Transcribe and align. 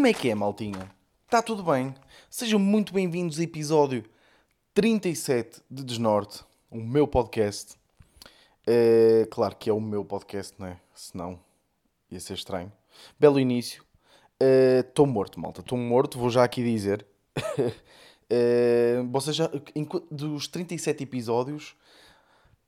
Como 0.00 0.08
é 0.08 0.14
que 0.14 0.30
é, 0.30 0.34
maltinha? 0.34 0.90
Está 1.26 1.42
tudo 1.42 1.62
bem? 1.62 1.94
Sejam 2.30 2.58
muito 2.58 2.90
bem-vindos 2.90 3.36
ao 3.36 3.44
episódio 3.44 4.02
37 4.72 5.60
de 5.70 5.84
Desnorte, 5.84 6.42
o 6.70 6.78
meu 6.78 7.06
podcast. 7.06 7.74
É, 8.66 9.28
claro 9.30 9.54
que 9.56 9.68
é 9.68 9.72
o 9.74 9.78
meu 9.78 10.02
podcast, 10.02 10.54
não 10.58 10.68
é? 10.68 10.80
Senão 10.94 11.38
ia 12.10 12.18
ser 12.18 12.32
estranho. 12.32 12.72
Belo 13.18 13.38
início. 13.38 13.84
Estou 14.80 15.04
uh, 15.04 15.08
morto, 15.08 15.38
malta. 15.38 15.60
Estou 15.60 15.76
morto, 15.76 16.18
vou 16.18 16.30
já 16.30 16.44
aqui 16.44 16.64
dizer. 16.64 17.04
uh, 17.36 19.04
vocês 19.12 19.36
já, 19.36 19.50
dos 20.10 20.48
37 20.48 21.02
episódios, 21.02 21.76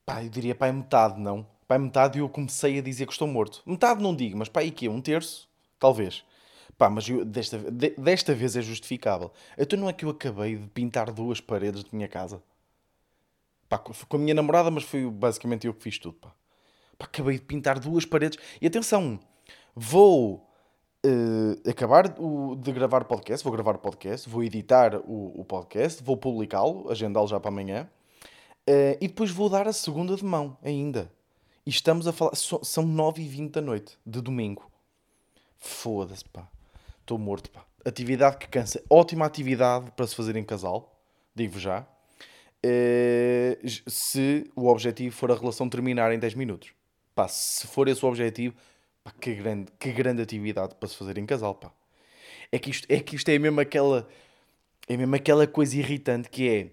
pá, 0.05 0.23
eu 0.23 0.29
diria 0.29 0.55
pá, 0.55 0.67
é 0.67 0.73
metade, 0.73 1.19
não? 1.19 1.47
Pá, 1.67 1.77
é 1.77 1.79
metade 1.79 2.19
eu 2.19 2.29
comecei 2.29 2.79
a 2.79 2.83
dizer 2.83 3.07
que 3.07 3.13
estou 3.13 3.27
morto. 3.27 3.63
Metade 3.65 4.03
não 4.03 4.15
digo, 4.15 4.37
mas 4.37 4.51
pá, 4.51 4.63
e 4.63 4.71
que 4.71 4.87
Um 4.87 5.01
terço? 5.01 5.49
Talvez. 5.79 6.23
Pá, 6.83 6.91
mas 6.91 7.09
eu, 7.09 7.25
desta, 7.25 7.59
de, 7.59 7.91
desta 7.91 8.35
vez 8.35 8.57
é 8.57 8.61
justificável. 8.61 9.31
Então 9.57 9.79
não 9.79 9.89
é 9.89 9.93
que 9.93 10.05
eu 10.05 10.11
acabei 10.11 10.57
de 10.57 10.67
pintar 10.67 11.13
duas 11.13 11.41
paredes 11.41 11.85
da 11.85 11.91
minha 11.93 12.09
casa? 12.09 12.43
Pá, 13.69 13.79
com 13.79 14.17
a 14.17 14.19
minha 14.19 14.35
namorada, 14.35 14.69
mas 14.69 14.83
foi 14.83 15.09
basicamente 15.09 15.65
eu 15.65 15.75
que 15.75 15.81
fiz 15.81 15.97
tudo, 15.97 16.15
pá. 16.15 16.35
pá 16.99 17.05
acabei 17.05 17.39
de 17.39 17.45
pintar 17.45 17.79
duas 17.79 18.05
paredes. 18.05 18.37
E 18.61 18.67
atenção, 18.67 19.21
vou 19.77 20.51
uh, 21.07 21.71
acabar 21.71 22.19
o, 22.19 22.57
de 22.57 22.73
gravar 22.73 23.03
o 23.03 23.05
podcast, 23.05 23.45
vou 23.45 23.53
gravar 23.53 23.77
o 23.77 23.79
podcast, 23.79 24.29
vou 24.29 24.43
editar 24.43 24.97
o, 25.07 25.41
o 25.41 25.45
podcast, 25.45 26.03
vou 26.03 26.17
publicá-lo, 26.17 26.91
agendá-lo 26.91 27.29
já 27.29 27.39
para 27.39 27.49
amanhã. 27.49 27.89
Uh, 28.69 28.99
e 29.01 29.07
depois 29.07 29.31
vou 29.31 29.49
dar 29.49 29.69
a 29.69 29.73
segunda 29.73 30.17
de 30.17 30.25
mão 30.25 30.59
ainda. 30.65 31.13
E 31.65 31.71
estamos 31.71 32.09
a 32.09 32.13
falar. 32.13 32.35
So, 32.35 32.59
são 32.65 32.85
9h20 32.85 33.53
da 33.53 33.61
noite, 33.61 33.97
de 34.05 34.21
domingo. 34.21 34.69
Foda-se, 35.61 36.25
pá. 36.25 36.52
Estou 37.03 37.19
morto, 37.19 37.51
pá. 37.51 37.65
Atividade 37.85 38.37
que 38.37 38.47
cansa. 38.47 38.81
Ótima 38.89 39.27
atividade 39.27 39.91
para 39.91 40.07
se 40.07 40.15
fazer 40.15 40.37
em 40.37 40.45
casal, 40.45 41.03
digo 41.35 41.59
já. 41.59 41.85
Uh, 42.65 43.91
se 43.91 44.49
o 44.55 44.69
objetivo 44.69 45.15
for 45.15 45.33
a 45.33 45.35
relação 45.35 45.69
terminar 45.69 46.13
em 46.13 46.19
10 46.19 46.35
minutos. 46.35 46.73
Pá, 47.13 47.27
se 47.27 47.67
for 47.67 47.89
esse 47.89 48.05
o 48.05 48.09
objetivo, 48.09 48.55
pá, 49.03 49.13
que, 49.21 49.35
grande, 49.35 49.73
que 49.81 49.91
grande 49.91 50.23
atividade 50.23 50.77
para 50.77 50.89
se 50.89 50.97
fazer 50.97 51.19
em 51.19 51.27
casal, 51.27 51.57
pá. 51.57 51.73
É 52.53 52.59
que 52.59 52.71
isto 52.71 52.87
é, 52.89 53.01
que 53.01 53.17
isto 53.17 53.29
é 53.29 53.39
mesmo 53.39 53.61
aquela. 53.61 54.09
É 54.89 54.97
mesmo 54.97 55.15
aquela 55.17 55.45
coisa 55.47 55.77
irritante 55.77 56.31
que 56.31 56.49
é. 56.49 56.71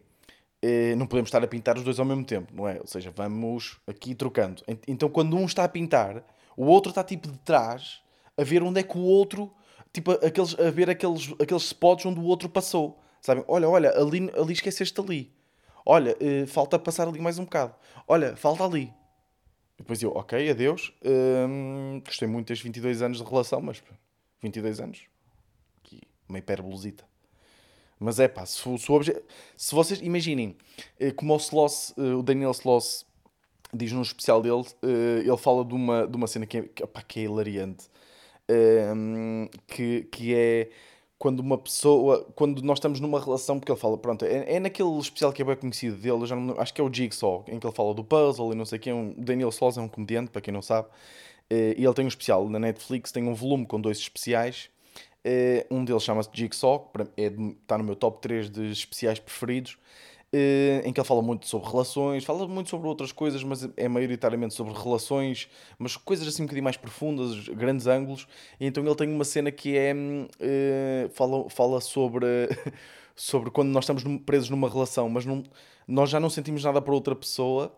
Uh, 0.63 0.95
não 0.95 1.07
podemos 1.07 1.29
estar 1.29 1.43
a 1.43 1.47
pintar 1.47 1.75
os 1.75 1.83
dois 1.83 1.99
ao 1.99 2.05
mesmo 2.05 2.23
tempo, 2.23 2.53
não 2.53 2.67
é? 2.67 2.79
Ou 2.79 2.85
seja, 2.85 3.09
vamos 3.09 3.79
aqui 3.87 4.13
trocando. 4.13 4.61
Então, 4.87 5.09
quando 5.09 5.35
um 5.35 5.45
está 5.45 5.63
a 5.63 5.69
pintar, 5.69 6.23
o 6.55 6.65
outro 6.65 6.91
está 6.91 7.03
tipo 7.03 7.31
de 7.31 7.39
trás 7.39 8.01
a 8.37 8.43
ver 8.43 8.61
onde 8.61 8.79
é 8.79 8.83
que 8.83 8.97
o 8.97 9.01
outro 9.01 9.51
tipo, 9.93 10.11
aqueles, 10.11 10.57
a 10.59 10.69
ver 10.69 10.89
aqueles, 10.89 11.33
aqueles 11.39 11.63
spots 11.63 12.05
onde 12.05 12.19
o 12.19 12.23
outro 12.23 12.49
passou. 12.49 12.99
Sabem? 13.21 13.43
Olha, 13.47 13.67
olha, 13.67 13.91
ali, 13.91 14.29
ali 14.35 14.53
esqueceste 14.53 14.99
ali. 14.99 15.31
Olha, 15.85 16.15
uh, 16.21 16.47
falta 16.47 16.77
passar 16.77 17.07
ali 17.07 17.19
mais 17.19 17.39
um 17.39 17.43
bocado. 17.43 17.75
Olha, 18.07 18.35
falta 18.35 18.63
ali. 18.63 18.93
Depois 19.77 20.01
eu, 20.01 20.11
ok, 20.11 20.49
adeus. 20.49 20.93
Um, 21.03 22.01
gostei 22.05 22.27
muito 22.27 22.47
destes 22.47 22.63
22 22.63 23.01
anos 23.01 23.17
de 23.17 23.23
relação, 23.23 23.61
mas 23.61 23.81
22 24.41 24.79
anos. 24.79 25.01
Aqui, 25.79 26.01
uma 26.27 26.37
hiperbolosita. 26.37 27.05
Mas 27.99 28.19
é 28.19 28.27
pá, 28.27 28.45
se, 28.45 28.61
se, 28.77 28.91
obje... 28.91 29.15
se 29.57 29.75
vocês 29.75 29.99
imaginem, 30.01 30.55
eh, 30.99 31.11
como 31.11 31.33
o 31.33 31.37
Sloss, 31.37 31.93
eh, 31.97 32.13
o 32.13 32.23
Daniel 32.23 32.51
Sloss 32.51 33.05
diz 33.73 33.91
no 33.91 34.01
especial 34.01 34.41
dele, 34.41 34.63
ele 34.81 35.37
fala 35.37 35.65
de 35.65 35.73
uma, 35.73 36.07
de 36.07 36.15
uma 36.15 36.25
cena 36.25 36.45
que 36.45 36.57
é, 36.57 36.61
pá, 36.61 37.01
que 37.01 37.19
é 37.19 37.23
hilariante 37.23 37.89
um, 38.49 39.47
que, 39.67 40.03
que 40.11 40.33
é 40.33 40.69
quando 41.19 41.41
uma 41.41 41.57
pessoa, 41.57 42.25
quando 42.33 42.61
nós 42.61 42.77
estamos 42.77 43.01
numa 43.01 43.19
relação, 43.19 43.59
porque 43.59 43.69
ele 43.69 43.79
fala, 43.79 43.97
pronto, 43.97 44.23
é, 44.23 44.55
é 44.55 44.59
naquele 44.59 44.97
especial 44.99 45.33
que 45.33 45.41
é 45.41 45.45
bem 45.45 45.57
conhecido 45.57 45.97
dele, 45.97 46.25
já 46.25 46.33
não, 46.33 46.59
acho 46.59 46.73
que 46.73 46.79
é 46.79 46.83
o 46.83 46.91
Jigsaw, 46.91 47.43
em 47.49 47.59
que 47.59 47.67
ele 47.67 47.75
fala 47.75 47.93
do 47.93 48.05
puzzle 48.05 48.53
e 48.53 48.55
não 48.55 48.63
sei 48.63 48.79
o 48.79 48.81
que, 48.81 48.91
um, 48.91 49.13
Daniel 49.17 49.49
Sloss 49.49 49.77
é 49.77 49.81
um 49.81 49.89
comediante, 49.89 50.31
para 50.31 50.41
quem 50.41 50.53
não 50.53 50.61
sabe, 50.61 50.87
uh, 50.87 51.75
e 51.77 51.83
ele 51.83 51.93
tem 51.93 52.05
um 52.05 52.07
especial 52.07 52.47
na 52.49 52.57
Netflix, 52.57 53.11
tem 53.11 53.27
um 53.27 53.33
volume 53.33 53.65
com 53.65 53.81
dois 53.81 53.97
especiais, 53.97 54.69
uh, 55.25 55.75
um 55.75 55.83
deles 55.83 56.03
chama-se 56.03 56.29
Jigsaw, 56.33 56.89
é, 57.17 57.25
está 57.25 57.77
no 57.77 57.83
meu 57.83 57.97
top 57.97 58.21
3 58.21 58.49
de 58.49 58.71
especiais 58.71 59.19
preferidos, 59.19 59.77
em 60.31 60.93
que 60.93 60.99
ele 60.99 61.07
fala 61.07 61.21
muito 61.21 61.47
sobre 61.47 61.69
relações, 61.69 62.23
fala 62.23 62.47
muito 62.47 62.69
sobre 62.69 62.87
outras 62.87 63.11
coisas, 63.11 63.43
mas 63.43 63.67
é 63.75 63.87
maioritariamente 63.87 64.53
sobre 64.53 64.73
relações, 64.73 65.49
mas 65.77 65.97
coisas 65.97 66.27
assim 66.27 66.43
um 66.43 66.45
bocadinho 66.45 66.63
mais 66.63 66.77
profundas, 66.77 67.47
grandes 67.49 67.87
ângulos. 67.87 68.27
E 68.59 68.67
então 68.67 68.85
ele 68.85 68.95
tem 68.95 69.11
uma 69.11 69.25
cena 69.25 69.51
que 69.51 69.75
é. 69.75 69.93
Uh, 69.93 71.09
fala, 71.09 71.49
fala 71.49 71.81
sobre. 71.81 72.25
sobre 73.15 73.51
quando 73.51 73.69
nós 73.69 73.83
estamos 73.83 74.03
presos 74.25 74.49
numa 74.49 74.69
relação, 74.69 75.09
mas 75.09 75.25
não, 75.25 75.43
nós 75.85 76.09
já 76.09 76.21
não 76.21 76.29
sentimos 76.29 76.63
nada 76.63 76.81
para 76.81 76.93
outra 76.93 77.15
pessoa, 77.15 77.75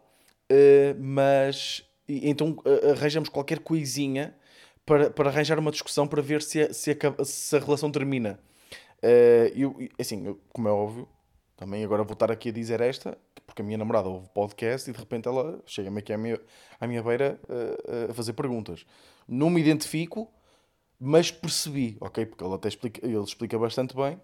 uh, 0.52 1.00
mas. 1.00 1.84
então 2.08 2.58
arranjamos 2.92 3.30
qualquer 3.30 3.60
coisinha 3.60 4.36
para, 4.86 5.10
para 5.10 5.30
arranjar 5.30 5.58
uma 5.58 5.72
discussão 5.72 6.06
para 6.06 6.22
ver 6.22 6.42
se 6.42 6.62
a, 6.62 6.74
se 6.74 6.92
a, 6.92 7.24
se 7.24 7.56
a 7.56 7.60
relação 7.60 7.90
termina. 7.90 8.40
eu, 9.56 9.76
assim, 9.98 10.26
eu, 10.28 10.40
como 10.52 10.68
é 10.68 10.72
óbvio, 10.72 11.08
também 11.62 11.84
agora 11.84 12.04
vou 12.04 12.14
estar 12.14 12.32
aqui 12.32 12.50
a 12.50 12.52
dizer 12.52 12.82
esta, 12.82 13.16
porque 13.46 13.62
a 13.62 13.66
minha 13.66 13.78
namorada 13.78 14.10
ouve 14.10 14.28
podcast 14.30 14.90
e 14.90 14.94
de 14.94 14.98
repente 14.98 15.28
ela 15.28 15.62
chega-me 15.64 16.00
aqui 16.00 16.12
à 16.12 16.18
minha, 16.18 16.42
à 16.80 16.88
minha 16.88 17.04
beira 17.04 17.40
a, 17.48 18.10
a 18.10 18.14
fazer 18.16 18.34
perguntas. 18.34 18.84
Não 19.28 19.48
me 19.48 19.62
identifico, 19.62 20.28
mas 21.00 21.30
percebi, 21.30 21.98
ok? 22.02 22.26
Porque 22.26 22.44
ele 22.44 22.56
até 22.56 22.68
explica, 22.68 23.06
ele 23.06 23.22
explica 23.22 23.60
bastante 23.60 23.96
bem 23.96 24.20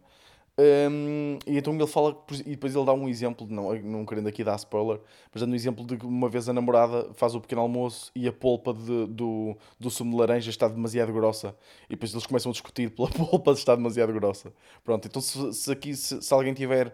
um, 0.59 1.37
e 1.45 1.55
então 1.55 1.75
ele 1.75 1.85
fala, 1.85 2.17
e 2.43 2.51
depois 2.51 2.75
ele 2.75 2.83
dá 2.83 2.91
um 2.91 3.07
exemplo, 3.07 3.45
não, 3.47 3.75
não 3.75 4.03
querendo 4.03 4.27
aqui 4.27 4.43
dar 4.43 4.55
spoiler, 4.55 4.99
mas 5.31 5.41
dando 5.41 5.51
um 5.51 5.55
exemplo 5.55 5.85
de 5.85 5.97
que 5.97 6.05
uma 6.05 6.27
vez 6.27 6.49
a 6.49 6.53
namorada 6.53 7.13
faz 7.13 7.35
o 7.35 7.41
pequeno 7.41 7.61
almoço 7.61 8.11
e 8.15 8.27
a 8.27 8.33
polpa 8.33 8.73
de, 8.73 9.05
do, 9.05 9.55
do 9.79 9.91
sumo 9.91 10.11
de 10.11 10.17
laranja 10.17 10.49
está 10.49 10.67
demasiado 10.67 11.13
grossa. 11.13 11.55
E 11.85 11.91
depois 11.91 12.11
eles 12.11 12.25
começam 12.25 12.49
a 12.49 12.53
discutir 12.53 12.89
pela 12.89 13.07
polpa 13.13 13.53
de 13.53 13.59
estar 13.59 13.75
demasiado 13.75 14.11
grossa. 14.13 14.51
Pronto, 14.83 15.07
então 15.07 15.21
se, 15.21 15.53
se 15.53 15.71
aqui, 15.71 15.95
se, 15.95 16.23
se, 16.23 16.33
alguém 16.33 16.55
tiver 16.55 16.91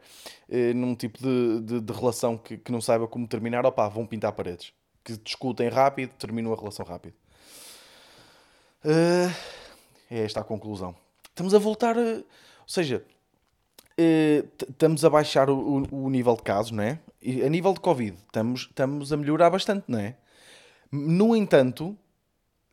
eh, 0.50 0.74
num 0.74 0.94
tipo 0.94 1.20
de, 1.20 1.62
de, 1.62 1.80
de, 1.80 1.94
relação 1.94 2.38
que, 2.38 2.58
que 2.58 2.72
não 2.72 2.82
saiba 2.82 3.08
como 3.08 3.26
terminar, 3.26 3.66
opá, 3.66 3.88
vão 3.88 4.06
pintar 4.06 4.34
paredes. 4.34 4.74
Que 5.06 5.16
discutem 5.18 5.70
rápido, 5.70 6.12
terminam 6.16 6.52
a 6.52 6.56
relação 6.58 6.86
rápido. 6.86 7.14
Uh, 8.84 9.34
é 10.12 10.20
esta 10.26 10.42
a 10.42 10.44
conclusão. 10.44 10.94
Estamos 11.30 11.54
a 11.54 11.60
voltar, 11.60 11.98
a, 11.98 12.02
ou 12.02 12.68
seja 12.68 13.06
estamos 13.98 15.06
a 15.06 15.10
baixar 15.10 15.50
o, 15.50 15.84
o, 15.92 16.10
nível 16.10 16.36
de 16.36 16.44
casos, 16.44 16.72
não 16.72 16.84
é? 16.84 17.00
E 17.22 17.42
a 17.42 17.50
nível 17.50 17.74
de 17.74 17.80
Covid, 17.80 18.18
estamos, 18.18 18.62
estamos 18.62 19.14
a 19.14 19.18
melhorar 19.18 19.50
bastante, 19.50 19.86
não 19.88 20.00
é? 20.00 20.16
No 20.92 21.36
entanto, 21.36 21.98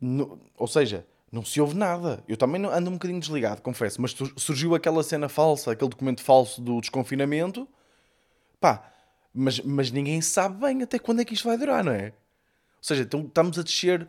no, 0.00 0.41
ou 0.56 0.66
seja, 0.66 1.06
não 1.31 1.44
se 1.44 1.60
ouve 1.60 1.76
nada. 1.76 2.25
Eu 2.26 2.36
também 2.36 2.64
ando 2.64 2.91
um 2.91 2.94
bocadinho 2.94 3.20
desligado, 3.20 3.62
confesso, 3.62 4.00
mas 4.00 4.14
surgiu 4.36 4.75
aquela 4.75 5.03
cena 5.03 5.28
falsa, 5.28 5.72
aquele 5.72 5.91
documento 5.91 6.22
falso 6.22 6.60
do 6.60 6.81
desconfinamento, 6.81 7.69
pá, 8.60 8.92
mas, 9.32 9.60
mas 9.60 9.91
ninguém 9.91 10.20
sabe 10.20 10.60
bem 10.60 10.82
até 10.82 10.98
quando 10.98 11.20
é 11.20 11.25
que 11.25 11.34
isto 11.34 11.47
vai 11.47 11.56
durar, 11.56 11.84
não 11.84 11.92
é? 11.92 12.06
Ou 12.08 12.82
seja, 12.82 13.02
então, 13.02 13.20
estamos 13.20 13.58
a 13.58 13.62
descer 13.62 14.08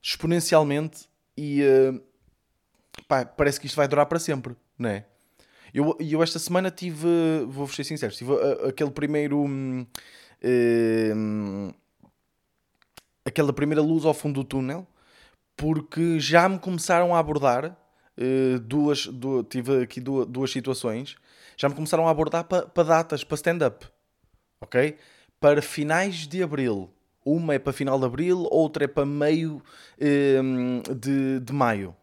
exponencialmente 0.00 1.08
e 1.36 1.62
uh, 1.62 2.02
pá, 3.06 3.24
parece 3.24 3.60
que 3.60 3.66
isto 3.66 3.76
vai 3.76 3.86
durar 3.86 4.06
para 4.06 4.18
sempre, 4.18 4.56
não 4.78 4.88
é? 4.88 5.04
Eu, 5.74 5.96
eu 5.98 6.22
esta 6.22 6.38
semana 6.38 6.70
tive, 6.70 7.08
vou-vos 7.46 7.74
ser 7.74 7.84
sincero, 7.84 8.12
tive 8.12 8.32
aquele 8.68 8.90
primeiro. 8.90 9.40
Hum, 9.40 9.86
hum, 10.44 11.72
aquela 13.24 13.52
primeira 13.52 13.80
luz 13.80 14.04
ao 14.04 14.12
fundo 14.12 14.42
do 14.42 14.44
túnel, 14.44 14.86
porque 15.56 16.20
já 16.20 16.48
me 16.48 16.58
começaram 16.58 17.14
a 17.14 17.18
abordar 17.18 17.76
uh, 18.18 18.58
duas, 18.60 19.06
duas. 19.06 19.46
Tive 19.48 19.82
aqui 19.82 20.00
duas, 20.00 20.26
duas 20.26 20.50
situações, 20.50 21.16
já 21.56 21.68
me 21.68 21.74
começaram 21.74 22.06
a 22.06 22.10
abordar 22.10 22.44
para 22.44 22.66
pa 22.66 22.82
datas, 22.82 23.24
para 23.24 23.34
stand-up, 23.36 23.86
ok? 24.60 24.96
Para 25.40 25.62
finais 25.62 26.26
de 26.26 26.42
abril. 26.42 26.90
Uma 27.24 27.54
é 27.54 27.58
para 27.58 27.72
final 27.72 28.00
de 28.00 28.04
abril, 28.04 28.48
outra 28.50 28.84
é 28.84 28.88
para 28.88 29.06
meio 29.06 29.62
hum, 30.42 30.82
de, 30.82 31.40
de 31.40 31.52
maio. 31.52 31.94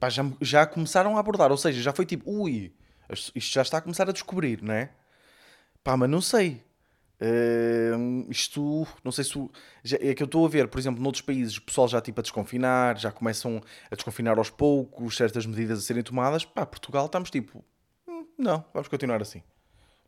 Pá, 0.00 0.10
já, 0.10 0.24
já 0.40 0.66
começaram 0.66 1.16
a 1.16 1.20
abordar, 1.20 1.52
ou 1.52 1.56
seja, 1.56 1.80
já 1.80 1.92
foi 1.92 2.04
tipo, 2.04 2.28
ui, 2.28 2.74
isto 3.12 3.52
já 3.52 3.62
está 3.62 3.78
a 3.78 3.80
começar 3.80 4.08
a 4.08 4.12
descobrir, 4.12 4.62
não 4.62 4.74
é? 4.74 4.90
Pá, 5.82 5.96
mas 5.96 6.08
não 6.08 6.20
sei. 6.20 6.62
Uh, 7.20 8.28
isto, 8.28 8.86
não 9.04 9.12
sei 9.12 9.24
se. 9.24 9.50
Já, 9.84 9.96
é 10.00 10.14
que 10.14 10.22
eu 10.22 10.26
estou 10.26 10.44
a 10.44 10.48
ver, 10.48 10.66
por 10.68 10.78
exemplo, 10.78 11.00
noutros 11.00 11.22
países, 11.22 11.56
o 11.56 11.62
pessoal 11.62 11.86
já 11.86 12.00
tipo 12.00 12.20
a 12.20 12.22
desconfinar, 12.22 12.98
já 12.98 13.12
começam 13.12 13.62
a 13.90 13.94
desconfinar 13.94 14.38
aos 14.38 14.50
poucos, 14.50 15.16
certas 15.16 15.46
medidas 15.46 15.78
a 15.78 15.82
serem 15.82 16.02
tomadas. 16.02 16.44
Pá, 16.44 16.66
Portugal 16.66 17.06
estamos 17.06 17.30
tipo. 17.30 17.64
Hum, 18.08 18.26
não, 18.36 18.64
vamos 18.74 18.88
continuar 18.88 19.22
assim. 19.22 19.42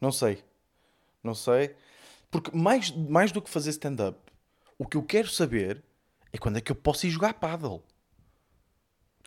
Não 0.00 0.10
sei. 0.10 0.42
Não 1.22 1.34
sei. 1.34 1.74
Porque 2.30 2.56
mais, 2.56 2.90
mais 2.90 3.30
do 3.30 3.40
que 3.40 3.48
fazer 3.48 3.70
stand-up, 3.70 4.18
o 4.76 4.84
que 4.84 4.96
eu 4.96 5.02
quero 5.04 5.28
saber 5.28 5.84
é 6.32 6.38
quando 6.38 6.58
é 6.58 6.60
que 6.60 6.72
eu 6.72 6.76
posso 6.76 7.06
ir 7.06 7.10
jogar 7.10 7.34
paddle. 7.34 7.84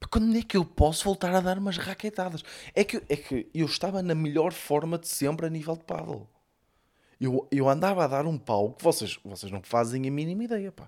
Quando 0.10 0.38
é 0.38 0.42
que 0.44 0.56
eu 0.56 0.64
posso 0.64 1.04
voltar 1.06 1.34
a 1.34 1.40
dar 1.40 1.58
umas 1.58 1.78
raquetadas? 1.78 2.44
É 2.76 2.84
que, 2.84 3.02
é 3.10 3.16
que 3.16 3.50
eu 3.54 3.66
estava 3.66 4.04
na 4.04 4.14
melhor 4.14 4.54
forma 4.54 4.98
de 4.98 5.08
sempre 5.08 5.48
a 5.48 5.50
nível 5.50 5.76
de 5.76 5.84
paddle. 5.84 6.30
Eu, 7.20 7.48
eu 7.52 7.68
andava 7.68 8.04
a 8.04 8.08
dar 8.08 8.26
um 8.28 8.38
pau 8.38 8.74
que 8.74 8.84
vocês, 8.84 9.20
vocês 9.24 9.52
não 9.52 9.62
fazem 9.64 10.08
a 10.08 10.12
mínima 10.12 10.44
ideia, 10.44 10.72
pá. 10.72 10.88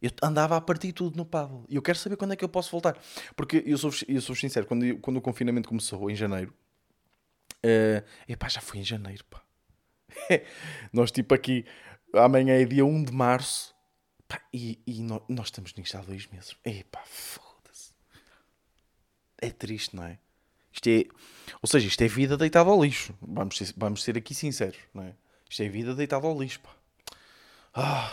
Eu 0.00 0.10
andava 0.22 0.56
a 0.56 0.60
partir 0.60 0.92
tudo 0.92 1.16
no 1.16 1.24
paddle. 1.24 1.64
E 1.68 1.76
eu 1.76 1.82
quero 1.82 1.98
saber 1.98 2.16
quando 2.16 2.32
é 2.32 2.36
que 2.36 2.44
eu 2.44 2.48
posso 2.48 2.70
voltar. 2.70 2.96
Porque 3.36 3.62
eu 3.66 3.76
sou, 3.76 3.90
eu 4.08 4.20
sou 4.20 4.34
sincero, 4.34 4.66
quando, 4.66 4.98
quando 4.98 5.18
o 5.18 5.20
confinamento 5.20 5.68
começou, 5.68 6.10
em 6.10 6.16
janeiro, 6.16 6.54
uh, 7.64 8.04
epá, 8.28 8.48
já 8.48 8.60
foi 8.60 8.80
em 8.80 8.84
janeiro, 8.84 9.24
pá. 9.24 9.42
nós, 10.92 11.10
tipo, 11.10 11.34
aqui, 11.34 11.64
amanhã 12.14 12.54
é 12.54 12.64
dia 12.64 12.84
1 12.84 13.04
de 13.04 13.12
março, 13.12 13.74
pá, 14.28 14.40
e, 14.52 14.78
e 14.86 15.02
nós, 15.02 15.22
nós, 15.28 15.46
estamos 15.46 15.74
nisto 15.74 15.96
há 15.96 16.00
dois 16.00 16.26
meses. 16.26 16.56
Epá, 16.64 17.02
foda-se. 17.06 17.43
É 19.44 19.50
triste, 19.50 19.94
não 19.94 20.04
é? 20.04 20.18
Isto 20.72 20.88
é, 20.88 21.04
ou 21.60 21.68
seja, 21.68 21.86
isto 21.86 22.00
é 22.02 22.08
vida 22.08 22.34
deitada 22.34 22.70
ao 22.70 22.82
lixo. 22.82 23.14
Vamos 23.20 23.58
ser, 23.58 23.74
vamos 23.76 24.02
ser 24.02 24.16
aqui 24.16 24.34
sinceros, 24.34 24.78
não 24.94 25.02
é? 25.02 25.14
Isto 25.50 25.62
é 25.62 25.68
vida 25.68 25.94
deitada 25.94 26.26
ao 26.26 26.40
lixo, 26.40 26.60
pá. 26.60 26.70
Ah, 27.74 28.10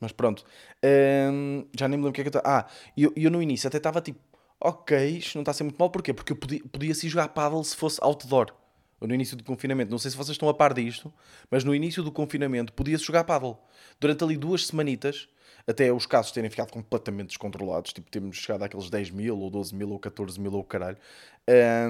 mas 0.00 0.10
pronto. 0.10 0.44
Um, 0.84 1.64
já 1.78 1.86
nem 1.86 1.96
me 1.96 2.04
lembro 2.04 2.10
o 2.10 2.12
que 2.12 2.22
é 2.22 2.24
que 2.24 2.28
eu 2.28 2.40
estava. 2.40 2.58
Ah, 2.58 2.66
eu, 2.96 3.12
eu 3.14 3.30
no 3.30 3.40
início 3.40 3.68
até 3.68 3.76
estava 3.76 4.00
tipo, 4.00 4.18
ok, 4.60 5.16
isto 5.16 5.36
não 5.36 5.42
está 5.42 5.52
a 5.52 5.54
ser 5.54 5.62
muito 5.62 5.78
mal, 5.78 5.90
porquê? 5.90 6.12
Porque 6.12 6.32
eu 6.32 6.36
podia, 6.36 6.60
podia 6.72 6.92
se 6.92 7.08
jogar 7.08 7.28
paddle 7.28 7.62
se 7.62 7.76
fosse 7.76 8.00
outdoor. 8.02 8.52
Ou 9.00 9.06
no 9.06 9.14
início 9.14 9.36
do 9.36 9.44
confinamento. 9.44 9.92
Não 9.92 9.98
sei 9.98 10.10
se 10.10 10.16
vocês 10.16 10.34
estão 10.34 10.48
a 10.48 10.54
par 10.54 10.74
disto, 10.74 11.12
mas 11.48 11.62
no 11.62 11.72
início 11.72 12.02
do 12.02 12.10
confinamento 12.10 12.72
podia-se 12.72 13.04
jogar 13.04 13.22
paddle. 13.22 13.58
Durante 14.00 14.24
ali 14.24 14.36
duas 14.36 14.66
semanitas, 14.66 15.28
até 15.66 15.92
os 15.92 16.06
casos 16.06 16.32
terem 16.32 16.50
ficado 16.50 16.70
completamente 16.70 17.28
descontrolados, 17.28 17.92
tipo, 17.92 18.10
temos 18.10 18.36
chegado 18.36 18.62
àqueles 18.64 18.90
10 18.90 19.10
mil, 19.10 19.38
ou 19.38 19.50
12 19.50 19.74
mil, 19.74 19.90
ou 19.90 19.98
14 19.98 20.38
mil, 20.38 20.52
ou 20.52 20.62
caralho, 20.62 20.98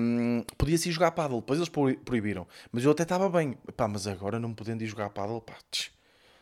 um, 0.01 0.45
podia-se 0.57 0.89
ir 0.89 0.93
jogar 0.93 1.11
paddle. 1.11 1.41
Depois 1.41 1.59
eles 1.59 1.69
proibiram. 2.05 2.47
Mas 2.71 2.85
eu 2.85 2.91
até 2.91 3.03
estava 3.03 3.29
bem. 3.29 3.57
Pá, 3.77 3.89
mas 3.89 4.07
agora 4.07 4.39
não 4.39 4.55
podendo 4.55 4.83
ir 4.83 4.87
jogar 4.87 5.11
paddle, 5.11 5.41
pá, 5.41 5.57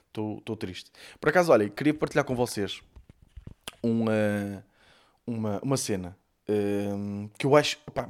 estou 0.08 0.56
triste. 0.56 0.90
Por 1.20 1.31
acaso, 1.31 1.52
olha, 1.52 1.69
queria 1.69 1.94
partilhar 1.94 2.25
com 2.25 2.34
vocês 2.34 2.82
uma, 3.82 4.64
uma, 5.26 5.61
uma 5.62 5.76
cena 5.76 6.17
um, 6.49 7.29
que 7.38 7.46
eu 7.46 7.56
acho, 7.56 7.79
pá, 7.94 8.08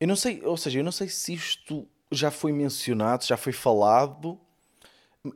eu 0.00 0.06
não 0.06 0.16
sei, 0.16 0.42
ou 0.44 0.56
seja, 0.56 0.78
eu 0.78 0.84
não 0.84 0.92
sei 0.92 1.08
se 1.08 1.34
isto 1.34 1.88
já 2.10 2.30
foi 2.30 2.52
mencionado, 2.52 3.24
já 3.24 3.36
foi 3.36 3.52
falado, 3.52 4.38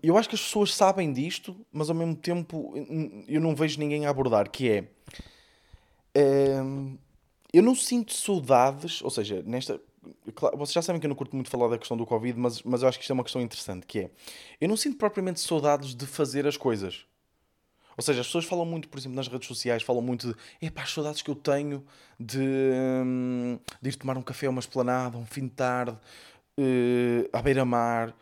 eu 0.02 0.17
acho 0.17 0.29
que 0.29 0.34
as 0.34 0.40
pessoas 0.40 0.75
sabem 0.75 1.12
disto, 1.12 1.56
mas 1.73 1.88
ao 1.88 1.96
mesmo 1.96 2.14
tempo 2.14 2.75
eu 3.29 3.40
não 3.40 3.55
vejo 3.55 3.79
ninguém 3.79 4.06
a 4.06 4.11
abordar, 4.11 4.50
que 4.50 4.69
é... 4.70 4.88
Ehm, 6.14 6.96
eu 7.52 7.62
não 7.62 7.75
sinto 7.75 8.12
saudades, 8.12 9.02
ou 9.02 9.11
seja, 9.11 9.43
nesta... 9.44 9.81
vocês 10.55 10.73
já 10.73 10.82
sabem 10.82 11.00
que 11.00 11.06
eu 11.06 11.08
não 11.08 11.17
curto 11.17 11.34
muito 11.34 11.50
falar 11.50 11.69
da 11.69 11.79
questão 11.79 11.96
do 11.96 12.06
Covid, 12.06 12.38
mas, 12.38 12.62
mas 12.62 12.82
eu 12.82 12.88
acho 12.88 12.99
que 12.99 13.05
isto 13.05 13.11
é 13.11 13.14
uma 13.14 13.25
questão 13.25 13.43
interessante, 13.43 13.87
que 13.87 14.00
é... 14.00 14.11
Eu 14.61 14.69
não 14.69 14.76
sinto 14.76 14.96
propriamente 14.96 15.40
saudades 15.40 15.94
de 15.94 16.06
fazer 16.06 16.46
as 16.46 16.56
coisas. 16.56 17.05
Ou 17.96 18.02
seja, 18.02 18.20
as 18.20 18.26
pessoas 18.26 18.44
falam 18.44 18.64
muito, 18.64 18.88
por 18.88 18.99
exemplo, 18.99 19.17
nas 19.17 19.28
redes 19.28 19.46
sociais, 19.46 19.82
falam 19.82 20.02
muito 20.02 20.28
de 20.28 20.67
epá, 20.67 20.82
as 20.82 20.93
saudades 20.93 21.20
que 21.20 21.31
eu 21.31 21.35
tenho 21.35 21.85
de, 22.19 22.38
hum, 23.05 23.58
de 23.81 23.90
ir 23.90 23.96
tomar 23.96 24.17
um 24.17 24.23
café 24.23 24.46
a 24.46 24.50
uma 24.50 24.61
esplanada, 24.61 25.19
um 25.19 25.26
fim 25.26 25.43
de 25.43 25.50
tarde, 25.50 25.99
uh, 26.58 27.28
à 27.32 27.43
beira-mar, 27.43 28.14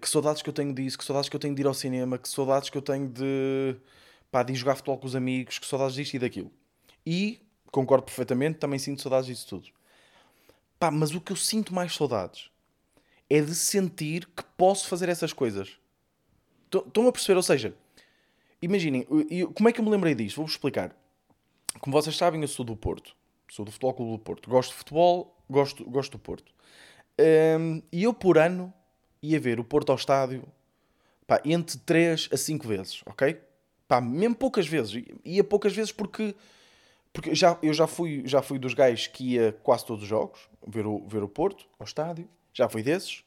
que 0.00 0.08
saudades 0.08 0.42
que 0.42 0.48
eu 0.48 0.52
tenho 0.52 0.74
disso, 0.74 0.98
que 0.98 1.04
saudades 1.04 1.28
que 1.28 1.36
eu 1.36 1.40
tenho 1.40 1.54
de 1.54 1.62
ir 1.62 1.66
ao 1.66 1.74
cinema, 1.74 2.18
que 2.18 2.28
saudades 2.28 2.68
que 2.68 2.76
eu 2.76 2.82
tenho 2.82 3.08
de, 3.08 3.76
pá, 4.30 4.42
de 4.42 4.52
ir 4.52 4.56
jogar 4.56 4.76
futebol 4.76 4.98
com 4.98 5.06
os 5.06 5.16
amigos, 5.16 5.58
que 5.58 5.66
saudades 5.66 5.94
disto 5.94 6.14
e 6.14 6.18
daquilo. 6.18 6.50
E, 7.04 7.40
concordo 7.70 8.04
perfeitamente, 8.04 8.58
também 8.58 8.78
sinto 8.78 9.02
saudades 9.02 9.26
disso 9.26 9.46
tudo. 9.48 9.68
Pá, 10.78 10.90
mas 10.90 11.14
o 11.14 11.20
que 11.20 11.32
eu 11.32 11.36
sinto 11.36 11.74
mais 11.74 11.94
saudades 11.94 12.50
é 13.30 13.40
de 13.40 13.54
sentir 13.54 14.26
que 14.26 14.44
posso 14.56 14.88
fazer 14.88 15.08
essas 15.08 15.32
coisas. 15.32 15.78
Estão 16.64 17.06
a 17.06 17.12
perceber? 17.12 17.36
Ou 17.36 17.42
seja, 17.42 17.74
imaginem, 18.60 19.06
como 19.54 19.68
é 19.68 19.72
que 19.72 19.80
eu 19.80 19.84
me 19.84 19.90
lembrei 19.90 20.14
disto? 20.14 20.36
Vou-vos 20.36 20.54
explicar. 20.54 20.94
Como 21.80 21.92
vocês 21.92 22.16
sabem, 22.16 22.42
eu 22.42 22.48
sou 22.48 22.64
do 22.64 22.76
Porto. 22.76 23.16
Sou 23.50 23.64
do 23.64 23.72
Futebol 23.72 23.94
Clube 23.94 24.12
do 24.12 24.18
Porto. 24.18 24.48
Gosto 24.50 24.70
de 24.70 24.76
futebol, 24.76 25.36
gosto, 25.48 25.84
gosto 25.84 26.12
do 26.12 26.18
Porto. 26.18 26.52
Um, 27.18 27.82
e 27.92 28.04
eu, 28.04 28.14
por 28.14 28.38
ano, 28.38 28.72
ia 29.22 29.38
ver 29.38 29.60
o 29.60 29.64
Porto 29.64 29.90
ao 29.90 29.96
estádio 29.96 30.44
pá, 31.26 31.40
entre 31.44 31.78
3 31.78 32.28
a 32.32 32.36
5 32.36 32.66
vezes, 32.66 33.02
ok? 33.06 33.40
Pá, 33.88 34.00
mesmo 34.00 34.34
poucas 34.34 34.66
vezes. 34.66 35.04
Ia 35.24 35.44
poucas 35.44 35.74
vezes 35.74 35.92
porque, 35.92 36.34
porque 37.12 37.34
já, 37.34 37.58
eu 37.62 37.72
já 37.72 37.86
fui, 37.86 38.22
já 38.26 38.42
fui 38.42 38.58
dos 38.58 38.74
gajos 38.74 39.06
que 39.06 39.34
ia 39.34 39.52
quase 39.62 39.84
todos 39.84 40.02
os 40.02 40.08
jogos 40.08 40.48
ver 40.66 40.86
o, 40.86 41.06
ver 41.06 41.22
o 41.22 41.28
Porto 41.28 41.66
ao 41.78 41.84
estádio. 41.84 42.28
Já 42.52 42.68
fui 42.68 42.82
desses. 42.82 43.24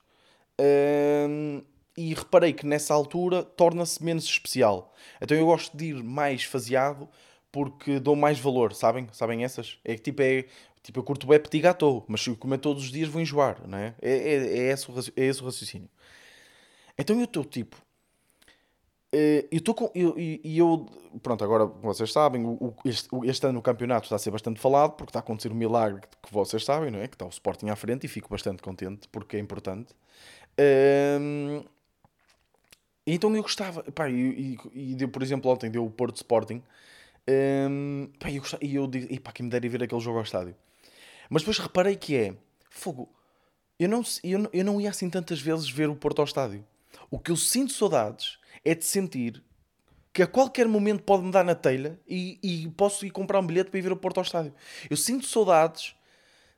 Um, 0.59 1.61
e 1.97 2.13
reparei 2.13 2.51
que 2.53 2.65
nessa 2.65 2.93
altura 2.93 3.43
torna-se 3.43 4.03
menos 4.03 4.25
especial. 4.25 4.93
Então 5.21 5.37
eu 5.37 5.45
gosto 5.45 5.75
de 5.75 5.85
ir 5.85 6.03
mais 6.03 6.43
faseado 6.43 7.07
porque 7.51 7.99
dou 7.99 8.15
mais 8.15 8.37
valor, 8.37 8.73
sabem? 8.73 9.07
Sabem 9.13 9.43
essas? 9.43 9.77
É 9.83 9.95
que 9.95 10.01
tipo, 10.01 10.21
é, 10.21 10.45
tipo 10.85 10.99
eu 10.99 11.03
curto 11.03 11.27
bem 11.27 11.39
petit 11.39 11.61
gâteau, 11.61 12.05
mas 12.07 12.21
se 12.21 12.29
eu 12.29 12.37
comer 12.37 12.59
todos 12.59 12.83
os 12.83 12.91
dias 12.91 13.09
vou 13.09 13.21
enjoar, 13.21 13.67
não 13.67 13.77
é? 13.77 13.95
É, 14.01 14.11
é, 14.11 14.35
é, 14.35 14.71
esse, 14.71 14.87
é 15.15 15.25
esse 15.25 15.41
o 15.41 15.45
raciocínio. 15.45 15.89
Então 16.97 17.17
eu 17.17 17.25
estou 17.25 17.43
tipo. 17.43 17.75
Eh, 19.11 19.47
eu 19.51 19.57
estou 19.59 19.73
com. 19.73 19.91
E 19.95 20.01
eu, 20.01 20.15
eu, 20.43 20.85
Pronto, 21.23 21.43
agora 21.43 21.65
vocês 21.65 22.11
sabem, 22.11 22.45
o, 22.45 22.75
este, 22.83 23.07
este, 23.23 23.47
ano 23.47 23.59
o 23.59 23.61
campeonato 23.61 24.05
está 24.05 24.15
a 24.17 24.19
ser 24.19 24.31
bastante 24.31 24.59
falado 24.59 24.91
porque 24.91 25.09
está 25.09 25.19
a 25.19 25.21
acontecer 25.21 25.51
um 25.51 25.55
milagre 25.55 26.01
que 26.21 26.33
vocês 26.33 26.63
sabem, 26.65 26.91
não 26.91 26.99
é? 26.99 27.07
Que 27.07 27.15
está 27.15 27.25
o 27.25 27.29
Sporting 27.29 27.69
à 27.69 27.75
frente 27.75 28.05
e 28.05 28.07
fico 28.09 28.29
bastante 28.29 28.61
contente 28.61 29.07
porque 29.09 29.37
é 29.37 29.39
importante. 29.39 29.93
Ehm, 30.57 31.63
então 33.07 33.33
eu 33.35 33.41
gostava. 33.41 33.83
Pá, 33.91 34.09
e, 34.09 34.57
e, 34.73 34.91
e 34.91 34.95
deu, 34.95 35.09
por 35.09 35.23
exemplo, 35.23 35.49
ontem 35.51 35.69
deu 35.71 35.85
o 35.85 35.91
Porto 35.91 36.17
Sporting. 36.17 36.61
Um, 37.27 38.09
pá, 38.19 38.29
eu 38.31 38.39
gostava, 38.41 38.63
e 38.63 38.75
eu 38.75 38.87
digo, 38.87 39.07
e 39.11 39.19
pá, 39.19 39.31
que 39.31 39.41
me 39.43 39.49
dera 39.49 39.65
ir 39.65 39.69
ver 39.69 39.83
aquele 39.83 40.01
jogo 40.01 40.17
ao 40.17 40.23
estádio. 40.23 40.55
Mas 41.29 41.41
depois 41.41 41.57
reparei 41.57 41.95
que 41.95 42.15
é 42.15 42.35
fogo. 42.69 43.09
Eu 43.79 43.89
não, 43.89 44.03
eu, 44.23 44.49
eu 44.53 44.65
não 44.65 44.79
ia 44.79 44.89
assim 44.89 45.09
tantas 45.09 45.41
vezes 45.41 45.69
ver 45.69 45.89
o 45.89 45.95
Porto 45.95 46.19
ao 46.19 46.25
estádio. 46.25 46.65
O 47.09 47.19
que 47.19 47.31
eu 47.31 47.35
sinto 47.35 47.73
saudades 47.73 48.37
é 48.63 48.73
de 48.73 48.85
sentir 48.85 49.43
que 50.13 50.23
a 50.23 50.27
qualquer 50.27 50.67
momento 50.67 51.03
pode-me 51.03 51.31
dar 51.31 51.43
na 51.43 51.55
telha 51.55 51.99
e, 52.07 52.39
e 52.41 52.69
posso 52.69 53.05
ir 53.05 53.11
comprar 53.11 53.39
um 53.41 53.45
bilhete 53.45 53.69
para 53.69 53.79
ir 53.79 53.81
ver 53.81 53.91
o 53.91 53.97
Porto 53.97 54.17
ao 54.17 54.23
estádio. 54.23 54.53
Eu 54.89 54.95
sinto 54.95 55.25
saudades 55.25 55.93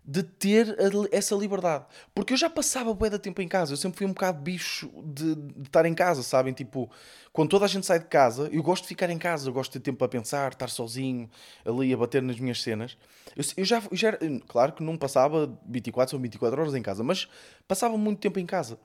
de 0.10 0.24
ter 0.24 0.74
essa 1.12 1.36
liberdade. 1.36 1.86
Porque 2.16 2.32
eu 2.32 2.38
já 2.38 2.50
passava 2.50 2.94
bué 2.94 3.10
de 3.10 3.20
tempo 3.20 3.42
em 3.42 3.48
casa. 3.48 3.74
Eu 3.74 3.78
sempre 3.78 3.98
fui 3.98 4.08
um 4.08 4.14
bocado 4.14 4.42
bicho 4.42 4.90
de, 5.04 5.36
de, 5.36 5.64
estar 5.64 5.86
em 5.86 5.94
casa, 5.94 6.24
sabem? 6.24 6.54
Tipo, 6.54 6.90
quando 7.34 7.50
toda 7.50 7.66
a 7.66 7.68
gente 7.68 7.86
sai 7.86 8.00
de 8.00 8.06
casa, 8.06 8.48
eu 8.54 8.64
gosto 8.64 8.84
de 8.84 8.88
ficar 8.88 9.10
em 9.10 9.18
casa. 9.18 9.50
Eu 9.50 9.54
gosto 9.54 9.74
de 9.74 9.80
ter 9.80 9.84
tempo 9.84 9.98
para 9.98 10.08
pensar, 10.08 10.54
estar 10.54 10.70
sozinho, 10.70 11.30
ali 11.66 11.94
a 11.94 11.98
bater 11.98 12.22
nas 12.22 12.40
minhas 12.40 12.64
cenas. 12.64 12.98
Eu, 13.36 13.44
eu 13.58 13.66
já, 13.66 13.84
eu 13.92 13.98
já 13.98 14.18
claro 14.48 14.72
que 14.72 14.82
não 14.82 14.98
passava 14.98 15.54
24 15.68 16.16
ou 16.16 16.22
24 16.22 16.62
horas 16.62 16.74
em 16.74 16.82
casa, 16.82 17.04
mas 17.04 17.28
passava 17.68 17.98
muito 17.98 18.20
tempo 18.20 18.40
em 18.40 18.46
casa. 18.46 18.80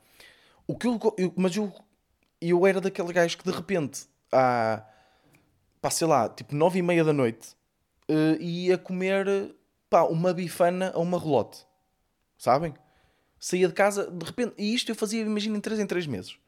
O 0.67 0.77
que 0.77 0.89
eu, 0.89 0.99
eu 1.17 1.33
mas 1.37 1.55
eu, 1.55 1.73
eu 2.41 2.67
era 2.67 2.81
daquele 2.81 3.13
gajo 3.13 3.39
que 3.39 3.45
de 3.45 3.53
repente, 3.53 4.07
à, 4.33 4.85
pá, 5.81 5.89
sei 5.89 6.09
lá, 6.09 6.29
tipo 6.29 6.53
9 6.53 6.81
e 6.81 6.83
meia 6.83 7.05
da 7.05 7.13
noite, 7.13 7.51
uh, 8.11 8.43
ia 8.43 8.77
comer 8.77 9.55
pá, 9.93 10.05
uma 10.05 10.33
bifana 10.33 10.91
ou 10.95 11.03
uma 11.03 11.19
relote. 11.19 11.67
Sabem? 12.39 12.75
Saía 13.39 13.69
de 13.69 13.75
casa, 13.75 14.11
de 14.11 14.25
repente, 14.25 14.55
e 14.57 14.73
isto 14.73 14.91
eu 14.91 14.95
fazia, 14.95 15.21
imagina, 15.21 15.59
em 15.59 15.61
3 15.61 15.81
em 15.81 15.87
3 15.87 16.07
meses. 16.07 16.39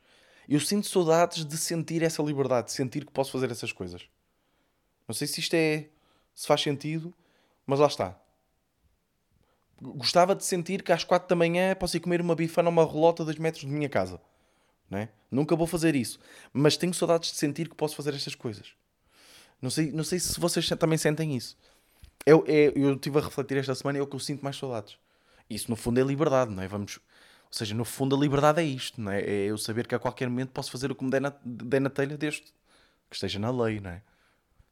Eu 0.48 0.58
sinto 0.60 0.88
saudades 0.88 1.44
de 1.44 1.58
sentir 1.58 2.02
essa 2.02 2.22
liberdade, 2.22 2.68
de 2.68 2.72
sentir 2.72 3.04
que 3.04 3.12
posso 3.12 3.30
fazer 3.30 3.50
essas 3.50 3.70
coisas. 3.70 4.08
Não 5.06 5.14
sei 5.14 5.26
se 5.26 5.40
isto 5.40 5.52
é. 5.52 5.90
se 6.34 6.46
faz 6.46 6.62
sentido, 6.62 7.12
mas 7.66 7.80
lá 7.80 7.86
está. 7.86 8.18
Gostava 9.78 10.34
de 10.34 10.42
sentir 10.42 10.82
que 10.82 10.92
às 10.92 11.04
4 11.04 11.28
da 11.28 11.36
manhã 11.36 11.74
posso 11.74 11.98
ir 11.98 12.00
comer 12.00 12.22
uma 12.22 12.34
bifana 12.34 12.70
ou 12.70 12.72
uma 12.72 12.86
relota 12.86 13.22
a 13.22 13.26
2 13.26 13.36
metros 13.36 13.64
de 13.64 13.70
minha 13.70 13.90
casa. 13.90 14.18
Não 14.88 15.00
é? 15.00 15.10
Nunca 15.30 15.54
vou 15.54 15.66
fazer 15.66 15.94
isso. 15.94 16.18
Mas 16.50 16.78
tenho 16.78 16.94
saudades 16.94 17.30
de 17.30 17.36
sentir 17.36 17.68
que 17.68 17.74
posso 17.74 17.94
fazer 17.94 18.14
estas 18.14 18.34
coisas. 18.34 18.72
Não 19.60 19.68
sei, 19.68 19.92
não 19.92 20.04
sei 20.04 20.18
se 20.18 20.40
vocês 20.40 20.66
também 20.68 20.96
sentem 20.96 21.36
isso. 21.36 21.58
Eu, 22.26 22.44
eu 22.46 22.94
estive 22.94 23.18
a 23.18 23.22
refletir 23.22 23.58
esta 23.58 23.74
semana 23.74 23.98
e 23.98 24.00
é 24.00 24.02
o 24.02 24.06
que 24.06 24.16
eu 24.16 24.20
sinto 24.20 24.42
mais 24.42 24.56
saudades. 24.56 24.96
Isso 25.48 25.70
no 25.70 25.76
fundo 25.76 26.00
é 26.00 26.02
liberdade, 26.02 26.50
não 26.50 26.62
é? 26.62 26.68
Vamos, 26.68 26.96
ou 26.96 27.52
seja, 27.52 27.74
no 27.74 27.84
fundo 27.84 28.16
a 28.16 28.18
liberdade 28.18 28.60
é 28.60 28.64
isto, 28.64 29.00
não 29.00 29.12
é? 29.12 29.20
É 29.20 29.44
eu 29.46 29.58
saber 29.58 29.86
que 29.86 29.94
a 29.94 29.98
qualquer 29.98 30.28
momento 30.28 30.50
posso 30.50 30.70
fazer 30.70 30.90
o 30.90 30.94
que 30.94 31.04
me 31.04 31.10
der 31.10 31.20
na, 31.20 31.32
der 31.44 31.80
na 31.80 31.90
telha 31.90 32.16
deste, 32.16 32.52
que 33.10 33.16
esteja 33.16 33.38
na 33.38 33.50
lei, 33.50 33.80
não 33.80 33.90
é? 33.90 34.02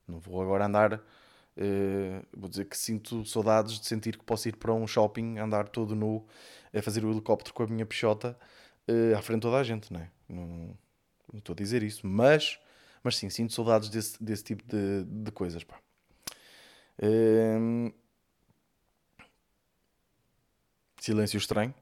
Não 0.08 0.18
vou 0.18 0.42
agora 0.42 0.66
andar, 0.66 0.94
uh, 0.94 2.26
vou 2.34 2.48
dizer 2.48 2.64
que 2.66 2.76
sinto 2.76 3.24
saudades 3.26 3.78
de 3.78 3.86
sentir 3.86 4.16
que 4.16 4.24
posso 4.24 4.48
ir 4.48 4.56
para 4.56 4.72
um 4.72 4.86
shopping, 4.86 5.38
andar 5.38 5.68
todo 5.68 5.94
nu, 5.94 6.26
a 6.74 6.82
fazer 6.82 7.04
o 7.04 7.10
helicóptero 7.10 7.54
com 7.54 7.62
a 7.64 7.66
minha 7.66 7.86
pichota 7.86 8.36
uh, 8.88 9.16
à 9.16 9.22
frente 9.22 9.40
de 9.40 9.42
toda 9.42 9.58
a 9.58 9.62
gente, 9.64 9.92
não 9.92 10.00
é? 10.00 10.10
Não, 10.28 10.46
não 11.32 11.38
estou 11.38 11.52
a 11.52 11.56
dizer 11.56 11.82
isso, 11.82 12.06
mas, 12.06 12.58
mas 13.04 13.16
sim, 13.16 13.28
sinto 13.30 13.52
saudades 13.52 13.90
desse, 13.90 14.22
desse 14.22 14.44
tipo 14.44 14.64
de, 14.66 15.04
de 15.04 15.30
coisas, 15.32 15.62
pá. 15.64 15.78
Hum, 17.02 17.90
Silêncio 21.00 21.36
estranho, 21.36 21.74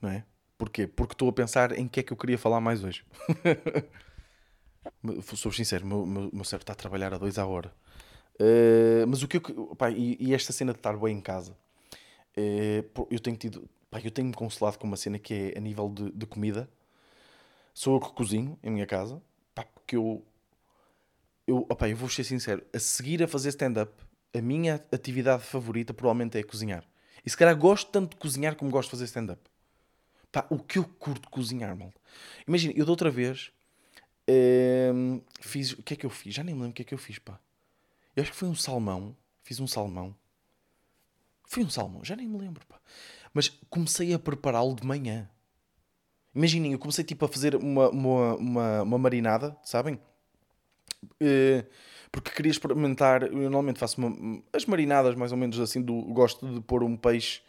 não 0.00 0.10
é? 0.10 0.24
Porquê? 0.56 0.86
Porque 0.86 1.14
estou 1.14 1.28
a 1.28 1.32
pensar 1.32 1.76
em 1.76 1.88
que 1.88 2.00
é 2.00 2.02
que 2.04 2.12
eu 2.12 2.16
queria 2.16 2.38
falar 2.38 2.60
mais 2.60 2.84
hoje. 2.84 3.04
Sou 5.34 5.50
sincero, 5.50 5.84
meu, 5.84 6.06
meu, 6.06 6.30
meu 6.32 6.44
cérebro 6.44 6.62
está 6.62 6.72
a 6.72 6.76
trabalhar 6.76 7.12
a 7.12 7.18
dois 7.18 7.36
à 7.36 7.46
hora. 7.46 7.74
Uh, 8.40 9.04
mas 9.08 9.24
o 9.24 9.28
que 9.28 9.38
eu. 9.38 9.74
Pá, 9.76 9.90
e, 9.90 10.16
e, 10.20 10.32
esta 10.32 10.52
cena 10.52 10.72
de 10.72 10.78
estar 10.78 10.96
bem 10.96 11.16
em 11.16 11.20
casa, 11.20 11.56
uh, 12.36 13.06
eu 13.10 13.18
tenho 13.18 13.36
tido. 13.36 13.68
Pá, 13.90 14.00
eu 14.00 14.10
tenho-me 14.10 14.34
consolado 14.34 14.78
com 14.78 14.86
uma 14.86 14.96
cena 14.96 15.18
que 15.18 15.34
é 15.34 15.58
a 15.58 15.60
nível 15.60 15.88
de, 15.88 16.12
de, 16.12 16.26
comida. 16.26 16.70
Sou 17.74 17.96
eu 17.96 18.00
que 18.00 18.12
cozinho 18.12 18.56
em 18.62 18.70
minha 18.70 18.86
casa. 18.86 19.20
Pá, 19.52 19.64
porque 19.64 19.96
eu. 19.96 20.24
Eu, 21.44 21.66
opá, 21.68 21.88
eu 21.88 21.96
vou 21.96 22.08
ser 22.08 22.22
sincero, 22.22 22.64
a 22.72 22.78
seguir 22.78 23.22
a 23.22 23.26
fazer 23.26 23.48
stand-up, 23.48 23.92
a 24.34 24.40
minha 24.40 24.74
atividade 24.92 25.42
favorita 25.42 25.94
provavelmente 25.94 26.38
é 26.38 26.42
cozinhar. 26.42 26.84
E 27.24 27.30
se 27.30 27.36
calhar 27.36 27.56
gosto 27.56 27.90
tanto 27.90 28.10
de 28.10 28.16
cozinhar 28.16 28.56
como 28.56 28.70
gosto 28.70 28.88
de 28.88 28.92
fazer 28.92 29.04
stand-up. 29.04 29.40
Pá, 30.30 30.46
o 30.50 30.58
que 30.58 30.78
eu 30.78 30.84
curto 30.84 31.28
cozinhar, 31.30 31.76
mal. 31.76 31.92
Imagina, 32.46 32.74
eu 32.76 32.84
da 32.84 32.92
outra 32.92 33.10
vez 33.10 33.50
hum, 34.94 35.20
fiz. 35.40 35.72
O 35.72 35.82
que 35.82 35.94
é 35.94 35.96
que 35.96 36.06
eu 36.06 36.10
fiz? 36.10 36.34
Já 36.34 36.44
nem 36.44 36.54
me 36.54 36.60
lembro 36.60 36.72
o 36.72 36.74
que 36.74 36.82
é 36.82 36.84
que 36.84 36.94
eu 36.94 36.98
fiz, 36.98 37.18
pá. 37.18 37.40
Eu 38.14 38.22
acho 38.22 38.32
que 38.32 38.36
foi 38.36 38.48
um 38.48 38.54
salmão. 38.54 39.16
Fiz 39.42 39.58
um 39.60 39.66
salmão. 39.66 40.14
Foi 41.44 41.64
um 41.64 41.70
salmão, 41.70 42.04
já 42.04 42.14
nem 42.14 42.28
me 42.28 42.36
lembro, 42.36 42.64
pá. 42.66 42.78
Mas 43.32 43.48
comecei 43.70 44.12
a 44.12 44.18
prepará-lo 44.18 44.74
de 44.74 44.86
manhã. 44.86 45.28
Imaginem, 46.34 46.72
eu 46.72 46.78
comecei 46.78 47.02
tipo 47.02 47.24
a 47.24 47.28
fazer 47.28 47.56
uma, 47.56 47.88
uma, 47.88 48.34
uma, 48.36 48.82
uma 48.82 48.98
marinada, 48.98 49.56
sabem? 49.64 49.98
Uh, 51.22 51.64
porque 52.10 52.30
queria 52.30 52.50
experimentar. 52.50 53.22
Eu 53.22 53.34
normalmente 53.34 53.78
faço 53.78 54.00
uma, 54.00 54.40
as 54.52 54.66
marinadas, 54.66 55.14
mais 55.14 55.32
ou 55.32 55.38
menos 55.38 55.58
assim, 55.60 55.82
do, 55.82 56.02
gosto 56.02 56.46
de 56.46 56.60
pôr 56.60 56.82
um 56.82 56.96
peixe, 56.96 57.40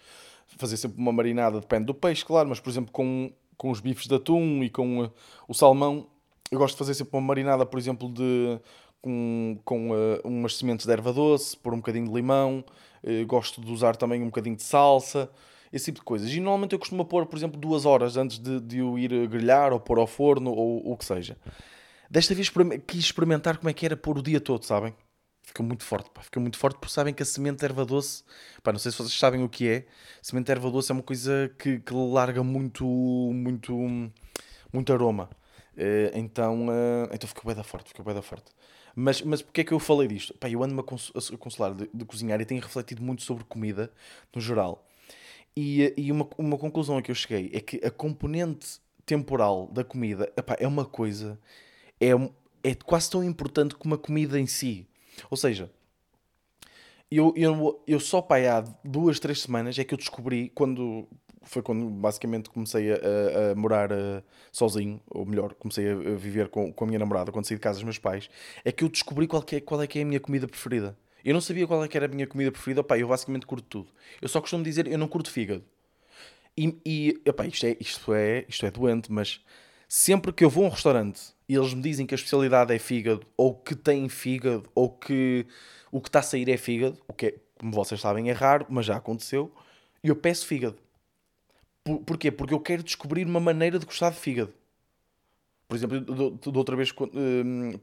fazer 0.57 0.77
sempre 0.77 0.99
uma 0.99 1.11
marinada, 1.11 1.59
depende 1.59 1.85
do 1.85 1.93
peixe, 1.93 2.25
claro, 2.25 2.49
mas 2.49 2.59
por 2.59 2.69
exemplo 2.69 2.91
com, 2.91 3.31
com 3.57 3.69
os 3.69 3.79
bifes 3.79 4.07
de 4.07 4.15
atum 4.15 4.63
e 4.63 4.69
com 4.69 5.05
uh, 5.05 5.13
o 5.47 5.53
salmão, 5.53 6.07
eu 6.51 6.57
gosto 6.57 6.73
de 6.73 6.79
fazer 6.79 6.93
sempre 6.93 7.15
uma 7.15 7.25
marinada, 7.25 7.65
por 7.65 7.77
exemplo, 7.77 8.11
de 8.11 8.59
com, 9.01 9.59
com 9.63 9.91
uh, 9.91 10.19
umas 10.23 10.57
sementes 10.57 10.85
de 10.85 10.91
erva 10.91 11.13
doce, 11.13 11.55
pôr 11.57 11.73
um 11.73 11.77
bocadinho 11.77 12.07
de 12.07 12.13
limão, 12.13 12.63
uh, 13.03 13.25
gosto 13.27 13.61
de 13.61 13.71
usar 13.71 13.95
também 13.95 14.21
um 14.21 14.25
bocadinho 14.25 14.55
de 14.55 14.63
salsa, 14.63 15.29
esse 15.71 15.85
tipo 15.85 15.99
de 15.99 16.05
coisas. 16.05 16.33
E 16.33 16.39
normalmente 16.39 16.73
eu 16.73 16.79
costumo 16.79 17.05
pôr, 17.05 17.25
por 17.27 17.37
exemplo, 17.37 17.59
duas 17.59 17.85
horas 17.85 18.17
antes 18.17 18.39
de, 18.39 18.59
de 18.59 18.79
eu 18.79 18.97
ir 18.97 19.27
grelhar 19.27 19.71
ou 19.71 19.79
pôr 19.79 19.99
ao 19.99 20.07
forno 20.07 20.51
ou 20.51 20.91
o 20.91 20.97
que 20.97 21.05
seja. 21.05 21.37
Desta 22.09 22.33
vez 22.33 22.49
quis 22.87 22.99
experimentar 22.99 23.57
como 23.57 23.69
é 23.69 23.73
que 23.73 23.85
era 23.85 23.95
pôr 23.95 24.17
o 24.17 24.23
dia 24.23 24.41
todo, 24.41 24.65
sabem? 24.65 24.95
Fica 25.43 25.61
muito 25.61 25.83
forte, 25.83 26.09
pá. 26.11 26.21
Fica 26.21 26.39
muito 26.39 26.57
forte 26.57 26.79
porque 26.79 26.93
sabem 26.93 27.13
que 27.13 27.21
a 27.21 27.25
semente 27.25 27.63
erva 27.63 27.85
doce, 27.85 28.23
pá, 28.63 28.71
não 28.71 28.79
sei 28.79 28.91
se 28.91 28.97
vocês 28.97 29.17
sabem 29.17 29.43
o 29.43 29.49
que 29.49 29.67
é. 29.67 29.85
Semente 30.21 30.45
de 30.45 30.51
erva 30.51 30.71
doce 30.71 30.91
é 30.91 30.93
uma 30.93 31.03
coisa 31.03 31.53
que, 31.57 31.79
que 31.79 31.93
larga 31.93 32.43
muito, 32.43 32.85
muito, 32.85 34.11
muito 34.73 34.93
aroma. 34.93 35.29
Uh, 35.75 36.11
então, 36.15 36.67
uh, 36.67 37.09
então 37.13 37.27
fica 37.27 37.41
bem 37.45 37.55
da 37.55 37.63
forte, 37.63 37.89
fica 37.89 38.03
bem 38.03 38.13
da 38.13 38.21
forte. 38.21 38.51
Mas, 38.95 39.21
mas 39.21 39.41
porquê 39.41 39.61
é 39.61 39.63
que 39.63 39.71
eu 39.71 39.79
falei 39.79 40.07
disto? 40.07 40.33
Pá, 40.33 40.49
eu 40.49 40.63
ando-me 40.63 40.81
a 40.81 41.37
consolar 41.37 41.73
de, 41.73 41.89
de, 41.93 42.05
cozinhar 42.05 42.41
e 42.41 42.45
tenho 42.45 42.61
refletido 42.61 43.01
muito 43.01 43.21
sobre 43.21 43.43
comida 43.43 43.91
no 44.33 44.41
geral. 44.41 44.85
E, 45.55 45.93
e 45.95 46.11
uma, 46.11 46.27
uma 46.37 46.57
conclusão 46.57 46.97
a 46.97 47.01
que 47.01 47.11
eu 47.11 47.15
cheguei 47.15 47.51
é 47.53 47.59
que 47.59 47.77
a 47.85 47.91
componente 47.91 48.79
temporal 49.05 49.67
da 49.67 49.83
comida 49.83 50.31
epá, 50.37 50.55
é 50.59 50.67
uma 50.67 50.85
coisa 50.85 51.39
é, 51.99 52.09
é 52.63 52.75
quase 52.75 53.09
tão 53.09 53.23
importante 53.23 53.75
como 53.75 53.95
a 53.95 53.97
comida 53.97 54.39
em 54.39 54.47
si. 54.47 54.87
Ou 55.29 55.37
seja, 55.37 55.71
eu, 57.11 57.33
eu, 57.35 57.83
eu 57.87 57.99
só 57.99 58.21
pai 58.21 58.47
há 58.47 58.61
duas, 58.83 59.19
três 59.19 59.41
semanas 59.41 59.77
é 59.79 59.83
que 59.83 59.93
eu 59.93 59.97
descobri 59.97 60.49
quando 60.53 61.07
foi 61.41 61.61
quando 61.63 61.89
basicamente 61.89 62.49
comecei 62.49 62.91
a, 62.91 62.95
a, 62.95 63.51
a 63.51 63.55
morar 63.55 63.91
uh, 63.91 64.23
sozinho, 64.51 65.01
ou 65.09 65.25
melhor, 65.25 65.53
comecei 65.55 65.89
a, 65.89 65.93
a 65.93 66.15
viver 66.15 66.49
com, 66.49 66.71
com 66.71 66.83
a 66.83 66.87
minha 66.87 66.99
namorada 66.99 67.31
quando 67.31 67.45
saí 67.45 67.57
de 67.57 67.61
casa 67.61 67.77
dos 67.77 67.83
meus 67.83 67.97
pais, 67.97 68.29
é 68.63 68.71
que 68.71 68.83
eu 68.83 68.89
descobri 68.89 69.25
qual, 69.25 69.43
é, 69.51 69.59
qual 69.59 69.81
é 69.81 69.87
que 69.87 69.97
é 69.97 70.01
a 70.03 70.05
minha 70.05 70.19
comida 70.19 70.47
preferida. 70.47 70.95
Eu 71.23 71.33
não 71.33 71.41
sabia 71.41 71.65
qual 71.65 71.83
é 71.83 71.87
que 71.87 71.97
era 71.97 72.05
a 72.05 72.09
minha 72.09 72.27
comida 72.27 72.51
preferida, 72.51 72.81
opa, 72.81 72.97
eu 72.97 73.07
basicamente 73.07 73.45
curto 73.45 73.65
tudo. 73.67 73.89
Eu 74.21 74.29
só 74.29 74.39
costumo 74.39 74.63
dizer, 74.63 74.87
eu 74.87 74.97
não 74.97 75.07
curto 75.07 75.31
fígado. 75.31 75.63
E, 76.55 76.77
e 76.85 77.21
isto, 77.47 77.65
é, 77.65 77.77
isto, 77.79 78.13
é, 78.13 78.45
isto 78.47 78.65
é 78.65 78.71
doente, 78.71 79.11
mas 79.11 79.41
sempre 79.87 80.31
que 80.31 80.43
eu 80.43 80.49
vou 80.49 80.65
a 80.65 80.67
um 80.67 80.69
restaurante 80.69 81.33
e 81.49 81.55
eles 81.55 81.73
me 81.73 81.81
dizem 81.81 82.05
que 82.05 82.13
a 82.13 82.17
especialidade 82.17 82.71
é 82.71 82.77
fígado, 82.77 83.25
ou 83.35 83.55
que 83.55 83.75
tem 83.75 84.07
fígado, 84.07 84.69
ou 84.75 84.87
que 84.87 85.47
o 85.91 85.99
que 85.99 86.07
está 86.07 86.19
a 86.19 86.21
sair 86.21 86.47
é 86.47 86.57
fígado, 86.57 86.95
o 87.07 87.13
que 87.13 87.25
é, 87.25 87.35
como 87.57 87.71
vocês 87.71 87.99
sabem 87.99 88.29
é 88.29 88.33
raro, 88.33 88.67
mas 88.69 88.85
já 88.85 88.95
aconteceu, 88.95 89.51
e 90.03 90.09
eu 90.09 90.15
peço 90.15 90.45
fígado. 90.45 90.77
Por, 91.83 92.01
porquê? 92.01 92.31
Porque 92.31 92.53
eu 92.53 92.59
quero 92.59 92.83
descobrir 92.83 93.25
uma 93.25 93.39
maneira 93.39 93.79
de 93.79 93.85
gostar 93.87 94.11
de 94.11 94.17
fígado. 94.17 94.53
Por 95.67 95.75
exemplo, 95.75 95.99
de 96.01 96.57
outra 96.57 96.75
vez, 96.75 96.93
hum, 97.13 97.73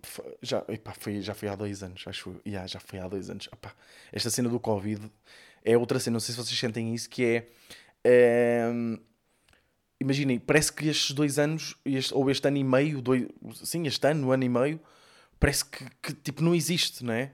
já, 0.40 0.64
epá, 0.68 0.94
foi, 0.94 1.20
já 1.20 1.35
foi 1.35 1.49
há 1.49 1.56
dois 1.56 1.82
anos, 1.82 2.04
acho 2.06 2.37
yeah, 2.46 2.66
já 2.68 2.78
foi 2.78 3.00
há 3.00 3.08
dois 3.08 3.30
anos. 3.30 3.49
Epá, 3.52 3.75
esta 4.12 4.30
cena 4.30 4.49
do 4.49 4.61
Covid 4.61 5.11
é 5.64 5.76
outra 5.76 5.99
cena, 5.99 6.14
não 6.14 6.20
sei 6.20 6.35
se 6.35 6.40
vocês 6.40 6.58
sentem 6.58 6.94
isso, 6.94 7.11
que 7.11 7.25
é. 7.25 7.49
é 8.04 8.70
imaginem, 10.00 10.38
parece 10.38 10.73
que 10.73 10.88
estes 10.88 11.12
dois 11.12 11.38
anos, 11.38 11.76
este, 11.85 12.15
ou 12.15 12.31
este 12.31 12.47
ano 12.47 12.57
e 12.57 12.65
meio, 12.65 13.03
dois, 13.03 13.26
sim, 13.55 13.87
este 13.87 14.07
ano, 14.09 14.29
um 14.29 14.33
ano 14.33 14.45
e 14.45 14.49
meio, 14.49 14.81
parece 15.38 15.65
que, 15.65 15.85
que, 16.03 16.15
tipo 16.15 16.43
não 16.43 16.55
existe, 16.55 17.05
não 17.05 17.12
é? 17.12 17.33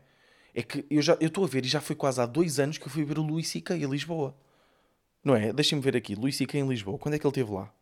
É 0.54 0.62
que 0.62 0.84
eu 0.90 1.00
já 1.00 1.16
estou 1.20 1.44
a 1.44 1.46
ver 1.46 1.64
e 1.64 1.68
já 1.68 1.80
foi 1.80 1.96
quase 1.96 2.20
há 2.20 2.26
dois 2.26 2.58
anos 2.60 2.76
que 2.76 2.86
eu 2.86 2.90
fui 2.90 3.04
ver 3.04 3.18
o 3.18 3.22
Luís 3.22 3.48
C.K. 3.48 3.74
em 3.74 3.86
Lisboa. 3.86 4.36
Não 5.24 5.34
é? 5.34 5.52
Deixem-me 5.52 5.82
ver 5.82 5.96
aqui. 5.96 6.14
Luís 6.14 6.36
C.K. 6.36 6.58
em 6.58 6.68
Lisboa. 6.68 6.98
Quando 6.98 7.14
é 7.14 7.18
que 7.18 7.26
ele 7.26 7.30
esteve 7.30 7.50
lá? 7.52 7.72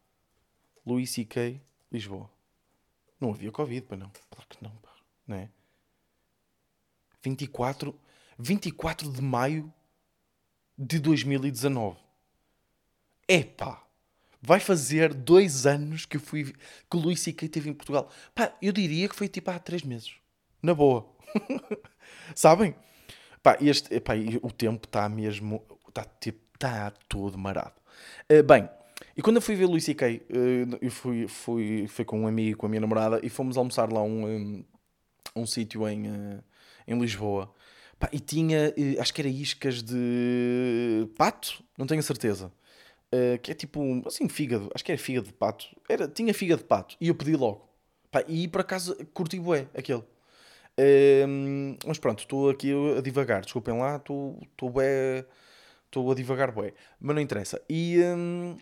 Luís 0.86 1.10
C.K. 1.10 1.60
Lisboa. 1.90 2.30
Não 3.20 3.30
havia 3.30 3.50
Covid, 3.50 3.86
pá, 3.86 3.96
não. 3.96 4.10
Claro 4.30 4.48
que 4.48 4.62
não, 4.62 4.70
pá. 4.76 4.90
Não 5.26 5.36
é? 5.36 5.50
24, 7.22 7.98
24 8.38 9.12
de 9.12 9.20
maio 9.20 9.72
de 10.78 11.00
2019. 11.00 11.98
Epá! 13.28 13.89
Vai 14.42 14.58
fazer 14.58 15.12
dois 15.12 15.66
anos 15.66 16.06
que 16.06 16.16
eu 16.16 16.20
fui 16.20 16.44
que 16.44 16.96
o 16.96 16.98
Luís 16.98 17.20
C.K. 17.20 17.44
esteve 17.44 17.68
em 17.68 17.74
Portugal. 17.74 18.10
Pá, 18.34 18.56
eu 18.62 18.72
diria 18.72 19.08
que 19.08 19.14
foi 19.14 19.28
tipo 19.28 19.50
há 19.50 19.58
três 19.58 19.82
meses. 19.82 20.14
Na 20.62 20.74
boa. 20.74 21.06
Sabem? 22.34 22.74
Pá, 23.42 23.58
este, 23.60 24.00
pá, 24.00 24.14
o 24.42 24.50
tempo 24.50 24.86
está 24.86 25.08
mesmo. 25.08 25.62
Está 25.88 26.04
tipo, 26.04 26.40
tá 26.58 26.90
todo 27.08 27.36
marado. 27.36 27.74
Uh, 28.30 28.42
bem, 28.42 28.68
e 29.16 29.20
quando 29.20 29.36
eu 29.36 29.42
fui 29.42 29.54
ver 29.56 29.66
Luís 29.66 29.84
C.K., 29.84 30.22
uh, 30.30 30.78
eu 30.80 30.90
fui, 30.90 31.28
fui, 31.28 31.86
fui 31.86 32.04
com 32.04 32.20
um 32.20 32.26
amigo, 32.26 32.58
com 32.58 32.66
a 32.66 32.68
minha 32.68 32.80
namorada, 32.80 33.20
e 33.22 33.28
fomos 33.28 33.58
almoçar 33.58 33.92
lá 33.92 34.02
um, 34.02 34.26
um, 34.26 34.64
um 35.36 35.46
sítio 35.46 35.86
em, 35.86 36.08
uh, 36.08 36.44
em 36.86 36.98
Lisboa. 36.98 37.52
Pá, 37.98 38.08
e 38.10 38.18
tinha, 38.18 38.72
acho 38.98 39.12
que 39.12 39.20
era 39.20 39.28
iscas 39.28 39.82
de 39.82 41.06
pato, 41.18 41.62
não 41.76 41.86
tenho 41.86 42.02
certeza. 42.02 42.50
Uh, 43.12 43.38
que 43.40 43.50
é 43.50 43.54
tipo, 43.54 44.02
assim, 44.06 44.28
fígado, 44.28 44.70
acho 44.72 44.84
que 44.84 44.92
era 44.92 45.00
fígado 45.00 45.26
de 45.26 45.32
pato. 45.32 45.66
Era, 45.88 46.06
tinha 46.06 46.32
fígado 46.32 46.62
de 46.62 46.68
pato 46.68 46.96
e 47.00 47.08
eu 47.08 47.14
pedi 47.14 47.34
logo. 47.34 47.68
Pá, 48.10 48.24
e 48.28 48.48
por 48.48 48.60
acaso 48.60 48.96
curti 49.12 49.38
bué 49.38 49.68
aquele. 49.74 50.04
Uh, 50.78 51.76
mas 51.86 51.98
pronto, 51.98 52.20
estou 52.20 52.50
aqui 52.50 52.72
a 52.96 53.00
divagar, 53.00 53.42
desculpem 53.42 53.76
lá, 53.78 53.96
estou 53.96 54.70
bué, 54.70 55.24
estou 55.86 56.10
a 56.10 56.14
divagar 56.14 56.52
bué, 56.52 56.72
mas 57.00 57.14
não 57.14 57.22
interessa. 57.22 57.60
E 57.68 57.98
um, 58.16 58.56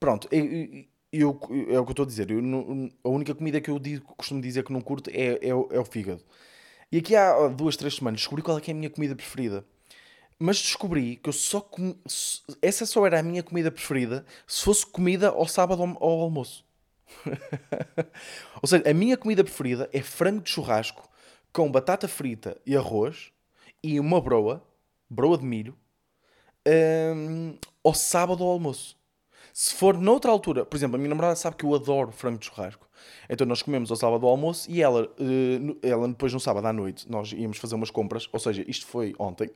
pronto, 0.00 0.28
eu, 0.32 0.84
eu, 1.12 1.40
é 1.70 1.78
o 1.78 1.84
que 1.84 1.90
eu 1.90 1.92
estou 1.92 2.04
a 2.04 2.06
dizer. 2.06 2.30
Eu, 2.30 2.40
a 3.04 3.08
única 3.08 3.34
comida 3.34 3.60
que 3.60 3.70
eu 3.70 3.78
digo, 3.78 4.14
costumo 4.16 4.40
dizer 4.40 4.64
que 4.64 4.72
não 4.72 4.80
curto 4.80 5.10
é, 5.10 5.34
é, 5.34 5.48
é 5.48 5.54
o 5.54 5.84
fígado. 5.84 6.22
E 6.90 6.98
aqui 6.98 7.16
há 7.16 7.48
duas, 7.48 7.76
três 7.76 7.94
semanas 7.94 8.20
descobri 8.20 8.42
qual 8.42 8.58
é, 8.58 8.60
que 8.60 8.70
é 8.70 8.74
a 8.74 8.76
minha 8.76 8.90
comida 8.90 9.14
preferida. 9.16 9.64
Mas 10.38 10.60
descobri 10.60 11.16
que 11.16 11.28
eu 11.28 11.32
só 11.32 11.60
comi... 11.60 11.96
essa 12.60 12.84
só 12.86 13.06
era 13.06 13.20
a 13.20 13.22
minha 13.22 13.42
comida 13.42 13.70
preferida 13.70 14.24
se 14.46 14.62
fosse 14.62 14.84
comida 14.84 15.28
ao 15.28 15.46
sábado 15.46 15.82
ao 15.82 16.20
almoço. 16.20 16.64
Ou 18.60 18.68
seja, 18.68 18.88
a 18.88 18.94
minha 18.94 19.16
comida 19.16 19.44
preferida 19.44 19.88
é 19.92 20.00
frango 20.00 20.42
de 20.42 20.50
churrasco 20.50 21.08
com 21.52 21.70
batata 21.70 22.08
frita 22.08 22.60
e 22.66 22.76
arroz 22.76 23.30
e 23.82 24.00
uma 24.00 24.20
broa, 24.20 24.62
broa 25.08 25.38
de 25.38 25.44
milho, 25.44 25.78
um, 26.66 27.56
ao 27.82 27.94
sábado 27.94 28.42
ao 28.42 28.50
almoço. 28.50 28.96
Se 29.56 29.72
for 29.72 29.96
noutra 29.96 30.32
altura, 30.32 30.66
por 30.66 30.76
exemplo, 30.76 30.96
a 30.96 30.98
minha 30.98 31.10
namorada 31.10 31.36
sabe 31.36 31.54
que 31.54 31.64
eu 31.64 31.72
adoro 31.72 32.10
frango 32.10 32.40
de 32.40 32.46
churrasco. 32.46 32.88
Então 33.30 33.46
nós 33.46 33.62
comemos 33.62 33.88
ao 33.88 33.96
sábado 33.96 34.26
ao 34.26 34.32
almoço 34.32 34.68
e 34.68 34.82
ela, 34.82 35.04
uh, 35.04 35.78
ela 35.80 36.08
depois 36.08 36.32
no 36.32 36.40
sábado 36.40 36.66
à 36.66 36.72
noite, 36.72 37.08
nós 37.08 37.30
íamos 37.30 37.58
fazer 37.58 37.76
umas 37.76 37.88
compras, 37.88 38.28
ou 38.32 38.40
seja, 38.40 38.64
isto 38.66 38.84
foi 38.84 39.14
ontem. 39.16 39.46
uh, 39.46 39.52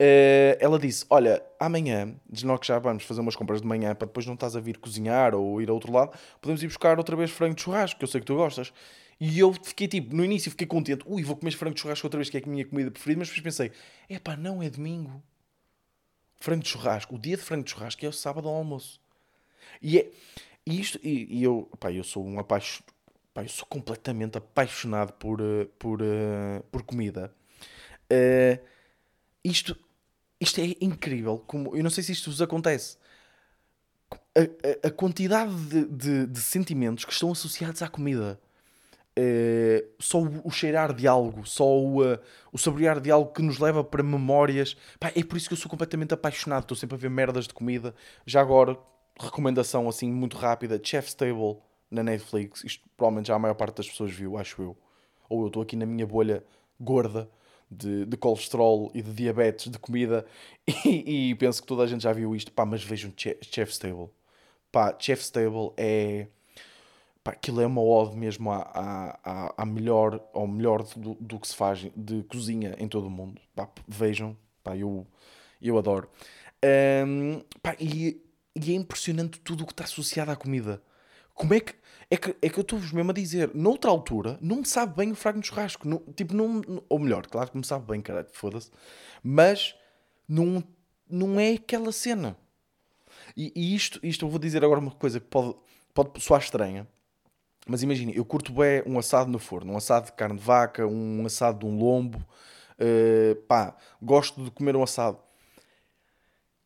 ela 0.58 0.80
disse: 0.80 1.06
Olha, 1.08 1.40
amanhã, 1.60 2.12
nós 2.42 2.58
que 2.58 2.66
já 2.66 2.76
vamos 2.80 3.04
fazer 3.04 3.20
umas 3.20 3.36
compras 3.36 3.62
de 3.62 3.68
manhã 3.68 3.94
para 3.94 4.08
depois 4.08 4.26
não 4.26 4.34
estás 4.34 4.56
a 4.56 4.60
vir 4.60 4.78
cozinhar 4.78 5.32
ou 5.32 5.62
ir 5.62 5.70
a 5.70 5.72
outro 5.72 5.92
lado, 5.92 6.10
podemos 6.40 6.60
ir 6.64 6.66
buscar 6.66 6.98
outra 6.98 7.14
vez 7.14 7.30
frango 7.30 7.54
de 7.54 7.62
churrasco, 7.62 8.00
que 8.00 8.04
eu 8.04 8.08
sei 8.08 8.20
que 8.20 8.26
tu 8.26 8.34
gostas. 8.34 8.72
E 9.20 9.38
eu 9.38 9.52
fiquei 9.52 9.86
tipo, 9.86 10.12
no 10.12 10.24
início 10.24 10.50
fiquei 10.50 10.66
contente, 10.66 11.04
ui, 11.06 11.22
vou 11.22 11.36
comer 11.36 11.52
frango 11.52 11.76
de 11.76 11.82
churrasco 11.82 12.04
outra 12.04 12.18
vez, 12.18 12.28
que 12.28 12.36
é 12.36 12.42
a 12.44 12.48
minha 12.48 12.64
comida 12.64 12.90
preferida, 12.90 13.20
mas 13.20 13.28
depois 13.28 13.44
pensei, 13.44 13.70
é 14.08 14.18
pá, 14.18 14.36
não, 14.36 14.60
é 14.60 14.68
domingo. 14.68 15.22
Frango 16.34 16.64
de 16.64 16.68
churrasco, 16.68 17.14
o 17.14 17.18
dia 17.18 17.36
de 17.36 17.42
frango 17.44 17.62
de 17.62 17.70
churrasco 17.70 18.04
é 18.04 18.08
o 18.08 18.12
sábado 18.12 18.48
ao 18.48 18.56
almoço. 18.56 19.03
E 19.82 19.98
é, 19.98 20.10
e 20.66 20.80
isto, 20.80 20.98
e, 21.02 21.38
e 21.38 21.42
eu, 21.42 21.68
pá, 21.78 21.92
eu 21.92 22.02
sou 22.02 22.26
um 22.26 22.38
apaixonado, 22.38 22.92
pá, 23.34 23.42
eu 23.42 23.48
sou 23.48 23.66
completamente 23.66 24.38
apaixonado 24.38 25.12
por, 25.14 25.40
uh, 25.40 25.66
por, 25.78 26.00
uh, 26.00 26.62
por 26.70 26.82
comida. 26.82 27.34
Uh, 28.10 28.58
isto, 29.42 29.76
isto 30.40 30.60
é 30.60 30.74
incrível, 30.80 31.38
como, 31.46 31.76
eu 31.76 31.82
não 31.82 31.90
sei 31.90 32.02
se 32.02 32.12
isto 32.12 32.30
vos 32.30 32.40
acontece. 32.40 32.96
A, 34.36 34.86
a, 34.86 34.88
a 34.88 34.90
quantidade 34.90 35.54
de, 35.66 35.84
de, 35.86 36.26
de 36.26 36.40
sentimentos 36.40 37.04
que 37.04 37.12
estão 37.12 37.30
associados 37.32 37.82
à 37.82 37.88
comida. 37.88 38.40
Uh, 39.16 39.86
só 40.00 40.20
o, 40.20 40.48
o, 40.48 40.50
cheirar 40.50 40.92
de 40.92 41.06
algo, 41.06 41.46
só 41.46 41.64
o, 41.64 42.02
uh, 42.02 42.18
o 42.52 42.58
saborear 42.58 43.00
de 43.00 43.12
algo 43.12 43.32
que 43.32 43.42
nos 43.42 43.58
leva 43.58 43.84
para 43.84 44.02
memórias. 44.02 44.76
Pá, 44.98 45.12
é 45.14 45.22
por 45.22 45.36
isso 45.36 45.46
que 45.46 45.52
eu 45.52 45.58
sou 45.58 45.70
completamente 45.70 46.14
apaixonado. 46.14 46.62
Estou 46.62 46.76
sempre 46.76 46.96
a 46.96 46.98
ver 46.98 47.10
merdas 47.10 47.46
de 47.46 47.54
comida. 47.54 47.94
Já 48.26 48.40
agora, 48.40 48.76
recomendação 49.18 49.88
assim 49.88 50.10
muito 50.12 50.36
rápida: 50.36 50.80
Chef's 50.82 51.14
Table 51.14 51.58
na 51.90 52.02
Netflix. 52.02 52.64
Isto 52.64 52.88
provavelmente 52.96 53.28
já 53.28 53.34
a 53.34 53.38
maior 53.38 53.54
parte 53.54 53.76
das 53.76 53.88
pessoas 53.88 54.12
viu, 54.12 54.36
acho 54.36 54.60
eu. 54.62 54.76
Ou 55.28 55.42
eu 55.42 55.46
estou 55.48 55.62
aqui 55.62 55.76
na 55.76 55.86
minha 55.86 56.06
bolha 56.06 56.44
gorda 56.80 57.30
de, 57.70 58.04
de 58.04 58.16
colesterol 58.16 58.90
e 58.94 59.02
de 59.02 59.12
diabetes 59.12 59.70
de 59.70 59.78
comida 59.78 60.26
e, 60.84 61.30
e, 61.30 61.34
penso 61.34 61.62
que 61.62 61.68
toda 61.68 61.82
a 61.82 61.86
gente 61.86 62.02
já 62.02 62.12
viu 62.12 62.34
isto. 62.34 62.52
Pá, 62.52 62.64
mas 62.64 62.82
vejam 62.82 63.12
Chef's 63.16 63.78
Table. 63.78 64.08
Pá, 64.70 64.94
Chef's 64.98 65.30
Table 65.30 65.72
é 65.76 66.26
pá, 67.22 67.32
aquilo 67.32 67.60
é 67.60 67.66
uma 67.66 67.82
ode 67.82 68.16
mesmo 68.16 68.50
à, 68.50 69.18
à, 69.24 69.54
à 69.56 69.66
melhor, 69.66 70.20
ao 70.32 70.46
melhor 70.46 70.82
do, 70.96 71.14
do, 71.14 71.40
que 71.40 71.48
se 71.48 71.56
faz 71.56 71.86
de 71.96 72.22
cozinha 72.24 72.74
em 72.78 72.88
todo 72.88 73.06
o 73.06 73.10
mundo. 73.10 73.40
Pá, 73.54 73.68
vejam, 73.88 74.36
pá, 74.62 74.76
eu, 74.76 75.06
eu 75.62 75.78
adoro. 75.78 76.08
Um, 77.06 77.42
pá, 77.62 77.76
e, 77.80 78.23
e, 78.54 78.72
é 78.72 78.74
impressionante 78.74 79.40
tudo 79.40 79.64
o 79.64 79.66
que 79.66 79.72
está 79.72 79.84
associado 79.84 80.30
à 80.30 80.36
comida. 80.36 80.82
Como 81.34 81.54
é 81.54 81.60
que. 81.60 81.74
É 82.10 82.16
que, 82.18 82.36
é 82.42 82.50
que 82.50 82.58
eu 82.58 82.62
estou-vos 82.62 82.92
mesmo 82.92 83.10
a 83.10 83.14
dizer, 83.14 83.50
noutra 83.54 83.90
altura, 83.90 84.38
não 84.40 84.56
me 84.56 84.66
sabe 84.66 84.94
bem 84.94 85.10
o 85.10 85.14
frango 85.14 85.40
de 85.40 85.46
churrasco. 85.48 85.88
Não, 85.88 85.98
tipo, 86.14 86.34
não, 86.34 86.62
ou 86.88 86.98
melhor, 86.98 87.26
claro 87.26 87.50
que 87.50 87.56
me 87.56 87.64
sabe 87.64 87.86
bem, 87.86 88.00
caralho, 88.00 88.28
foda-se. 88.30 88.70
Mas 89.22 89.74
não, 90.28 90.62
não 91.08 91.40
é 91.40 91.54
aquela 91.54 91.90
cena. 91.92 92.36
E, 93.36 93.52
e, 93.56 93.74
isto, 93.74 93.98
isto 94.02 94.26
eu 94.26 94.28
vou 94.28 94.38
dizer 94.38 94.62
agora 94.64 94.78
uma 94.78 94.90
coisa 94.90 95.18
que 95.18 95.26
pode, 95.26 95.56
pode 95.94 96.22
soar 96.22 96.42
estranha. 96.42 96.86
Mas 97.66 97.82
imagina, 97.82 98.12
eu 98.12 98.24
curto 98.24 98.52
bem 98.52 98.82
um 98.86 98.98
assado 98.98 99.30
no 99.30 99.38
forno, 99.38 99.72
um 99.72 99.76
assado 99.76 100.06
de 100.06 100.12
carne 100.12 100.36
de 100.38 100.44
vaca, 100.44 100.86
um 100.86 101.24
assado 101.24 101.60
de 101.60 101.66
um 101.66 101.78
lombo. 101.78 102.18
Uh, 102.78 103.34
pá, 103.46 103.74
gosto 104.02 104.44
de 104.44 104.50
comer 104.50 104.76
um 104.76 104.82
assado. 104.82 105.18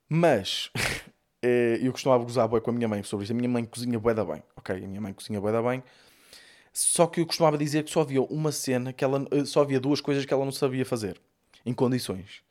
Mas 0.08 0.70
eu 1.42 1.92
costumava 1.92 2.22
gozar 2.24 2.48
bem 2.48 2.60
com 2.60 2.70
a 2.70 2.72
minha 2.72 2.88
mãe 2.88 3.02
sobre 3.02 3.24
isto. 3.24 3.32
A 3.32 3.36
minha 3.36 3.48
mãe 3.48 3.64
cozinha 3.64 3.98
bué 3.98 4.14
da 4.14 4.24
bem, 4.24 4.42
ok? 4.56 4.76
A 4.76 4.86
minha 4.86 5.00
mãe 5.00 5.12
cozinha 5.12 5.40
bué 5.40 5.52
da 5.52 5.62
bem. 5.62 5.82
Só 6.72 7.06
que 7.06 7.20
eu 7.20 7.26
costumava 7.26 7.58
dizer 7.58 7.84
que 7.84 7.90
só 7.90 8.02
havia 8.02 8.22
uma 8.22 8.52
cena, 8.52 8.92
que 8.92 9.02
ela, 9.04 9.26
uh, 9.32 9.46
só 9.46 9.62
havia 9.62 9.80
duas 9.80 10.00
coisas 10.00 10.24
que 10.24 10.32
ela 10.32 10.44
não 10.44 10.52
sabia 10.52 10.84
fazer, 10.84 11.20
em 11.64 11.72
condições. 11.72 12.42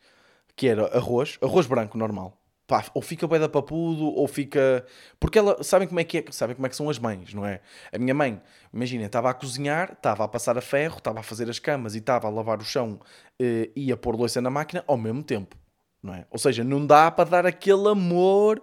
Que 0.55 0.67
era 0.67 0.87
arroz, 0.97 1.37
arroz 1.41 1.67
branco 1.67 1.97
normal 1.97 2.37
pá, 2.67 2.85
ou 2.93 3.01
fica 3.01 3.25
bem 3.27 3.39
da 3.39 3.47
papudo, 3.47 4.05
ou 4.05 4.27
fica. 4.27 4.85
Porque 5.19 5.39
ela. 5.39 5.63
Sabem 5.63 5.87
como 5.87 5.99
é 5.99 6.03
que 6.03 6.17
é? 6.19 6.25
Sabem 6.31 6.55
como 6.55 6.67
é 6.67 6.69
que 6.69 6.75
são 6.75 6.89
as 6.89 6.99
mães, 6.99 7.33
não 7.33 7.45
é? 7.45 7.61
A 7.91 7.97
minha 7.97 8.13
mãe, 8.13 8.41
imagina, 8.73 9.05
estava 9.05 9.29
a 9.29 9.33
cozinhar, 9.33 9.93
estava 9.93 10.25
a 10.25 10.27
passar 10.27 10.57
a 10.57 10.61
ferro, 10.61 10.97
estava 10.97 11.21
a 11.21 11.23
fazer 11.23 11.49
as 11.49 11.57
camas 11.57 11.95
e 11.95 11.99
estava 11.99 12.27
a 12.27 12.29
lavar 12.29 12.59
o 12.59 12.65
chão 12.65 12.99
e 13.39 13.71
eh, 13.89 13.93
a 13.93 13.97
pôr 13.97 14.15
louça 14.15 14.41
na 14.41 14.49
máquina 14.49 14.83
ao 14.85 14.97
mesmo 14.97 15.23
tempo, 15.23 15.55
não 16.01 16.13
é? 16.13 16.25
Ou 16.29 16.37
seja, 16.37 16.63
não 16.63 16.85
dá 16.85 17.09
para 17.11 17.29
dar 17.29 17.45
aquele 17.45 17.87
amor, 17.89 18.61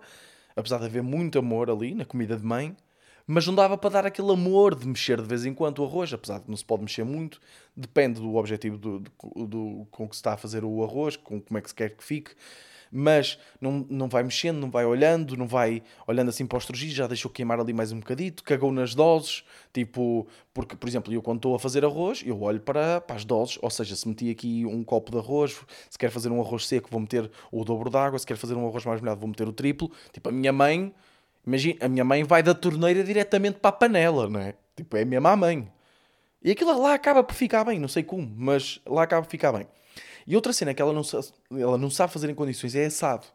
apesar 0.56 0.78
de 0.78 0.86
haver 0.86 1.02
muito 1.02 1.38
amor 1.38 1.70
ali 1.70 1.94
na 1.94 2.04
comida 2.04 2.36
de 2.36 2.44
mãe. 2.44 2.76
Mas 3.26 3.46
não 3.46 3.54
dava 3.54 3.78
para 3.78 3.88
dar 3.88 4.06
aquele 4.06 4.30
amor 4.30 4.74
de 4.74 4.86
mexer 4.86 5.20
de 5.20 5.26
vez 5.26 5.46
em 5.46 5.54
quando 5.54 5.78
o 5.78 5.84
arroz, 5.86 6.12
apesar 6.12 6.40
de 6.40 6.44
não 6.46 6.56
se 6.56 6.64
pode 6.64 6.82
mexer 6.82 7.04
muito, 7.04 7.40
depende 7.74 8.20
do 8.20 8.34
objetivo 8.34 8.76
do, 8.76 8.98
do, 8.98 9.46
do 9.46 9.86
com 9.90 10.06
que 10.06 10.14
se 10.14 10.20
está 10.20 10.34
a 10.34 10.36
fazer 10.36 10.62
o 10.62 10.84
arroz, 10.84 11.16
com 11.16 11.40
como 11.40 11.56
é 11.56 11.62
que 11.62 11.68
se 11.70 11.74
quer 11.74 11.88
que 11.90 12.04
fique 12.04 12.32
mas 12.96 13.36
não, 13.60 13.84
não 13.90 14.08
vai 14.08 14.22
mexendo, 14.22 14.60
não 14.60 14.70
vai 14.70 14.84
olhando, 14.84 15.36
não 15.36 15.48
vai 15.48 15.82
olhando 16.06 16.28
assim 16.28 16.46
para 16.46 16.56
os 16.56 16.64
trujillos, 16.64 16.94
já 16.94 17.08
deixou 17.08 17.28
queimar 17.28 17.58
ali 17.58 17.72
mais 17.72 17.90
um 17.90 17.98
bocadito, 17.98 18.44
cagou 18.44 18.70
nas 18.70 18.94
doses, 18.94 19.42
tipo, 19.72 20.28
porque, 20.52 20.76
por 20.76 20.88
exemplo, 20.88 21.12
eu 21.12 21.20
quando 21.20 21.38
estou 21.38 21.56
a 21.56 21.58
fazer 21.58 21.84
arroz, 21.84 22.22
eu 22.24 22.40
olho 22.40 22.60
para, 22.60 23.00
para 23.00 23.16
as 23.16 23.24
doses, 23.24 23.58
ou 23.60 23.68
seja, 23.68 23.96
se 23.96 24.06
meti 24.06 24.30
aqui 24.30 24.64
um 24.64 24.84
copo 24.84 25.10
de 25.10 25.18
arroz, 25.18 25.60
se 25.90 25.98
quer 25.98 26.08
fazer 26.08 26.30
um 26.30 26.40
arroz 26.40 26.68
seco, 26.68 26.88
vou 26.88 27.00
meter 27.00 27.28
o 27.50 27.64
dobro 27.64 27.90
d'água, 27.90 28.16
se 28.16 28.26
quer 28.26 28.36
fazer 28.36 28.54
um 28.54 28.64
arroz 28.64 28.84
mais 28.84 29.00
molhado, 29.00 29.18
vou 29.18 29.28
meter 29.28 29.48
o 29.48 29.52
triplo, 29.52 29.90
tipo, 30.12 30.28
a 30.28 30.32
minha 30.32 30.52
mãe, 30.52 30.94
imagina, 31.44 31.78
a 31.80 31.88
minha 31.88 32.04
mãe 32.04 32.22
vai 32.22 32.44
da 32.44 32.54
torneira 32.54 33.02
diretamente 33.02 33.58
para 33.58 33.70
a 33.70 33.72
panela, 33.72 34.28
não 34.28 34.38
é? 34.38 34.54
Tipo, 34.76 34.96
é 34.96 35.02
a 35.02 35.04
minha 35.04 35.20
mãe. 35.20 35.68
E 36.44 36.52
aquilo 36.52 36.80
lá 36.80 36.94
acaba 36.94 37.24
por 37.24 37.34
ficar 37.34 37.64
bem, 37.64 37.80
não 37.80 37.88
sei 37.88 38.04
como, 38.04 38.32
mas 38.36 38.80
lá 38.86 39.02
acaba 39.02 39.22
por 39.22 39.30
ficar 39.30 39.50
bem. 39.50 39.66
E 40.26 40.34
outra 40.34 40.52
cena 40.52 40.74
que 40.74 40.80
ela 40.80 40.92
não, 40.92 41.02
ela 41.58 41.78
não 41.78 41.90
sabe 41.90 42.12
fazer 42.12 42.30
em 42.30 42.34
condições 42.34 42.74
é 42.74 42.86
assado. 42.86 43.26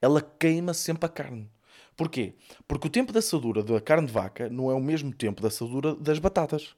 Ela 0.00 0.20
queima 0.20 0.74
sempre 0.74 1.06
a 1.06 1.08
carne. 1.08 1.50
Porquê? 1.96 2.34
Porque 2.66 2.86
o 2.86 2.90
tempo 2.90 3.12
da 3.12 3.18
assadura 3.18 3.62
da 3.62 3.80
carne 3.80 4.06
de 4.06 4.12
vaca 4.12 4.48
não 4.48 4.70
é 4.70 4.74
o 4.74 4.80
mesmo 4.80 5.12
tempo 5.12 5.42
da 5.42 5.48
assadura 5.48 5.94
das 5.94 6.18
batatas. 6.18 6.74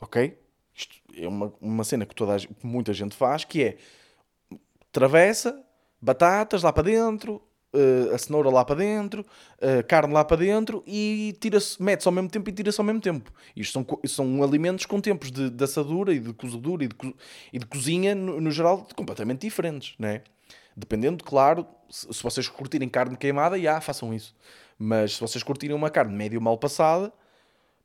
Ok? 0.00 0.38
Isto 0.74 0.96
é 1.16 1.26
uma, 1.26 1.52
uma 1.60 1.84
cena 1.84 2.04
que, 2.04 2.14
toda 2.14 2.36
a, 2.36 2.38
que 2.38 2.66
muita 2.66 2.92
gente 2.92 3.16
faz, 3.16 3.44
que 3.44 3.62
é 3.62 3.78
travessa, 4.92 5.64
batatas 6.00 6.62
lá 6.62 6.72
para 6.72 6.84
dentro, 6.84 7.42
uh, 7.74 8.14
a 8.14 8.18
cenoura 8.18 8.50
lá 8.50 8.64
para 8.64 8.76
dentro, 8.76 9.22
uh, 9.22 9.86
carne 9.86 10.12
lá 10.12 10.24
para 10.24 10.36
dentro 10.38 10.82
e 10.86 11.36
tira-se, 11.40 11.82
mete-se 11.82 12.08
ao 12.08 12.12
mesmo 12.12 12.28
tempo 12.28 12.48
e 12.48 12.52
tira-se 12.52 12.80
ao 12.80 12.84
mesmo 12.84 13.00
tempo. 13.00 13.32
Isto 13.54 13.72
são, 13.72 14.00
são 14.06 14.42
alimentos 14.42 14.86
com 14.86 15.00
tempos 15.00 15.30
de, 15.30 15.50
de 15.50 15.64
assadura 15.64 16.12
e 16.12 16.18
de 16.18 16.32
cozedura 16.32 16.84
e 16.84 16.88
de, 16.88 16.96
e 17.52 17.58
de 17.58 17.66
cozinha, 17.66 18.14
no, 18.14 18.40
no, 18.40 18.50
geral, 18.50 18.86
completamente 18.94 19.40
diferentes, 19.40 19.94
né? 19.98 20.22
Dependendo, 20.76 21.24
claro, 21.24 21.66
se, 21.88 22.12
se 22.12 22.22
vocês 22.22 22.48
curtirem 22.48 22.88
carne 22.88 23.16
queimada, 23.16 23.58
já, 23.58 23.80
façam 23.80 24.12
isso. 24.12 24.34
Mas 24.78 25.14
se 25.14 25.20
vocês 25.20 25.42
curtirem 25.42 25.74
uma 25.74 25.90
carne 25.90 26.14
médio 26.14 26.40
mal 26.40 26.58
passada, 26.58 27.12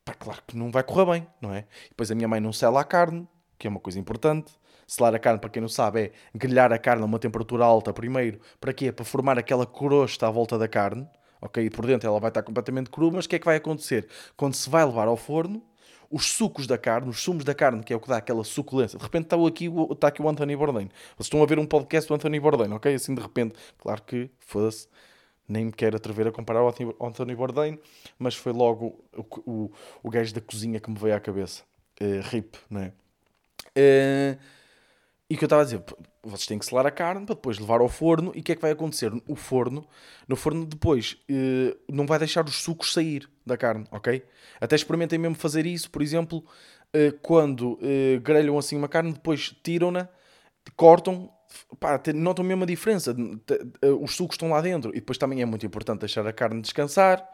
pá, 0.04 0.13
claro 0.13 0.41
que 0.46 0.58
não 0.58 0.72
vai 0.72 0.84
correr 0.84 1.06
bem, 1.06 1.28
não 1.39 1.54
é? 1.54 1.65
Depois 1.89 2.12
a 2.12 2.15
minha 2.15 2.28
mãe 2.28 2.39
não 2.39 2.52
sela 2.52 2.82
a 2.82 2.84
carne, 2.84 3.28
que 3.58 3.67
é 3.67 3.70
uma 3.70 3.80
coisa 3.80 4.00
importante. 4.00 4.52
Selar 4.91 5.15
a 5.15 5.19
carne, 5.19 5.39
para 5.39 5.49
quem 5.49 5.62
não 5.62 5.69
sabe, 5.69 6.01
é 6.01 6.12
grelhar 6.36 6.73
a 6.73 6.77
carne 6.77 7.01
a 7.01 7.06
uma 7.06 7.17
temperatura 7.17 7.63
alta 7.63 7.93
primeiro. 7.93 8.41
Para 8.60 8.73
quê? 8.73 8.91
Para 8.91 9.06
formar 9.06 9.39
aquela 9.39 9.65
crosta 9.65 10.27
à 10.27 10.30
volta 10.30 10.58
da 10.58 10.67
carne. 10.67 11.08
Ok? 11.41 11.63
E 11.63 11.69
por 11.69 11.86
dentro 11.86 12.10
ela 12.10 12.19
vai 12.19 12.30
estar 12.30 12.43
completamente 12.43 12.89
crua, 12.89 13.10
mas 13.10 13.23
o 13.23 13.30
que 13.30 13.38
é 13.38 13.39
que 13.39 13.45
vai 13.45 13.56
acontecer? 13.56 14.06
Quando 14.36 14.54
se 14.54 14.69
vai 14.69 14.84
levar 14.84 15.08
ao 15.08 15.15
forno, 15.15 15.63
os 16.10 16.34
sucos 16.34 16.67
da 16.67 16.77
carne, 16.77 17.10
os 17.10 17.23
sumos 17.23 17.45
da 17.45 17.56
carne, 17.56 17.82
que 17.86 17.93
é 17.93 17.95
o 17.95 18.01
que 18.01 18.10
dá 18.10 18.17
aquela 18.17 18.43
suculência. 18.43 18.99
De 18.99 19.06
repente 19.06 19.23
está 19.23 19.38
aqui, 19.38 19.71
está 19.91 20.08
aqui 20.10 20.21
o 20.21 20.27
Anthony 20.27 20.58
Bourdain. 20.58 20.89
Vocês 21.15 21.27
estão 21.27 21.41
a 21.41 21.45
ver 21.45 21.58
um 21.58 21.65
podcast 21.65 22.10
do 22.10 22.13
Anthony 22.13 22.41
Bourdain, 22.41 22.73
ok? 22.73 22.93
Assim 22.93 23.15
de 23.15 23.21
repente, 23.21 23.56
claro 23.77 24.01
que, 24.01 24.30
foda-se, 24.41 24.89
nem 25.47 25.67
me 25.67 25.71
quero 25.71 25.95
atrever 25.95 26.27
a 26.27 26.34
comparar 26.34 26.60
ao 26.60 27.08
Anthony 27.08 27.34
Bourdain, 27.34 27.80
mas 28.19 28.36
foi 28.36 28.51
logo 28.51 29.01
o, 29.15 29.39
o, 29.49 29.71
o 30.04 30.10
gajo 30.10 30.34
da 30.34 30.41
cozinha 30.41 30.82
que 30.82 30.91
me 30.91 30.99
veio 30.99 31.15
à 31.15 31.19
cabeça. 31.21 31.63
Uh, 32.01 32.19
RIP, 32.30 32.58
não 32.69 32.82
é? 32.82 32.93
Uh, 33.77 34.61
e 35.32 35.38
que 35.38 35.46
eu 35.46 35.48
estava 35.48 35.62
a 35.62 35.65
dizer, 35.65 35.82
vocês 36.22 36.46
têm 36.46 36.60
que 36.60 36.65
selar 36.65 36.86
a 36.86 36.91
carne 36.91 37.26
para 37.26 37.36
depois 37.36 37.58
levar 37.58 37.80
ao 37.80 37.88
forno. 37.88 38.34
E 38.36 38.41
o 38.41 38.44
que 38.44 38.52
é 38.52 38.56
que 38.56 38.62
vai 38.62 38.72
acontecer? 38.72 39.13
O 39.26 39.34
forno, 39.34 39.88
no 40.28 40.36
forno 40.36 40.65
depois, 40.65 41.13
uh, 41.30 41.74
não 41.89 42.06
vai 42.06 42.20
deixar 42.20 42.44
os 42.44 42.56
sucos 42.56 42.91
sair 42.91 43.30
da 43.46 43.56
carne, 43.56 43.86
ok? 43.91 44.22
Até 44.60 44.76
experimentem 44.76 45.17
mesmo 45.17 45.36
fazer 45.36 45.65
isso, 45.65 45.89
por 45.89 46.02
exemplo, 46.02 46.39
uh, 46.39 47.17
quando 47.22 47.76
uh, 47.76 48.20
grelham 48.22 48.58
assim 48.58 48.76
uma 48.76 48.89
carne, 48.89 49.13
depois 49.13 49.56
tiram-na, 49.63 50.10
cortam, 50.76 51.32
pá, 51.80 51.98
notam 52.13 52.44
mesmo 52.44 52.65
a 52.65 52.67
diferença. 52.67 53.15
Os 54.02 54.13
sucos 54.13 54.34
estão 54.34 54.50
lá 54.50 54.60
dentro. 54.60 54.91
E 54.91 54.96
depois 54.96 55.17
também 55.17 55.41
é 55.41 55.46
muito 55.46 55.65
importante 55.65 56.02
deixar 56.02 56.28
a 56.28 56.34
carne 56.34 56.62
descansar. 56.62 57.26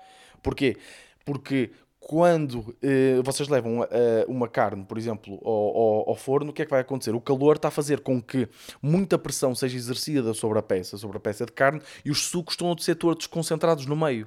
Porquê? 0.44 0.78
Porque 1.26 1.72
quando 2.00 2.60
uh, 2.60 3.24
vocês 3.24 3.50
levam 3.50 3.80
uh, 3.80 3.86
uma 4.28 4.48
carne, 4.48 4.86
por 4.86 4.98
exemplo, 4.98 5.40
ao, 5.44 5.52
ao, 5.52 6.10
ao, 6.10 6.16
forno, 6.16 6.52
o 6.52 6.54
que 6.54 6.62
é 6.62 6.66
que 6.66 6.72
vai 6.72 6.82
acontecer? 6.82 7.14
O 7.14 7.22
calor 7.22 7.56
está 7.56 7.68
a 7.68 7.72
fazer 7.72 8.00
com 8.02 8.22
que 8.22 8.48
muita 8.82 9.18
pressão 9.18 9.54
seja 9.54 9.76
exercida 9.76 10.34
sobre 10.34 10.60
a 10.60 10.62
peça, 10.62 10.98
sobre 10.98 11.18
a 11.18 11.20
peça 11.20 11.46
de 11.46 11.52
carne, 11.52 11.82
e 12.06 12.12
os 12.12 12.24
sucos 12.24 12.54
estão 12.54 12.72
a 12.72 12.78
ser 12.78 12.96
todos 12.96 13.28
concentrados 13.28 13.86
no 13.86 13.96
meio. 13.96 14.26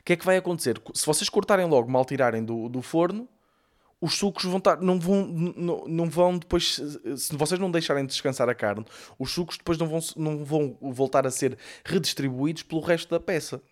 O 0.00 0.04
que 0.04 0.14
é 0.14 0.16
que 0.16 0.26
vai 0.26 0.36
acontecer? 0.36 0.80
Se 0.94 1.06
vocês 1.06 1.28
cortarem 1.28 1.66
logo, 1.66 1.90
mal 1.90 2.04
tirarem 2.04 2.44
do, 2.44 2.68
do 2.68 2.82
forno, 2.82 3.28
os 4.00 4.14
sucos 4.18 4.44
vão 4.44 4.58
estar, 4.58 4.80
não 4.80 4.98
vão, 4.98 5.24
não, 5.24 5.84
não 5.86 6.10
vão 6.10 6.36
depois, 6.36 6.82
se 7.16 7.36
vocês 7.36 7.60
não 7.60 7.70
deixarem 7.70 8.04
descansar 8.04 8.48
a 8.48 8.54
carne, 8.54 8.84
os 9.16 9.30
sucos 9.30 9.56
depois 9.56 9.78
não 9.78 9.86
vão, 9.86 10.00
não 10.16 10.44
vão 10.44 10.76
voltar 10.80 11.24
a 11.24 11.30
ser 11.30 11.56
redistribuídos 11.84 12.64
pelo 12.64 12.80
resto 12.80 13.08
da 13.10 13.20
peça. 13.20 13.62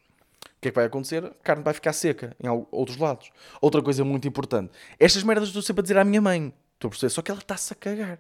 O 0.45 0.61
que 0.61 0.69
é 0.69 0.71
que 0.71 0.77
vai 0.77 0.87
acontecer? 0.87 1.25
A 1.25 1.31
carne 1.43 1.63
vai 1.63 1.75
ficar 1.75 1.93
seca 1.93 2.37
em 2.43 2.49
outros 2.71 2.99
lados. 2.99 3.31
Outra 3.61 3.83
coisa 3.83 4.05
muito 4.05 4.29
importante. 4.29 4.73
Estas 4.99 5.23
merdas 5.23 5.49
estou 5.49 5.63
sempre 5.63 5.81
a 5.81 5.83
dizer 5.83 5.99
à 5.99 6.05
minha 6.05 6.21
mãe. 6.21 6.53
Estou 6.75 6.89
a 6.89 6.91
perceber? 6.91 7.11
Só 7.11 7.23
que 7.23 7.31
ela 7.31 7.41
está-se 7.41 7.73
a 7.73 7.77
cagar. 7.77 8.19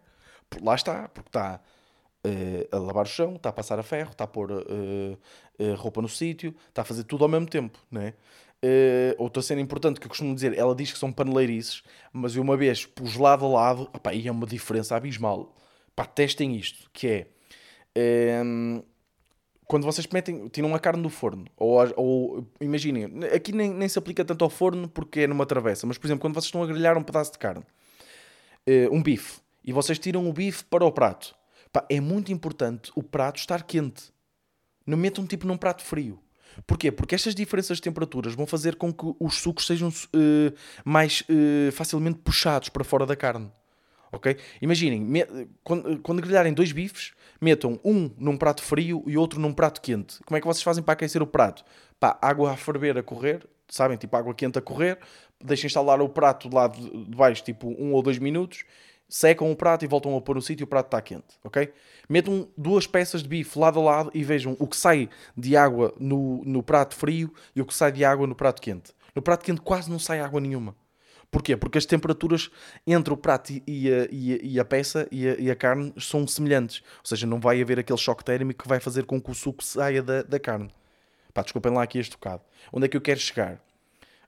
Lá 0.62 0.74
está, 0.74 1.08
porque 1.08 1.28
está 1.28 1.60
uh, 2.26 2.76
a 2.76 2.78
lavar 2.78 3.04
o 3.04 3.08
chão, 3.08 3.36
está 3.36 3.50
a 3.50 3.52
passar 3.52 3.78
a 3.78 3.82
ferro, 3.82 4.10
está 4.10 4.24
a 4.24 4.26
pôr 4.26 4.50
uh, 4.50 5.18
uh, 5.58 5.74
roupa 5.76 6.02
no 6.02 6.08
sítio, 6.08 6.54
está 6.68 6.82
a 6.82 6.84
fazer 6.84 7.04
tudo 7.04 7.24
ao 7.24 7.30
mesmo 7.30 7.46
tempo, 7.46 7.78
né? 7.90 8.14
Uh, 8.62 9.14
outra 9.16 9.42
cena 9.42 9.60
importante 9.60 9.98
que 9.98 10.06
eu 10.06 10.10
costumo 10.10 10.34
dizer, 10.34 10.56
ela 10.58 10.74
diz 10.74 10.92
que 10.92 10.98
são 10.98 11.10
paneleirices, 11.10 11.82
mas 12.12 12.36
eu 12.36 12.42
uma 12.42 12.56
vez 12.56 12.84
pus 12.84 13.16
lado 13.16 13.46
a 13.46 13.48
lado, 13.48 13.82
opa, 13.94 14.12
e 14.12 14.28
é 14.28 14.30
uma 14.30 14.46
diferença 14.46 14.94
abismal. 14.96 15.54
Pá, 15.96 16.04
testem 16.04 16.56
isto, 16.56 16.90
que 16.92 17.06
é... 17.06 18.42
Um, 18.44 18.82
quando 19.70 19.84
vocês 19.84 20.04
metem, 20.08 20.48
tiram 20.48 20.74
a 20.74 20.80
carne 20.80 21.00
do 21.00 21.08
forno, 21.08 21.46
ou, 21.56 21.78
ou 21.96 22.46
imaginem, 22.60 23.04
aqui 23.32 23.52
nem, 23.52 23.72
nem, 23.72 23.88
se 23.88 23.96
aplica 23.96 24.24
tanto 24.24 24.42
ao 24.42 24.50
forno 24.50 24.88
porque 24.88 25.20
é 25.20 25.26
numa 25.28 25.46
travessa, 25.46 25.86
mas 25.86 25.96
por 25.96 26.08
exemplo, 26.08 26.22
quando 26.22 26.34
vocês 26.34 26.46
estão 26.46 26.60
a 26.60 26.66
grelhar 26.66 26.98
um 26.98 27.04
pedaço 27.04 27.30
de 27.30 27.38
carne, 27.38 27.62
uh, 27.62 28.92
um 28.92 29.00
bife, 29.00 29.38
e 29.64 29.72
vocês 29.72 29.96
tiram 29.96 30.28
o 30.28 30.32
bife 30.32 30.64
para 30.64 30.84
o 30.84 30.90
prato, 30.90 31.36
pá, 31.72 31.86
é 31.88 32.00
muito 32.00 32.32
importante 32.32 32.90
o 32.96 33.02
prato 33.02 33.38
estar 33.38 33.62
quente. 33.62 34.12
Não 34.84 34.98
metam 34.98 35.24
tipo 35.24 35.46
num 35.46 35.56
prato 35.56 35.84
frio. 35.84 36.18
Porquê? 36.66 36.90
Porque 36.90 37.14
estas 37.14 37.32
diferenças 37.32 37.76
de 37.76 37.82
temperaturas 37.84 38.34
vão 38.34 38.48
fazer 38.48 38.74
com 38.74 38.92
que 38.92 39.14
os 39.20 39.36
sucos 39.36 39.68
sejam 39.68 39.88
uh, 39.88 40.52
mais 40.84 41.22
uh, 41.22 41.70
facilmente 41.70 42.18
puxados 42.18 42.70
para 42.70 42.82
fora 42.82 43.06
da 43.06 43.14
carne. 43.14 43.52
Ok? 44.12 44.36
Imaginem, 44.60 45.00
me, 45.00 45.24
quando, 45.62 45.98
quando 46.00 46.20
grelharem 46.20 46.52
dois 46.52 46.72
bifes, 46.72 47.12
metam 47.40 47.78
um 47.84 48.10
num 48.18 48.36
prato 48.36 48.62
frio 48.62 49.04
e 49.06 49.16
outro 49.16 49.40
num 49.40 49.52
prato 49.52 49.80
quente. 49.80 50.18
Como 50.24 50.36
é 50.36 50.40
que 50.40 50.46
vocês 50.46 50.62
fazem 50.62 50.82
para 50.82 50.94
aquecer 50.94 51.22
o 51.22 51.26
prato? 51.26 51.64
Pá, 51.98 52.18
água 52.20 52.52
a 52.52 52.56
ferver 52.56 52.98
a 52.98 53.02
correr, 53.02 53.46
sabem? 53.68 53.96
Tipo 53.96 54.16
água 54.16 54.34
quente 54.34 54.58
a 54.58 54.62
correr, 54.62 54.98
deixem 55.42 55.66
instalar 55.66 56.00
o 56.00 56.08
prato 56.08 56.48
do 56.48 56.56
lado 56.56 56.78
de 56.78 57.16
baixo, 57.16 57.42
tipo 57.44 57.68
um 57.68 57.92
ou 57.92 58.02
dois 58.02 58.18
minutos, 58.18 58.64
secam 59.08 59.50
o 59.50 59.56
prato 59.56 59.84
e 59.84 59.88
voltam 59.88 60.16
a 60.16 60.20
pôr 60.20 60.36
no 60.36 60.42
sítio 60.42 60.62
e 60.62 60.64
o 60.64 60.68
prato 60.68 60.86
está 60.86 61.00
quente, 61.00 61.38
ok? 61.44 61.72
Metam 62.08 62.48
duas 62.56 62.86
peças 62.86 63.22
de 63.22 63.28
bife 63.28 63.58
lado 63.58 63.78
a 63.80 63.82
lado 63.82 64.10
e 64.14 64.22
vejam 64.24 64.56
o 64.58 64.66
que 64.66 64.76
sai 64.76 65.08
de 65.36 65.56
água 65.56 65.94
no, 65.98 66.42
no 66.44 66.62
prato 66.62 66.94
frio 66.94 67.32
e 67.54 67.60
o 67.60 67.66
que 67.66 67.74
sai 67.74 67.92
de 67.92 68.04
água 68.04 68.26
no 68.26 68.34
prato 68.34 68.60
quente. 68.60 68.92
No 69.14 69.22
prato 69.22 69.44
quente 69.44 69.60
quase 69.60 69.90
não 69.90 69.98
sai 69.98 70.20
água 70.20 70.40
nenhuma. 70.40 70.74
Porquê? 71.30 71.56
Porque 71.56 71.78
as 71.78 71.86
temperaturas 71.86 72.50
entre 72.86 73.12
o 73.14 73.16
prato 73.16 73.52
e 73.52 73.62
a, 73.92 74.08
e 74.10 74.34
a, 74.34 74.38
e 74.42 74.60
a 74.60 74.64
peça 74.64 75.06
e 75.12 75.28
a, 75.28 75.34
e 75.34 75.50
a, 75.50 75.54
carne 75.54 75.92
são 75.96 76.26
semelhantes. 76.26 76.82
Ou 76.98 77.04
seja, 77.04 77.26
não 77.26 77.38
vai 77.38 77.62
haver 77.62 77.78
aquele 77.78 77.98
choque 77.98 78.24
térmico 78.24 78.64
que 78.64 78.68
vai 78.68 78.80
fazer 78.80 79.04
com 79.04 79.20
que 79.20 79.30
o 79.30 79.34
suco 79.34 79.62
saia 79.62 80.02
da, 80.02 80.22
da 80.22 80.40
carne. 80.40 80.70
Pá, 81.32 81.42
desculpem 81.42 81.72
lá 81.72 81.82
aqui 81.82 81.98
este 81.98 82.12
bocado. 82.12 82.42
Onde 82.72 82.86
é 82.86 82.88
que 82.88 82.96
eu 82.96 83.00
quero 83.00 83.20
chegar? 83.20 83.62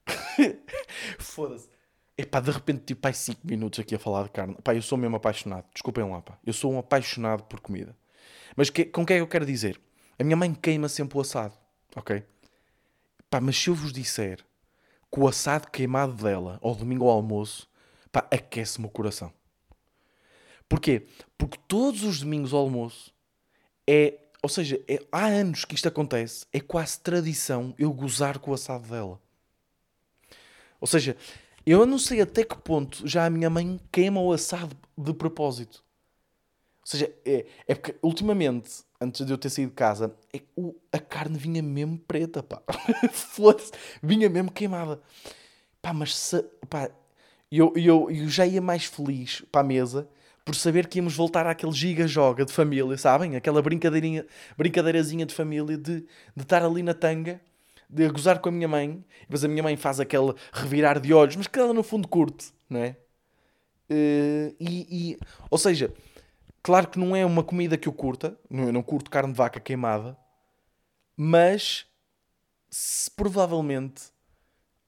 Foda-se. 1.19 1.69
É 2.17 2.25
pá, 2.25 2.39
de 2.39 2.51
repente, 2.51 2.85
tipo, 2.85 3.01
pai, 3.01 3.13
5 3.13 3.41
minutos 3.45 3.81
aqui 3.81 3.97
a 3.97 3.99
falar 3.99 4.25
de 4.25 4.31
carne. 4.31 4.57
Pá, 4.63 4.75
eu 4.75 4.83
sou 4.83 4.97
mesmo 4.97 5.17
apaixonado. 5.17 5.65
Desculpem 5.73 6.09
lá, 6.09 6.23
pá. 6.23 6.39
Eu 6.47 6.53
sou 6.53 6.73
um 6.73 6.79
apaixonado 6.79 7.43
por 7.45 7.59
comida. 7.59 7.97
Mas 8.57 8.71
que, 8.71 8.85
com 8.85 9.05
que 9.05 9.15
é 9.15 9.17
que 9.17 9.23
eu 9.23 9.27
quero 9.27 9.47
dizer? 9.47 9.81
A 10.19 10.23
minha 10.23 10.37
mãe 10.37 10.55
queima 10.55 10.89
sempre 10.89 11.19
o 11.19 11.21
assado, 11.21 11.55
ok? 11.97 12.23
Pá, 13.29 13.41
mas 13.41 13.57
se 13.57 13.69
eu 13.69 13.75
vos 13.75 13.93
disser 13.93 14.45
que 15.13 15.21
o 15.21 15.29
assado 15.29 15.71
queimado 15.71 16.15
dela, 16.15 16.59
ao 16.63 16.75
domingo 16.75 17.05
ao 17.05 17.17
almoço, 17.17 17.69
pá, 18.11 18.27
aquece-me 18.31 18.87
o 18.87 18.91
coração. 18.91 19.33
Porquê? 20.69 21.07
Porque 21.37 21.59
todos 21.69 22.03
os 22.03 22.21
domingos 22.21 22.55
ao 22.55 22.61
almoço 22.61 23.13
é. 23.87 24.19
Ou 24.43 24.49
seja, 24.49 24.83
é, 24.89 24.99
há 25.13 25.27
anos 25.27 25.65
que 25.65 25.75
isto 25.77 25.87
acontece, 25.87 26.47
é 26.53 26.59
quase 26.59 26.99
tradição 26.99 27.75
eu 27.79 27.93
gozar 27.93 28.41
com 28.41 28.51
o 28.51 28.55
assado 28.55 28.89
dela. 28.89 29.21
Ou 30.81 30.87
seja, 30.89 31.17
eu 31.65 31.87
não 31.87 31.97
sei 31.97 32.21
até 32.21 32.43
que 32.43 32.57
ponto 32.57 33.07
já 33.07 33.25
a 33.25 33.31
minha 33.31 33.49
mãe 33.49 33.79
queima 33.93 34.21
o 34.21 34.33
assado 34.33 34.77
de 34.99 35.15
propósito. 35.15 35.85
Ou 36.81 36.87
seja, 36.87 37.15
é, 37.25 37.47
é 37.69 37.75
porque 37.77 37.95
ultimamente, 38.03 38.83
antes 39.03 39.25
de 39.27 39.33
eu 39.33 39.39
ter 39.39 39.51
saído 39.51 39.71
de 39.71 39.77
casa, 39.77 40.15
é, 40.33 40.41
o, 40.57 40.75
a 40.93 40.99
carne 40.99 41.39
vinha 41.39 41.63
mesmo 41.63 41.99
preta, 41.99 42.43
pá. 42.43 42.63
Foda-se, 43.13 43.73
vinha 44.03 44.29
mesmo 44.29 44.51
queimada. 44.51 45.01
Pá, 45.81 45.93
mas 45.93 46.17
se, 46.17 46.43
pá, 46.69 46.91
eu, 47.51 47.73
eu, 47.77 48.11
eu 48.11 48.29
já 48.29 48.47
ia 48.47 48.61
mais 48.61 48.85
feliz 48.85 49.43
para 49.51 49.61
a 49.61 49.65
mesa 49.65 50.09
por 50.45 50.55
saber 50.55 50.87
que 50.89 50.99
íamos 50.99 51.15
voltar 51.15 51.47
àquele 51.47 51.73
giga-joga 51.73 52.45
de 52.45 52.53
família, 52.53 52.97
sabem? 52.97 53.37
Aquela 53.37 53.63
brincadeirinha, 53.63 54.27
brincadeirazinha 54.57 55.27
de 55.27 55.35
família 55.35 55.77
de, 55.77 56.01
de 56.01 56.43
estar 56.43 56.65
ali 56.65 56.83
na 56.83 56.95
tanga 56.95 57.41
de 57.93 58.09
gozar 58.09 58.39
com 58.39 58.49
a 58.49 58.53
minha 58.53 58.67
mãe, 58.67 59.05
mas 59.29 59.45
a 59.45 59.49
minha 59.49 59.63
mãe 59.63 59.77
faz 59.77 60.01
aquele 60.01 60.33
revirar 60.51 60.99
de 60.99 61.13
olhos, 61.13 61.37
mas 61.37 61.47
que 61.47 61.59
ela 61.59 61.75
no 61.75 61.83
fundo 61.83 62.09
curte, 62.09 62.51
não 62.69 62.81
é? 62.81 62.97
Uh, 63.91 64.57
e, 64.59 64.87
e, 64.91 65.19
ou 65.51 65.59
seja, 65.59 65.93
claro 66.63 66.89
que 66.89 66.99
não 66.99 67.15
é 67.15 67.25
uma 67.25 67.43
comida 67.43 67.77
que 67.77 67.89
eu 67.89 67.93
curta, 67.93 68.39
eu 68.51 68.73
não 68.73 68.83
curto 68.83 69.11
carne 69.11 69.33
de 69.33 69.37
vaca 69.39 69.61
queimada, 69.61 70.17
mas 71.17 71.87
provavelmente 73.17 74.13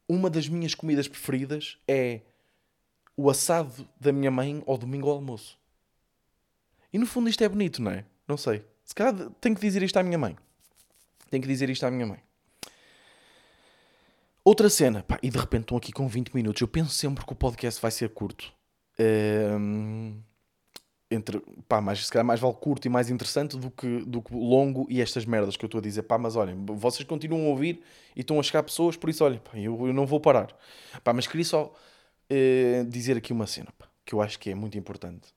uma 0.08 0.30
das 0.30 0.48
minhas 0.48 0.74
comidas 0.74 1.08
preferidas 1.08 1.78
é 1.88 2.22
o 3.16 3.30
assado 3.30 3.88
da 3.98 4.12
minha 4.12 4.30
mãe 4.30 4.62
ao 4.66 4.76
domingo 4.76 5.08
ao 5.08 5.16
almoço. 5.16 5.58
E 6.92 6.98
no 6.98 7.06
fundo 7.06 7.28
isto 7.28 7.42
é 7.42 7.48
bonito, 7.48 7.82
não 7.82 7.90
é? 7.90 8.04
Não 8.26 8.37
sei. 8.37 8.64
Se 8.84 8.94
calhar 8.94 9.14
tenho 9.40 9.54
que 9.54 9.60
dizer 9.60 9.82
isto 9.82 9.96
à 9.96 10.02
minha 10.02 10.18
mãe. 10.18 10.37
Tenho 11.30 11.42
que 11.42 11.48
dizer 11.48 11.70
isto 11.70 11.84
à 11.84 11.90
minha 11.90 12.06
mãe. 12.06 12.20
Outra 14.44 14.68
cena, 14.68 15.02
pá, 15.02 15.18
e 15.22 15.30
de 15.30 15.38
repente 15.38 15.62
estão 15.62 15.78
aqui 15.78 15.90
com 15.90 16.06
20 16.06 16.34
minutos. 16.34 16.60
Eu 16.60 16.68
penso 16.68 16.92
sempre 16.92 17.24
que 17.24 17.32
o 17.32 17.37
podcast 17.37 17.80
vai 17.80 17.90
ser 17.90 18.10
curto. 18.10 18.52
Um, 18.98 20.20
entre, 21.11 21.40
pá, 21.69 21.81
mas 21.81 22.07
se 22.07 22.12
calhar 22.12 22.25
mais 22.25 22.40
vale 22.40 22.55
curto 22.55 22.87
e 22.87 22.88
mais 22.88 23.11
interessante 23.11 23.57
do 23.57 23.71
que, 23.71 24.05
do 24.05 24.23
que 24.23 24.35
longo 24.35 24.87
e 24.88 25.01
estas 25.01 25.25
merdas 25.25 25.57
que 25.57 25.64
eu 25.64 25.67
estou 25.67 25.79
a 25.79 25.83
dizer. 25.83 26.03
Pá, 26.03 26.19
mas 26.19 26.37
olhem, 26.37 26.64
vocês 26.67 27.07
continuam 27.07 27.47
a 27.47 27.49
ouvir 27.49 27.83
e 28.17 28.21
estão 28.21 28.38
a 28.38 28.43
chegar 28.43 28.62
pessoas, 28.62 28.97
por 28.97 29.11
isso, 29.11 29.25
olhem, 29.25 29.38
pá, 29.38 29.57
eu, 29.57 29.87
eu 29.87 29.93
não 29.93 30.07
vou 30.07 30.21
parar. 30.21 30.55
Pá, 31.03 31.12
mas 31.12 31.27
queria 31.27 31.45
só 31.45 31.67
uh, 31.67 32.85
dizer 32.87 33.17
aqui 33.17 33.33
uma 33.33 33.47
cena, 33.47 33.73
pá, 33.79 33.87
que 34.05 34.14
eu 34.14 34.21
acho 34.21 34.38
que 34.38 34.51
é 34.51 34.55
muito 34.55 34.79
importante. 34.79 35.29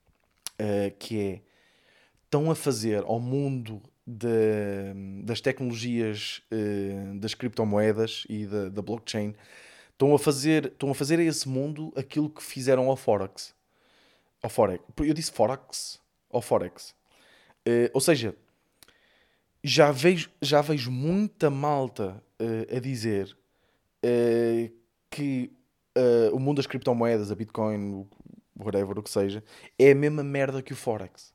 Uh, 0.59 0.95
que 0.97 1.19
é, 1.19 1.41
estão 2.25 2.49
a 2.49 2.55
fazer 2.55 3.03
ao 3.03 3.19
mundo 3.19 3.81
de, 4.05 5.21
das 5.23 5.41
tecnologias 5.41 6.41
uh, 6.51 7.19
das 7.19 7.33
criptomoedas 7.33 8.23
e 8.29 8.45
da, 8.45 8.69
da, 8.69 8.81
blockchain 8.81 9.35
estão 9.91 10.15
a 10.15 10.19
fazer 10.19 10.67
estão 10.67 10.89
a 10.89 10.95
fazer 10.95 11.19
a 11.19 11.23
esse 11.23 11.47
mundo 11.47 11.93
aquilo 11.95 12.29
que 12.29 12.41
fizeram 12.41 12.89
ao 12.89 12.95
forex 12.95 13.53
forex 14.49 14.83
eu 14.99 15.13
disse 15.13 15.31
forex 15.31 15.99
ao 16.29 16.41
forex 16.41 16.95
uh, 17.67 17.89
ou 17.93 18.01
seja 18.01 18.35
já 19.63 19.91
vejo 19.91 20.29
já 20.41 20.61
vejo 20.61 20.91
muita 20.91 21.49
malta 21.49 22.23
uh, 22.39 22.75
a 22.75 22.79
dizer 22.79 23.35
que 25.09 25.51
o 26.31 26.39
mundo 26.39 26.57
das 26.57 26.67
criptomoedas 26.67 27.29
a 27.29 27.35
bitcoin 27.35 28.07
whatever 28.57 28.99
o 28.99 29.03
que 29.03 29.09
seja 29.09 29.43
é 29.77 29.91
a 29.91 29.95
mesma 29.95 30.23
merda 30.23 30.61
que 30.61 30.71
o 30.71 30.75
forex 30.75 31.33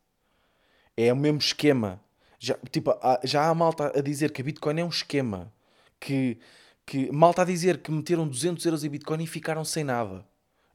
é 0.96 1.12
o 1.12 1.16
mesmo 1.16 1.38
esquema 1.38 2.00
já, 2.42 2.58
tipo, 2.72 2.92
já 3.22 3.48
há 3.48 3.54
malta 3.54 3.96
a 3.96 4.02
dizer 4.02 4.32
que 4.32 4.42
a 4.42 4.44
Bitcoin 4.44 4.80
é 4.80 4.84
um 4.84 4.88
esquema. 4.88 5.54
Que, 6.00 6.40
que 6.84 7.08
malta 7.12 7.42
a 7.42 7.44
dizer 7.44 7.78
que 7.78 7.92
meteram 7.92 8.26
200 8.26 8.66
euros 8.66 8.82
em 8.82 8.88
Bitcoin 8.88 9.22
e 9.22 9.28
ficaram 9.28 9.64
sem 9.64 9.84
nada. 9.84 10.26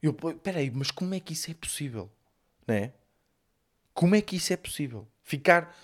Eu, 0.02 0.14
peraí, 0.14 0.70
mas 0.70 0.90
como 0.90 1.14
é 1.14 1.20
que 1.20 1.34
isso 1.34 1.50
é 1.50 1.54
possível? 1.54 2.10
Né? 2.68 2.92
Como 3.94 4.14
é 4.14 4.20
que 4.20 4.36
isso 4.36 4.52
é 4.52 4.56
possível? 4.56 5.08
Ficar. 5.22 5.74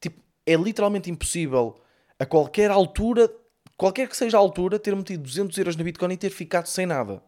Tipo, 0.00 0.22
é 0.46 0.54
literalmente 0.54 1.10
impossível 1.10 1.80
a 2.18 2.24
qualquer 2.24 2.70
altura, 2.70 3.28
qualquer 3.76 4.08
que 4.08 4.16
seja 4.16 4.36
a 4.36 4.40
altura, 4.40 4.78
ter 4.78 4.94
metido 4.94 5.24
200 5.24 5.56
euros 5.58 5.74
na 5.74 5.82
Bitcoin 5.82 6.12
e 6.12 6.16
ter 6.16 6.30
ficado 6.30 6.66
sem 6.66 6.86
nada. 6.86 7.22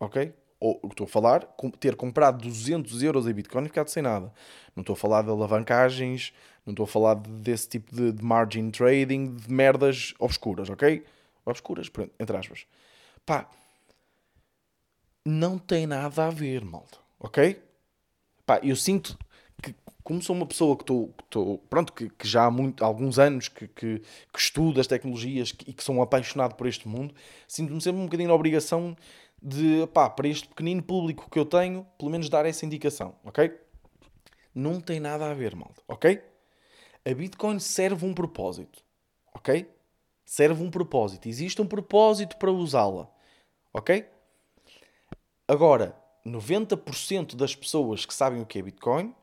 Ok? 0.00 0.34
ou 0.60 0.78
estou 0.90 1.06
a 1.06 1.08
falar, 1.08 1.46
ter 1.80 1.96
comprado 1.96 2.42
200 2.42 3.02
euros 3.02 3.26
em 3.26 3.32
Bitcoin 3.32 3.64
e 3.64 3.68
ficado 3.68 3.88
sem 3.88 4.02
nada. 4.02 4.30
Não 4.76 4.82
estou 4.82 4.92
a 4.92 4.96
falar 4.96 5.22
de 5.22 5.30
alavancagens, 5.30 6.34
não 6.66 6.72
estou 6.72 6.84
a 6.84 6.86
falar 6.86 7.14
desse 7.14 7.66
tipo 7.66 7.94
de, 7.94 8.12
de 8.12 8.22
margin 8.22 8.70
trading, 8.70 9.34
de 9.34 9.50
merdas 9.50 10.12
obscuras, 10.18 10.68
ok? 10.68 11.02
Obscuras, 11.46 11.90
entre 12.18 12.36
aspas. 12.36 12.66
Pá, 13.24 13.48
não 15.24 15.58
tem 15.58 15.86
nada 15.86 16.26
a 16.26 16.30
ver, 16.30 16.62
malta, 16.62 16.98
ok? 17.18 17.58
Pá, 18.50 18.58
eu 18.64 18.74
sinto 18.74 19.16
que, 19.62 19.72
como 20.02 20.20
sou 20.20 20.34
uma 20.34 20.44
pessoa 20.44 20.76
que 20.76 20.82
estou, 20.82 21.58
pronto, 21.70 21.92
que, 21.92 22.10
que, 22.10 22.26
já 22.26 22.46
há 22.46 22.50
muito, 22.50 22.84
alguns 22.84 23.16
anos 23.16 23.46
que, 23.46 23.68
que, 23.68 24.02
que 24.32 24.38
estudo 24.40 24.80
as 24.80 24.88
tecnologias 24.88 25.54
e 25.68 25.72
que 25.72 25.84
sou 25.84 25.94
um 25.94 26.02
apaixonado 26.02 26.56
por 26.56 26.66
este 26.66 26.88
mundo, 26.88 27.14
sinto-me 27.46 27.80
sempre 27.80 28.00
um 28.00 28.06
bocadinho 28.06 28.28
na 28.28 28.34
obrigação 28.34 28.96
de, 29.40 29.86
pá, 29.94 30.10
para 30.10 30.26
este 30.26 30.48
pequenino 30.48 30.82
público 30.82 31.30
que 31.30 31.38
eu 31.38 31.44
tenho, 31.44 31.86
pelo 31.96 32.10
menos 32.10 32.28
dar 32.28 32.44
essa 32.44 32.66
indicação, 32.66 33.14
ok? 33.22 33.56
Não 34.52 34.80
tem 34.80 34.98
nada 34.98 35.30
a 35.30 35.32
ver, 35.32 35.54
malta, 35.54 35.80
ok? 35.86 36.20
A 37.08 37.14
Bitcoin 37.14 37.60
serve 37.60 38.04
um 38.04 38.12
propósito, 38.12 38.82
ok? 39.32 39.64
serve 40.24 40.60
um 40.60 40.70
propósito. 40.72 41.28
Existe 41.28 41.62
um 41.62 41.66
propósito 41.66 42.36
para 42.36 42.50
usá-la. 42.50 43.08
Ok? 43.72 44.08
Agora, 45.46 45.96
90% 46.26 47.34
das 47.34 47.54
pessoas 47.54 48.04
que 48.04 48.14
sabem 48.14 48.42
o 48.42 48.46
que 48.46 48.58
é 48.58 48.62
Bitcoin 48.62 49.14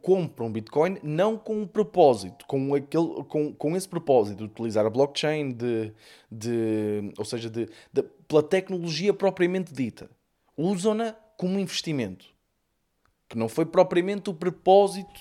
compram 0.00 0.52
Bitcoin 0.52 0.98
não 1.02 1.36
com 1.36 1.62
um 1.62 1.66
propósito, 1.66 2.46
com, 2.46 2.74
aquele, 2.74 3.24
com, 3.24 3.52
com 3.52 3.76
esse 3.76 3.88
propósito 3.88 4.38
de 4.38 4.44
utilizar 4.44 4.86
a 4.86 4.90
blockchain, 4.90 5.50
de, 5.52 5.92
de, 6.30 7.12
ou 7.18 7.24
seja, 7.24 7.50
de, 7.50 7.68
de 7.92 8.02
pela 8.28 8.42
tecnologia 8.42 9.12
propriamente 9.12 9.72
dita. 9.72 10.08
Usam-na 10.56 11.12
como 11.36 11.58
investimento, 11.58 12.26
que 13.28 13.36
não 13.36 13.48
foi 13.48 13.66
propriamente 13.66 14.30
o 14.30 14.34
propósito 14.34 15.20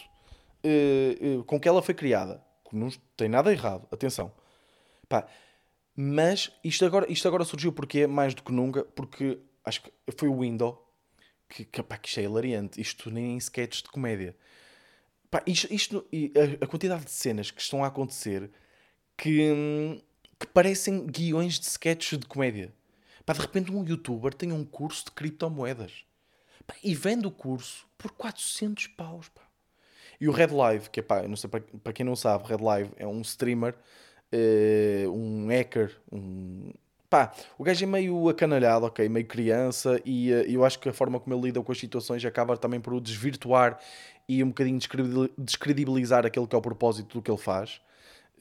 uh, 0.64 1.40
uh, 1.40 1.44
com 1.46 1.60
que 1.60 1.68
ela 1.68 1.82
foi 1.82 1.96
criada. 1.96 2.44
Não 2.72 2.90
tem 3.16 3.30
nada 3.30 3.52
errado, 3.52 3.88
atenção. 3.92 4.32
Pá, 5.08 5.28
mas 5.96 6.52
isto 6.64 6.86
agora, 6.86 7.12
isto 7.12 7.28
agora 7.28 7.44
surgiu 7.44 7.72
porque 7.72 8.08
mais 8.08 8.34
do 8.34 8.44
que 8.44 8.52
nunca, 8.52 8.84
porque 8.84 9.40
acho 9.66 9.82
que 9.82 9.92
foi 10.18 10.28
o 10.28 10.40
Windows 10.40 10.78
que, 11.50 11.66
que, 11.66 11.84
pá, 11.84 11.98
que 11.98 12.08
isto 12.08 12.20
é 12.20 12.24
hilariante. 12.24 12.82
Isto 12.82 13.12
nem 13.12 13.34
em 13.34 13.38
sketches 13.38 13.84
de 13.84 13.90
comédia. 13.90 14.36
Pá, 15.30 15.44
isto, 15.46 15.74
isto 15.74 16.06
a, 16.36 16.66
a, 16.66 16.68
quantidade 16.68 17.06
de 17.06 17.12
cenas 17.12 17.52
que 17.52 17.62
estão 17.62 17.84
a 17.84 17.88
acontecer 17.88 18.50
que, 19.18 20.02
que 20.40 20.48
parecem 20.48 21.06
guiões 21.06 21.60
de 21.60 21.66
sketches 21.66 22.20
de 22.20 22.26
comédia. 22.26 22.74
Pá, 23.26 23.34
de 23.34 23.42
repente 23.42 23.72
um 23.72 23.86
youtuber 23.86 24.34
tem 24.34 24.52
um 24.52 24.66
curso 24.66 25.06
de 25.06 25.12
criptomoedas. 25.12 26.06
Pá, 26.66 26.76
e 26.84 26.96
vende 26.96 27.28
o 27.28 27.32
curso 27.32 27.88
por 27.98 28.12
400 28.12 28.88
paus. 28.88 29.30
Pá. 29.30 29.42
E 30.20 30.28
o 30.28 30.32
Red 30.32 30.48
Live, 30.48 30.90
que 30.90 31.00
é 31.00 31.04
pá, 31.04 31.28
não 31.28 31.36
sei, 31.36 31.50
para, 31.50 31.62
para 31.84 31.94
quem 31.94 32.06
não 32.06 32.16
sabe, 32.16 32.48
Red 32.48 32.64
Live 32.64 32.92
é 32.96 33.08
um 33.08 33.22
streamer, 33.22 33.76
uh, 34.34 35.10
um 35.12 35.48
hacker, 35.48 36.00
um, 36.12 36.72
pá, 37.14 37.32
o 37.60 37.64
gajo 37.64 37.84
é 37.84 37.88
meio 37.88 38.28
acanalhado, 38.28 38.88
ok, 38.88 39.08
meio 39.08 39.28
criança, 39.28 40.02
e 40.04 40.32
uh, 40.34 40.38
eu 40.50 40.66
acho 40.66 40.80
que 40.80 40.90
a 40.90 40.94
forma 40.94 41.20
como 41.20 41.36
ele 41.36 41.44
lida 41.44 41.62
com 41.62 41.72
as 41.72 41.78
situações 41.78 42.26
acaba 42.26 42.58
também 42.58 42.82
por 42.82 42.92
o 42.92 43.00
desvirtuar 43.00 43.78
e 44.28 44.44
um 44.44 44.48
bocadinho 44.48 44.80
descredibilizar 45.38 46.26
aquele 46.26 46.48
que 46.48 46.56
é 46.56 46.58
o 46.58 46.62
propósito 46.62 47.20
do 47.20 47.22
que 47.22 47.30
ele 47.30 47.38
faz. 47.38 47.80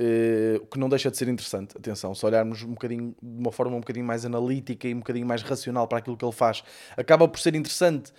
Uh, 0.00 0.64
que 0.68 0.78
não 0.78 0.88
deixa 0.88 1.11
de 1.11 1.18
ser 1.18 1.28
interessante, 1.28 1.76
atenção, 1.76 2.14
se 2.14 2.24
olharmos 2.24 2.62
um 2.62 2.70
bocadinho 2.70 3.14
de 3.22 3.40
uma 3.40 3.52
forma 3.52 3.76
um 3.76 3.80
bocadinho 3.80 4.06
mais 4.06 4.24
analítica 4.24 4.88
e 4.88 4.94
um 4.94 5.00
bocadinho 5.00 5.26
mais 5.26 5.42
racional 5.42 5.87
para 5.87 5.98
aquilo 5.98 6.16
que 6.16 6.24
ele 6.24 6.32
faz, 6.32 6.64
acaba 6.96 7.28
por 7.28 7.38
ser 7.38 7.54
interessante 7.54 8.11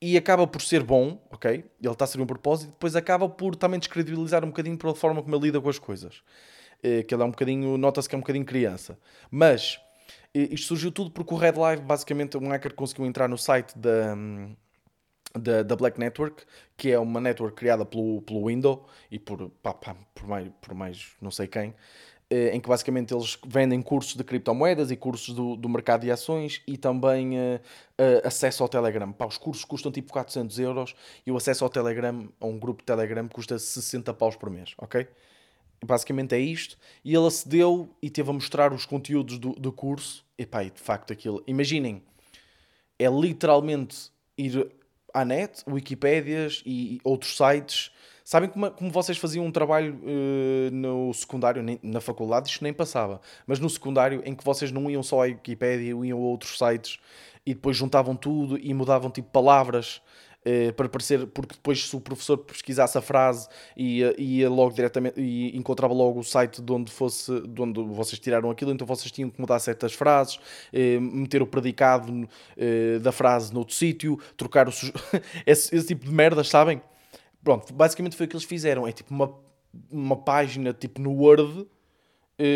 e 0.00 0.16
acaba 0.16 0.46
por 0.46 0.62
ser 0.62 0.84
bom, 0.84 1.20
ok? 1.32 1.50
Ele 1.50 1.92
está 1.92 2.04
a 2.04 2.08
ser 2.08 2.20
um 2.20 2.26
propósito, 2.26 2.70
depois 2.70 2.94
acaba 2.94 3.28
por 3.28 3.56
também 3.56 3.80
descredibilizar 3.80 4.44
um 4.44 4.48
bocadinho 4.48 4.78
pela 4.78 4.94
forma 4.94 5.20
como 5.20 5.34
ele 5.34 5.46
lida 5.46 5.60
com 5.60 5.68
as 5.68 5.80
coisas. 5.80 6.22
Uh, 6.78 7.02
que 7.04 7.12
ele 7.12 7.22
é 7.22 7.26
um 7.26 7.30
bocadinho, 7.30 7.76
nota-se 7.76 8.08
que 8.08 8.14
é 8.14 8.18
um 8.18 8.20
bocadinho 8.20 8.44
criança. 8.44 8.96
Mas 9.28 9.80
isto 10.36 10.68
surgiu 10.68 10.92
tudo 10.92 11.10
porque 11.10 11.32
o 11.32 11.36
Red 11.36 11.52
Live, 11.52 11.82
basicamente, 11.82 12.36
um 12.36 12.48
hacker 12.48 12.74
conseguiu 12.74 13.06
entrar 13.06 13.28
no 13.28 13.38
site 13.38 13.76
da, 13.78 14.14
da, 15.34 15.62
da 15.62 15.76
Black 15.76 15.98
Network, 15.98 16.44
que 16.76 16.90
é 16.90 16.98
uma 16.98 17.20
network 17.20 17.56
criada 17.56 17.84
pelo, 17.84 18.22
pelo 18.22 18.46
Windows 18.46 18.80
e 19.10 19.18
por, 19.18 19.50
pá, 19.62 19.74
pá, 19.74 19.96
por, 20.14 20.26
mais, 20.26 20.48
por 20.60 20.74
mais 20.74 21.12
não 21.20 21.30
sei 21.30 21.46
quem, 21.46 21.74
eh, 22.28 22.50
em 22.56 22.60
que 22.60 22.68
basicamente 22.68 23.14
eles 23.14 23.38
vendem 23.46 23.80
cursos 23.80 24.16
de 24.16 24.24
criptomoedas 24.24 24.90
e 24.90 24.96
cursos 24.96 25.32
do, 25.32 25.54
do 25.54 25.68
mercado 25.68 26.00
de 26.00 26.10
ações 26.10 26.60
e 26.66 26.76
também 26.76 27.38
uh, 27.38 27.60
acesso 28.24 28.64
ao 28.64 28.68
Telegram. 28.68 29.12
Pá, 29.12 29.26
os 29.26 29.38
cursos 29.38 29.64
custam 29.64 29.92
tipo 29.92 30.12
400 30.12 30.58
euros 30.58 30.94
e 31.24 31.30
o 31.30 31.36
acesso 31.36 31.62
ao 31.62 31.70
Telegram, 31.70 32.28
a 32.40 32.46
um 32.46 32.58
grupo 32.58 32.82
de 32.82 32.86
Telegram, 32.86 33.28
custa 33.28 33.58
60 33.58 34.12
paus 34.14 34.34
por 34.34 34.50
mês, 34.50 34.74
ok? 34.78 35.06
Basicamente 35.84 36.34
é 36.34 36.38
isto. 36.40 36.76
E 37.04 37.14
ele 37.14 37.26
acedeu 37.26 37.94
e 38.02 38.10
teve 38.10 38.28
a 38.28 38.32
mostrar 38.32 38.72
os 38.72 38.84
conteúdos 38.84 39.38
do, 39.38 39.52
do 39.52 39.70
curso. 39.70 40.25
E 40.38 40.44
pá, 40.44 40.62
de 40.62 40.80
facto 40.80 41.12
aquilo. 41.12 41.42
Imaginem, 41.46 42.02
é 42.98 43.08
literalmente 43.08 44.10
ir 44.36 44.70
à 45.12 45.24
net, 45.24 45.62
Wikipédias 45.66 46.62
e 46.66 47.00
outros 47.02 47.36
sites. 47.36 47.90
Sabem 48.24 48.50
como, 48.50 48.70
como 48.72 48.90
vocês 48.90 49.16
faziam 49.16 49.46
um 49.46 49.52
trabalho 49.52 49.94
uh, 50.02 50.70
no 50.72 51.14
secundário, 51.14 51.62
nem, 51.62 51.78
na 51.82 52.00
faculdade, 52.00 52.50
isto 52.50 52.62
nem 52.62 52.72
passava, 52.72 53.20
mas 53.46 53.60
no 53.60 53.70
secundário, 53.70 54.20
em 54.24 54.34
que 54.34 54.44
vocês 54.44 54.72
não 54.72 54.90
iam 54.90 55.02
só 55.02 55.22
à 55.22 55.26
Wikipédia, 55.26 55.90
iam 55.90 56.18
a 56.18 56.20
outros 56.20 56.58
sites 56.58 56.98
e 57.46 57.54
depois 57.54 57.76
juntavam 57.76 58.16
tudo 58.16 58.58
e 58.58 58.74
mudavam 58.74 59.10
tipo 59.10 59.30
palavras 59.30 60.02
eh, 60.48 60.70
para 60.70 60.88
parecer, 60.88 61.26
porque 61.26 61.56
depois 61.56 61.88
se 61.88 61.96
o 61.96 62.00
professor 62.00 62.38
pesquisasse 62.38 62.96
a 62.96 63.00
frase 63.02 63.48
ia, 63.76 64.14
ia 64.16 64.48
logo 64.48 64.72
diretamente 64.72 65.20
e 65.20 65.56
encontrava 65.56 65.92
logo 65.92 66.20
o 66.20 66.22
site 66.22 66.62
de 66.62 66.72
onde 66.72 66.92
fosse, 66.92 67.40
de 67.40 67.60
onde 67.60 67.82
vocês 67.82 68.16
tiraram 68.20 68.48
aquilo, 68.48 68.70
então 68.70 68.86
vocês 68.86 69.10
tinham 69.10 69.28
que 69.28 69.40
mudar 69.40 69.58
certas 69.58 69.92
frases, 69.92 70.38
eh, 70.72 71.00
meter 71.00 71.42
o 71.42 71.48
predicado 71.48 72.28
eh, 72.56 73.00
da 73.00 73.10
frase 73.10 73.52
noutro 73.52 73.74
sítio, 73.74 74.20
trocar 74.36 74.68
o 74.68 74.70
esse, 75.44 75.74
esse 75.74 75.86
tipo 75.88 76.04
de 76.04 76.12
merdas, 76.12 76.48
sabem? 76.48 76.80
Pronto, 77.42 77.74
basicamente 77.74 78.14
foi 78.14 78.26
o 78.26 78.28
que 78.28 78.36
eles 78.36 78.46
fizeram. 78.46 78.86
É 78.86 78.92
tipo 78.92 79.12
uma, 79.12 79.34
uma 79.90 80.16
página 80.16 80.72
tipo 80.72 81.00
no 81.00 81.10
Word, 81.10 81.66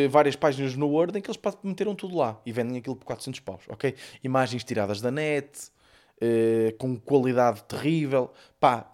várias 0.08 0.36
páginas 0.36 0.76
no 0.76 0.86
Word 0.86 1.18
em 1.18 1.20
que 1.20 1.28
eles 1.28 1.40
meteram 1.64 1.96
tudo 1.96 2.16
lá 2.16 2.40
e 2.46 2.52
vendem 2.52 2.78
aquilo 2.78 2.94
por 2.94 3.04
400 3.04 3.40
paus, 3.40 3.62
ok? 3.68 3.96
Imagens 4.22 4.62
tiradas 4.62 5.00
da 5.00 5.10
net, 5.10 5.72
uh, 6.20 6.76
com 6.78 6.96
qualidade 6.98 7.62
terrível, 7.64 8.30
pá, 8.58 8.90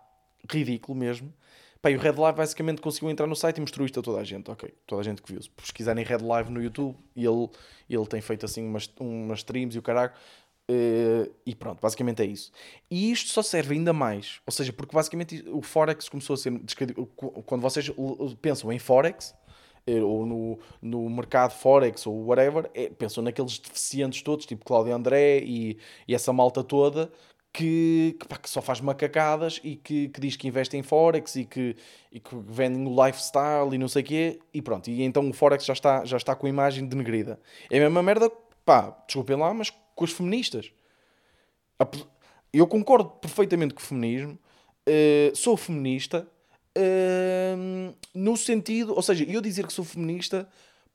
ridículo 0.51 0.97
mesmo. 0.97 1.33
Pá, 1.83 1.91
e 1.91 1.97
o 1.97 1.99
Red 2.01 2.13
Live 2.13 2.37
basicamente 2.37 2.81
conseguiu 2.81 3.11
entrar 3.11 3.27
no 3.27 3.37
site 3.37 3.59
e 3.59 3.61
mostrou 3.61 3.85
isto 3.85 4.01
a 4.01 4.03
toda 4.03 4.21
a 4.21 4.25
gente, 4.25 4.51
ok, 4.51 4.73
toda 4.87 5.03
a 5.03 5.05
gente 5.05 5.23
que 5.23 5.33
viu. 5.33 5.43
Se 5.43 5.51
pesquisarem 5.51 6.05
Red 6.05 6.19
Live 6.19 6.51
no 6.51 6.63
YouTube, 6.63 6.97
ele, 7.15 7.49
ele 7.89 8.07
tem 8.07 8.21
feito 8.21 8.45
assim 8.45 8.67
umas, 8.67 8.91
umas 8.99 9.39
streams 9.41 9.77
e 9.77 9.79
o 9.79 9.83
caralho, 9.83 10.13
Uh, 10.69 11.33
e 11.47 11.55
pronto, 11.55 11.81
basicamente 11.81 12.23
é 12.23 12.27
isso. 12.27 12.51
E 12.91 13.13
isto 13.13 13.31
só 13.31 13.41
serve 13.41 13.75
ainda 13.75 13.93
mais, 13.93 14.41
ou 14.45 14.53
seja, 14.53 14.73
porque 14.73 14.93
basicamente 14.93 15.45
o 15.49 15.63
Forex 15.63 16.09
começou 16.09 16.35
a 16.35 16.37
ser. 16.37 16.61
Quando 17.47 17.63
vocês 17.63 17.89
pensam 18.43 18.73
em 18.73 18.79
Forex, 18.81 19.33
eh, 19.33 19.46
ou 19.87 20.27
no, 20.27 20.59
no 20.83 21.09
mercado 21.09 21.53
Forex 21.53 22.07
ou 22.07 22.27
whatever, 22.27 22.69
é, 22.75 22.89
pensam 22.89 23.23
naqueles 23.23 23.59
deficientes 23.59 24.23
todos, 24.23 24.45
tipo 24.45 24.65
Cláudio 24.65 24.95
André 24.95 25.39
e, 25.39 25.79
e 26.09 26.15
essa 26.15 26.33
malta 26.33 26.65
toda 26.65 27.11
que, 27.57 28.15
que, 28.21 28.29
pá, 28.29 28.37
que, 28.37 28.51
só 28.51 28.61
faz 28.61 28.83
macacadas 28.83 29.61
e 29.65 29.77
que, 29.77 30.09
que, 30.09 30.21
diz 30.21 30.37
que 30.37 30.47
investe 30.47 30.77
em 30.77 30.83
Forex 30.83 31.37
e 31.37 31.45
que, 31.47 31.75
e 32.13 32.21
que 32.21 32.37
vendem 32.37 32.87
o 32.87 33.07
lifestyle 33.07 33.73
e 33.75 33.79
não 33.79 33.89
sei 33.89 34.03
o 34.03 34.05
quê, 34.05 34.41
e 34.53 34.61
pronto. 34.61 34.91
E 34.91 35.03
então 35.03 35.27
o 35.27 35.33
Forex 35.33 35.65
já 35.65 35.73
está, 35.73 36.05
já 36.05 36.19
está 36.19 36.35
com 36.35 36.47
a 36.47 36.51
imagem 36.51 36.87
denegrida. 36.87 37.41
É 37.71 37.79
a 37.79 37.81
mesma 37.81 38.03
merda, 38.03 38.31
pá, 38.63 38.95
desculpem 39.07 39.37
lá, 39.37 39.55
mas 39.55 39.71
com 39.71 40.05
as 40.05 40.13
feministas. 40.13 40.71
Eu 42.53 42.67
concordo 42.67 43.09
perfeitamente 43.09 43.73
com 43.73 43.81
o 43.81 43.85
feminismo, 43.85 44.39
uh, 44.87 45.35
sou 45.35 45.57
feminista, 45.57 46.29
no 48.15 48.37
sentido, 48.37 48.95
ou 48.95 49.03
seja, 49.03 49.25
eu 49.25 49.41
dizer 49.41 49.67
que 49.67 49.73
sou 49.73 49.85
feminista, 49.85 50.49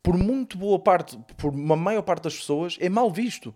por 0.04 0.17
muito 0.17 0.58
boa 0.58 0.80
parte, 0.80 1.17
por 1.38 1.54
uma 1.54 1.76
maior 1.76 2.02
parte 2.02 2.24
das 2.24 2.36
pessoas, 2.36 2.78
é 2.80 2.89
mal 2.89 3.12
visto. 3.12 3.54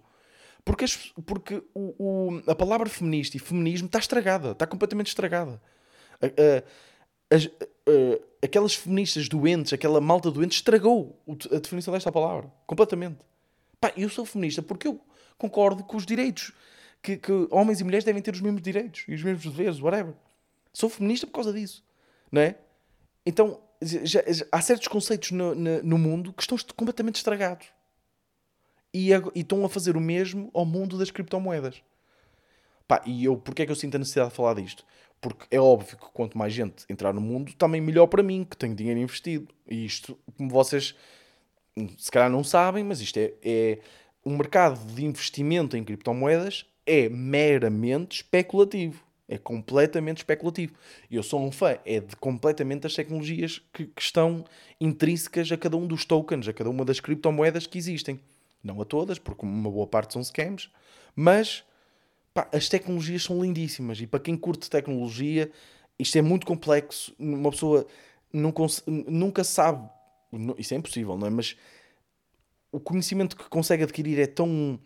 Porque, 0.63 0.85
as, 0.85 0.95
porque 1.25 1.61
o, 1.73 1.93
o, 1.99 2.43
a 2.47 2.55
palavra 2.55 2.89
feminista 2.89 3.37
e 3.37 3.39
feminismo 3.39 3.85
está 3.85 3.99
estragada, 3.99 4.51
está 4.51 4.65
completamente 4.65 5.07
estragada. 5.07 5.61
as, 7.29 7.49
aquelas 8.41 8.73
feministas 8.73 9.29
doentes, 9.29 9.73
aquela 9.73 10.01
malta 10.01 10.31
doente, 10.31 10.53
estragou 10.53 11.21
a 11.51 11.59
definição 11.59 11.93
desta 11.93 12.11
palavra, 12.11 12.51
completamente. 12.65 13.19
Pá, 13.79 13.93
eu 13.95 14.09
sou 14.09 14.25
feminista 14.25 14.63
porque 14.63 14.87
eu 14.87 14.99
concordo 15.37 15.83
com 15.83 15.97
os 15.97 16.05
direitos, 16.05 16.51
que, 17.01 17.17
que 17.17 17.31
homens 17.51 17.79
e 17.79 17.83
mulheres 17.83 18.03
devem 18.03 18.21
ter 18.21 18.33
os 18.33 18.41
mesmos 18.41 18.61
direitos 18.63 19.03
e 19.07 19.13
os 19.13 19.21
mesmos 19.21 19.45
deveres, 19.45 19.79
whatever. 19.79 20.15
Sou 20.73 20.89
feminista 20.89 21.27
por 21.27 21.33
causa 21.33 21.53
disso 21.53 21.83
não 22.35 22.41
é? 22.41 22.55
Então, 23.25 23.61
já, 23.81 24.21
já, 24.27 24.45
há 24.51 24.61
certos 24.61 24.89
conceitos 24.89 25.31
no, 25.31 25.55
no, 25.55 25.81
no, 25.81 25.97
mundo 25.97 26.33
que 26.33 26.43
estão 26.43 26.57
completamente 26.75 27.15
estragados. 27.15 27.67
E, 28.93 29.11
e, 29.11 29.39
estão 29.39 29.63
a 29.63 29.69
fazer 29.69 29.95
o 29.95 30.01
mesmo 30.01 30.51
ao 30.53 30.65
mundo 30.65 30.97
das 30.97 31.09
criptomoedas. 31.09 31.81
Pá, 32.85 33.01
e 33.05 33.23
eu, 33.23 33.37
porquê 33.37 33.63
é 33.63 33.65
que 33.65 33.71
eu 33.71 33.75
sinto 33.75 33.95
a 33.95 33.99
necessidade 33.99 34.31
de 34.31 34.35
falar 34.35 34.55
disto? 34.55 34.85
Porque 35.21 35.45
é 35.49 35.59
óbvio 35.59 35.97
que 35.97 36.05
quanto 36.11 36.37
mais 36.37 36.53
gente 36.53 36.83
entrar 36.89 37.13
no 37.13 37.21
mundo, 37.21 37.53
também 37.53 37.79
melhor 37.79 38.07
para 38.07 38.21
mim, 38.21 38.43
que 38.43 38.57
tenho 38.57 38.75
dinheiro 38.75 38.99
investido. 38.99 39.47
E 39.67 39.85
isto, 39.85 40.19
como 40.37 40.49
vocês 40.49 40.93
se 41.97 42.11
calhar 42.11 42.29
não 42.29 42.43
sabem, 42.43 42.83
mas 42.83 42.99
isto 42.99 43.17
é, 43.17 43.33
é 43.41 43.79
um 44.25 44.35
mercado 44.35 44.85
de 44.93 45.05
investimento 45.05 45.77
em 45.77 45.83
criptomoedas 45.83 46.65
é 46.85 47.07
meramente 47.07 48.17
especulativo. 48.17 49.04
É 49.27 49.37
completamente 49.37 50.17
especulativo. 50.17 50.73
Eu 51.09 51.23
sou 51.23 51.41
um 51.41 51.51
fã, 51.51 51.77
é 51.83 51.99
de 51.99 52.15
completamente 52.15 52.85
as 52.85 52.93
tecnologias 52.93 53.61
que, 53.73 53.85
que, 53.87 54.01
estão 54.01 54.45
intrínsecas 54.79 55.51
a 55.51 55.57
cada 55.57 55.75
um 55.75 55.87
dos 55.87 56.05
tokens, 56.05 56.47
a 56.47 56.53
cada 56.53 56.69
uma 56.69 56.85
das 56.85 56.99
criptomoedas 56.99 57.65
que 57.65 57.77
existem. 57.77 58.19
Não 58.63 58.81
a 58.81 58.85
todas, 58.85 59.17
porque 59.17 59.45
uma 59.45 59.69
boa 59.69 59.87
parte 59.87 60.13
são 60.13 60.23
scams, 60.23 60.69
mas 61.15 61.63
pá, 62.33 62.47
as 62.51 62.69
tecnologias 62.69 63.23
são 63.23 63.41
lindíssimas. 63.41 63.99
E 63.99 64.05
para 64.05 64.19
quem 64.19 64.37
curte 64.37 64.69
tecnologia, 64.69 65.51
isto 65.97 66.17
é 66.17 66.21
muito 66.21 66.45
complexo. 66.45 67.15
Uma 67.17 67.49
pessoa 67.49 67.87
nunca 68.31 69.43
sabe 69.43 69.89
Isso 70.57 70.73
é 70.73 70.77
impossível, 70.77 71.17
não 71.17 71.27
é? 71.27 71.29
Mas 71.29 71.55
o 72.71 72.79
conhecimento 72.79 73.37
que 73.37 73.47
consegue 73.49 73.83
adquirir 73.83 74.19
é 74.19 74.27
tão. 74.27 74.79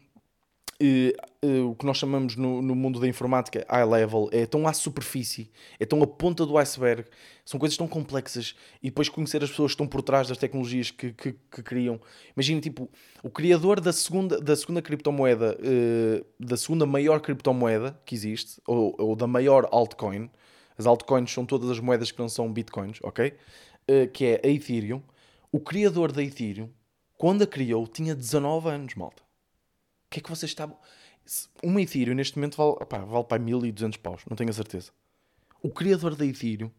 Uh, 0.81 1.11
uh, 1.45 1.71
o 1.71 1.75
que 1.75 1.85
nós 1.85 1.97
chamamos 1.97 2.37
no, 2.37 2.61
no, 2.61 2.73
mundo 2.73 3.01
da 3.01 3.07
informática 3.07 3.65
high 3.69 3.83
level 3.83 4.29
é 4.31 4.45
tão 4.45 4.65
à 4.65 4.71
superfície, 4.71 5.51
é 5.77 5.85
tão 5.85 6.01
a 6.01 6.07
ponta 6.07 6.45
do 6.45 6.57
iceberg, 6.57 7.05
são 7.43 7.59
coisas 7.59 7.77
tão 7.77 7.85
complexas 7.85 8.55
e 8.81 8.87
depois 8.89 9.09
conhecer 9.09 9.43
as 9.43 9.49
pessoas 9.49 9.71
que 9.71 9.73
estão 9.73 9.87
por 9.87 10.01
trás 10.01 10.29
das 10.29 10.37
tecnologias 10.37 10.89
que, 10.89 11.11
que, 11.11 11.33
que 11.33 11.63
criam. 11.63 11.99
Imagina, 12.33 12.61
tipo, 12.61 12.89
o 13.21 13.29
criador 13.29 13.81
da 13.81 13.91
segunda, 13.91 14.39
da 14.39 14.55
segunda 14.55 14.81
criptomoeda, 14.81 15.57
uh, 15.59 16.25
da 16.39 16.55
segunda 16.55 16.85
maior 16.85 17.19
criptomoeda 17.19 17.99
que 18.05 18.15
existe, 18.15 18.61
ou, 18.65 18.95
ou, 18.97 19.15
da 19.17 19.27
maior 19.27 19.67
altcoin, 19.71 20.29
as 20.77 20.85
altcoins 20.85 21.29
são 21.33 21.45
todas 21.45 21.69
as 21.69 21.79
moedas 21.81 22.09
que 22.09 22.19
não 22.19 22.29
são 22.29 22.51
bitcoins, 22.51 22.99
ok? 23.03 23.33
que 24.13 24.23
é 24.23 24.41
a 24.43 24.47
Ethereum. 24.47 25.01
O 25.51 25.59
criador 25.59 26.11
da 26.11 26.23
Ethereum 26.23 26.69
quando 27.19 27.41
a 27.41 27.47
criou, 27.47 27.85
tinha 27.85 28.15
19 28.15 28.69
anos, 28.69 28.95
malta. 28.95 29.21
O 30.09 30.11
que 30.11 30.19
é 30.19 30.23
que 30.23 30.29
vocês 30.29 30.49
estavam. 30.49 30.75
Uma 31.61 31.79
Ethereum 31.83 32.15
neste 32.15 32.35
momento 32.35 32.57
vale, 32.57 32.71
opá, 32.71 32.97
vale 32.97 33.23
para 33.25 33.37
1200 33.37 33.97
paus, 33.97 34.23
não 34.27 34.35
tenho 34.35 34.49
a 34.49 34.53
certeza. 34.53 34.91
O 35.61 35.69
criador 35.69 36.15
da 36.15 36.25
Ethereum 36.25 36.71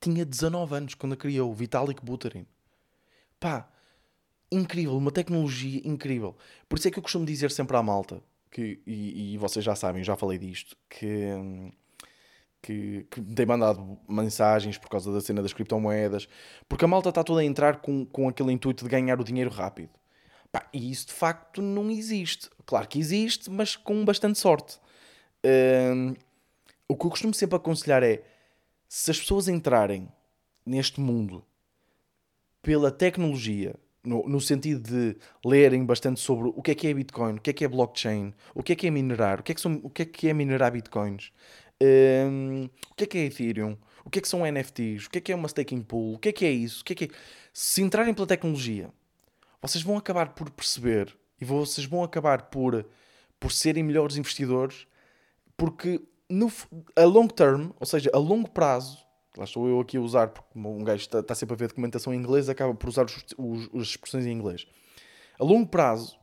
tinha 0.00 0.24
19 0.24 0.74
anos 0.74 0.94
quando 0.94 1.12
a 1.12 1.16
criou, 1.16 1.54
Vitalik 1.54 2.04
Buterin. 2.04 2.44
Pá, 3.38 3.68
incrível, 4.50 4.96
uma 4.96 5.12
tecnologia 5.12 5.80
incrível. 5.84 6.36
Por 6.68 6.76
isso 6.76 6.88
é 6.88 6.90
que 6.90 6.98
eu 6.98 7.02
costumo 7.04 7.24
dizer 7.24 7.52
sempre 7.52 7.76
à 7.76 7.82
malta, 7.84 8.20
que, 8.50 8.82
e, 8.84 9.34
e 9.34 9.38
vocês 9.38 9.64
já 9.64 9.76
sabem, 9.76 10.02
já 10.02 10.16
falei 10.16 10.38
disto, 10.38 10.76
que. 10.90 11.72
Que, 12.60 13.06
que 13.10 13.20
me 13.20 13.34
tem 13.34 13.44
mandado 13.44 13.98
mensagens 14.08 14.78
por 14.78 14.88
causa 14.88 15.12
da 15.12 15.20
cena 15.20 15.42
das 15.42 15.52
criptomoedas, 15.52 16.26
porque 16.66 16.86
a 16.86 16.88
malta 16.88 17.10
está 17.10 17.22
toda 17.22 17.42
a 17.42 17.44
entrar 17.44 17.82
com, 17.82 18.06
com 18.06 18.26
aquele 18.26 18.52
intuito 18.52 18.84
de 18.84 18.90
ganhar 18.90 19.20
o 19.20 19.24
dinheiro 19.24 19.50
rápido. 19.50 19.90
Pá, 20.54 20.68
e 20.72 20.88
isso 20.88 21.08
de 21.08 21.12
facto 21.12 21.60
não 21.60 21.90
existe. 21.90 22.48
Claro 22.64 22.86
que 22.86 22.96
existe, 22.96 23.50
mas 23.50 23.74
com 23.74 24.04
bastante 24.04 24.38
sorte. 24.38 24.78
Um, 25.44 26.14
o 26.86 26.96
que 26.96 27.06
eu 27.06 27.10
costumo 27.10 27.34
sempre 27.34 27.56
aconselhar 27.56 28.04
é: 28.04 28.22
se 28.88 29.10
as 29.10 29.18
pessoas 29.18 29.48
entrarem 29.48 30.08
neste 30.64 31.00
mundo 31.00 31.44
pela 32.62 32.92
tecnologia, 32.92 33.74
no, 34.04 34.28
no, 34.28 34.40
sentido 34.40 34.80
de 34.80 35.16
lerem 35.44 35.84
bastante 35.84 36.20
sobre 36.20 36.52
o 36.54 36.62
que 36.62 36.70
é 36.70 36.74
que 36.76 36.86
é 36.86 36.94
Bitcoin, 36.94 37.34
o 37.34 37.40
que 37.40 37.50
é 37.50 37.52
que 37.52 37.64
é 37.64 37.68
blockchain, 37.68 38.32
o 38.54 38.62
que 38.62 38.74
é 38.74 38.76
que 38.76 38.86
é 38.86 38.90
minerar, 38.92 39.40
o 39.40 39.42
que 39.42 39.50
é 39.50 39.54
que, 39.56 39.60
são, 39.60 39.80
o 39.82 39.90
que, 39.90 40.02
é, 40.02 40.04
que 40.04 40.28
é 40.28 40.32
minerar 40.32 40.70
Bitcoins, 40.70 41.32
um, 41.82 42.70
o 42.92 42.94
que 42.94 43.02
é 43.02 43.06
que 43.08 43.18
é 43.18 43.24
Ethereum? 43.24 43.76
O 44.04 44.10
que 44.10 44.20
é 44.20 44.22
que 44.22 44.28
são 44.28 44.46
NFTs? 44.46 45.06
O 45.06 45.10
que 45.10 45.18
é 45.18 45.20
que 45.20 45.32
é 45.32 45.34
uma 45.34 45.48
staking 45.48 45.82
pool? 45.82 46.14
O 46.14 46.18
que 46.18 46.28
é 46.28 46.32
que 46.32 46.44
é 46.44 46.50
isso? 46.52 46.82
O 46.82 46.84
que 46.84 46.92
é 46.92 46.96
que 46.96 47.04
é... 47.06 47.08
Se 47.52 47.82
entrarem 47.82 48.14
pela 48.14 48.26
tecnologia, 48.26 48.92
vocês 49.66 49.82
vão 49.82 49.96
acabar 49.96 50.34
por 50.34 50.50
perceber 50.50 51.16
e 51.40 51.44
vocês 51.44 51.86
vão 51.86 52.04
acabar 52.04 52.42
por, 52.50 52.86
por 53.40 53.50
serem 53.50 53.82
melhores 53.82 54.16
investidores 54.16 54.86
porque 55.56 56.02
no, 56.28 56.52
a 56.96 57.04
long 57.04 57.28
term, 57.28 57.70
ou 57.80 57.86
seja, 57.86 58.10
a 58.12 58.18
longo 58.18 58.50
prazo, 58.50 58.98
lá 59.36 59.44
estou 59.44 59.66
eu 59.66 59.80
aqui 59.80 59.96
a 59.96 60.00
usar, 60.00 60.28
porque 60.28 60.58
um 60.58 60.84
gajo 60.84 61.02
está, 61.02 61.20
está 61.20 61.34
sempre 61.34 61.54
a 61.54 61.56
ver 61.56 61.68
documentação 61.68 62.12
em 62.12 62.18
inglês, 62.18 62.48
acaba 62.48 62.74
por 62.74 62.88
usar 62.88 63.06
os, 63.06 63.70
as 63.74 63.88
expressões 63.88 64.26
em 64.26 64.32
inglês. 64.32 64.66
A 65.38 65.44
longo 65.44 65.68
prazo, 65.68 66.18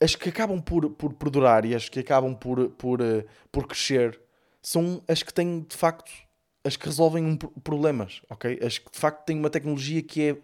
as 0.00 0.16
que 0.16 0.30
acabam 0.30 0.60
por, 0.60 0.90
por 0.90 1.12
perdurar 1.14 1.64
e 1.64 1.74
as 1.74 1.88
que 1.88 2.00
acabam 2.00 2.34
por, 2.34 2.70
por, 2.70 3.00
uh, 3.00 3.24
por 3.52 3.68
crescer 3.68 4.20
são 4.60 5.02
as 5.06 5.22
que 5.22 5.32
têm 5.32 5.60
de 5.60 5.76
facto 5.76 6.10
as 6.64 6.76
que 6.76 6.86
resolvem 6.86 7.24
um, 7.24 7.36
problemas, 7.36 8.20
ok? 8.28 8.58
As 8.62 8.78
que 8.78 8.90
de 8.90 8.98
facto 8.98 9.24
têm 9.24 9.38
uma 9.38 9.48
tecnologia 9.48 10.02
que 10.02 10.30
é, 10.30 10.36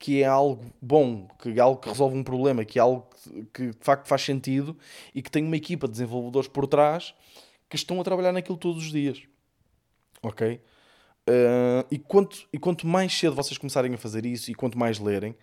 que 0.00 0.22
é 0.22 0.26
algo 0.26 0.64
bom, 0.80 1.28
que 1.38 1.50
é 1.50 1.60
algo 1.60 1.78
que 1.78 1.88
resolve 1.90 2.16
um 2.16 2.24
problema, 2.24 2.64
que 2.64 2.78
é 2.78 2.82
algo 2.82 3.06
que, 3.52 3.66
de 3.66 3.78
facto 3.82 4.08
faz 4.08 4.22
sentido 4.22 4.74
e 5.14 5.20
que 5.20 5.30
tem 5.30 5.44
uma 5.44 5.56
equipa 5.56 5.86
de 5.86 5.92
desenvolvedores 5.92 6.48
por 6.48 6.66
trás 6.66 7.14
que 7.68 7.76
estão 7.76 8.00
a 8.00 8.04
trabalhar 8.04 8.32
naquilo 8.32 8.56
todos 8.56 8.82
os 8.82 8.90
dias, 8.90 9.22
ok? 10.22 10.60
Uh, 11.28 11.86
e, 11.90 11.98
quanto, 11.98 12.48
e 12.50 12.58
quanto 12.58 12.86
mais 12.86 13.16
cedo 13.16 13.36
vocês 13.36 13.58
começarem 13.58 13.92
a 13.92 13.98
fazer 13.98 14.24
isso 14.24 14.50
e 14.50 14.54
quanto 14.54 14.78
mais 14.78 14.98
lerem, 14.98 15.36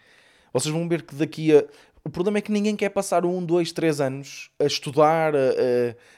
vocês 0.52 0.74
vão 0.74 0.90
ver 0.90 1.04
que 1.04 1.14
daqui 1.14 1.56
a 1.56 1.64
o 2.04 2.10
problema 2.10 2.38
é 2.38 2.42
que 2.42 2.54
ninguém 2.54 2.74
quer 2.74 2.88
passar 2.88 3.26
um, 3.26 3.46
dois, 3.46 3.74
três 3.74 4.00
anos 4.00 4.50
a 4.58 4.64
estudar, 4.64 5.36
a, 5.36 5.50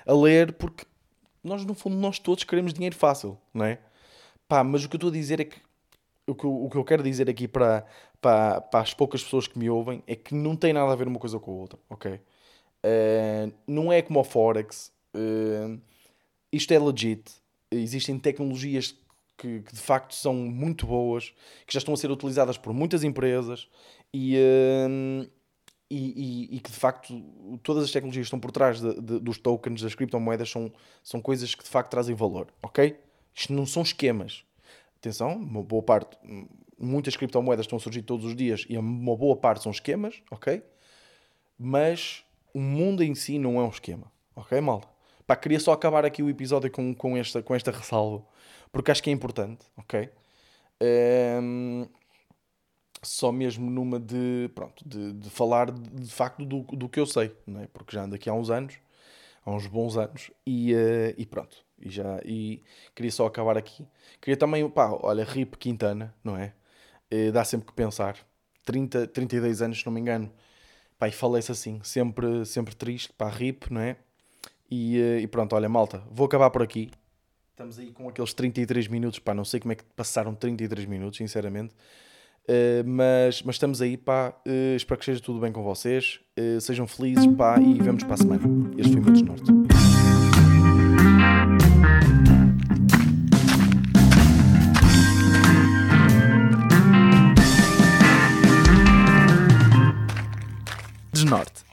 a, 0.05 0.11
a 0.11 0.15
ler, 0.15 0.53
porque 0.53 0.85
nós, 1.43 1.65
no 1.65 1.73
fundo, 1.73 1.95
nós 1.95 2.19
todos 2.19 2.43
queremos 2.43 2.75
dinheiro 2.75 2.95
fácil, 2.95 3.39
não 3.51 3.65
é? 3.65 3.79
Pá, 4.47 4.63
mas 4.63 4.85
o 4.85 4.89
que 4.89 4.95
eu 4.95 4.97
estou 4.97 5.09
a 5.09 5.13
dizer 5.13 5.39
é 5.39 5.45
que 5.45 5.57
o 6.29 6.35
que, 6.35 6.45
eu, 6.45 6.63
o 6.65 6.69
que 6.69 6.77
eu 6.77 6.83
quero 6.83 7.03
dizer 7.03 7.29
aqui 7.29 7.47
para, 7.47 7.85
para, 8.21 8.61
para 8.61 8.79
as 8.81 8.93
poucas 8.93 9.23
pessoas 9.23 9.47
que 9.47 9.57
me 9.57 9.69
ouvem 9.69 10.03
é 10.07 10.15
que 10.15 10.33
não 10.35 10.55
tem 10.55 10.73
nada 10.73 10.91
a 10.91 10.95
ver 10.95 11.07
uma 11.07 11.19
coisa 11.19 11.39
com 11.39 11.51
a 11.51 11.55
outra, 11.55 11.79
ok? 11.89 12.13
Uh, 12.13 13.51
não 13.67 13.91
é 13.91 14.01
como 14.01 14.19
o 14.19 14.23
Forex. 14.23 14.91
Uh, 15.15 15.79
isto 16.51 16.73
é 16.73 16.79
legit. 16.79 17.31
Existem 17.71 18.17
tecnologias 18.17 18.95
que, 19.37 19.61
que, 19.61 19.73
de 19.73 19.81
facto 19.81 20.13
são 20.15 20.33
muito 20.33 20.85
boas, 20.85 21.33
que 21.65 21.73
já 21.73 21.79
estão 21.79 21.93
a 21.93 21.97
ser 21.97 22.11
utilizadas 22.11 22.57
por 22.57 22.73
muitas 22.73 23.03
empresas 23.03 23.67
e, 24.13 24.37
uh, 24.37 25.29
e, 25.89 26.49
e, 26.51 26.57
e, 26.57 26.59
que 26.59 26.71
de 26.71 26.77
facto 26.77 27.21
todas 27.63 27.83
as 27.83 27.91
tecnologias 27.91 28.25
que 28.25 28.27
estão 28.27 28.39
por 28.39 28.51
trás 28.51 28.81
de, 28.81 28.93
de, 29.01 29.19
dos 29.19 29.37
tokens, 29.37 29.81
das 29.81 29.95
criptomoedas, 29.95 30.49
são, 30.49 30.71
são 31.03 31.21
coisas 31.21 31.55
que 31.55 31.63
de 31.63 31.69
facto 31.69 31.91
trazem 31.91 32.15
valor, 32.15 32.53
ok? 32.61 32.97
Isto 33.33 33.53
não 33.53 33.65
são 33.65 33.83
esquemas. 33.83 34.43
Atenção, 34.99 35.37
uma 35.37 35.63
boa 35.63 35.81
parte, 35.81 36.17
muitas 36.77 37.15
criptomoedas 37.15 37.65
estão 37.65 37.77
a 37.77 37.79
surgir 37.79 38.01
todos 38.01 38.25
os 38.25 38.35
dias 38.35 38.65
e 38.67 38.77
uma 38.77 39.15
boa 39.15 39.35
parte 39.35 39.63
são 39.63 39.71
esquemas, 39.71 40.21
ok? 40.29 40.61
Mas 41.57 42.25
o 42.53 42.59
mundo 42.59 43.01
em 43.01 43.15
si 43.15 43.39
não 43.39 43.59
é 43.59 43.63
um 43.63 43.69
esquema, 43.69 44.11
ok, 44.35 44.59
malta? 44.59 44.89
Pá, 45.25 45.37
queria 45.37 45.59
só 45.59 45.71
acabar 45.71 46.03
aqui 46.03 46.21
o 46.21 46.29
episódio 46.29 46.69
com, 46.69 46.93
com, 46.93 47.15
esta, 47.15 47.41
com 47.41 47.55
esta 47.55 47.71
ressalva, 47.71 48.25
porque 48.73 48.91
acho 48.91 49.01
que 49.01 49.09
é 49.09 49.13
importante, 49.13 49.65
ok? 49.77 50.09
Um, 50.81 51.83
ehm, 51.83 51.89
só 53.01 53.31
mesmo 53.31 53.69
numa 53.69 53.99
de, 53.99 54.49
pronto, 54.53 54.83
de, 54.87 55.13
de 55.13 55.29
falar 55.29 55.71
de, 55.71 55.81
de, 55.81 56.11
facto 56.11 56.43
do, 56.43 56.63
do 56.63 56.89
que 56.89 56.99
eu 56.99 57.05
sei, 57.05 57.33
não 57.47 57.61
é? 57.61 57.67
porque 57.67 57.95
já 57.95 58.03
ando 58.03 58.15
aqui 58.15 58.29
há 58.29 58.33
uns 58.33 58.49
anos, 58.49 58.75
há 59.45 59.51
uns 59.51 59.65
bons 59.65 59.97
anos, 59.97 60.29
e, 60.45 60.73
uh, 60.73 61.13
e 61.17 61.25
pronto, 61.25 61.65
e 61.81 61.89
já, 61.89 62.19
e 62.25 62.61
queria 62.95 63.11
só 63.11 63.25
acabar 63.25 63.57
aqui. 63.57 63.87
Queria 64.21 64.37
também, 64.37 64.67
pá, 64.69 64.97
olha, 65.01 65.23
Rip 65.23 65.57
Quintana, 65.57 66.13
não 66.23 66.37
é? 66.37 66.53
Uh, 67.11 67.31
dá 67.31 67.43
sempre 67.43 67.67
que 67.67 67.73
pensar, 67.73 68.17
30, 68.65 69.07
32 69.07 69.61
anos, 69.61 69.79
se 69.79 69.85
não 69.85 69.93
me 69.93 69.99
engano, 69.99 70.31
pá, 70.97 71.07
e 71.07 71.11
falei-se 71.11 71.51
assim, 71.51 71.79
sempre, 71.83 72.45
sempre 72.45 72.75
triste, 72.75 73.11
pá, 73.13 73.29
Rip, 73.29 73.71
não 73.71 73.81
é? 73.81 73.97
E, 74.69 74.99
uh, 74.99 75.19
e 75.19 75.27
pronto, 75.27 75.55
olha, 75.55 75.67
malta, 75.67 76.03
vou 76.11 76.25
acabar 76.25 76.49
por 76.49 76.61
aqui. 76.61 76.91
Estamos 77.51 77.77
aí 77.79 77.91
com 77.91 78.07
aqueles 78.07 78.33
33 78.33 78.87
minutos, 78.87 79.19
pá, 79.19 79.33
não 79.33 79.43
sei 79.43 79.59
como 79.59 79.71
é 79.73 79.75
que 79.75 79.83
passaram 79.95 80.33
33 80.35 80.85
minutos, 80.85 81.17
sinceramente. 81.17 81.73
Uh, 82.49 82.83
mas, 82.83 83.43
mas 83.43 83.55
estamos 83.55 83.79
aí, 83.79 83.95
pá. 83.95 84.33
Uh, 84.47 84.75
espero 84.75 84.97
que 84.97 85.03
esteja 85.03 85.21
tudo 85.21 85.39
bem 85.39 85.51
com 85.51 85.61
vocês. 85.61 86.19
Uh, 86.37 86.59
sejam 86.59 86.87
felizes, 86.87 87.27
pá, 87.35 87.59
e 87.59 87.75
vemos 87.75 88.03
para 88.03 88.15
a 88.15 88.17
semana. 88.17 88.41
Este 88.75 88.93
foi 88.93 89.01
o 89.01 89.03
meu 89.03 89.13
desnorte. 89.13 89.58
Desnorte. 101.29 101.68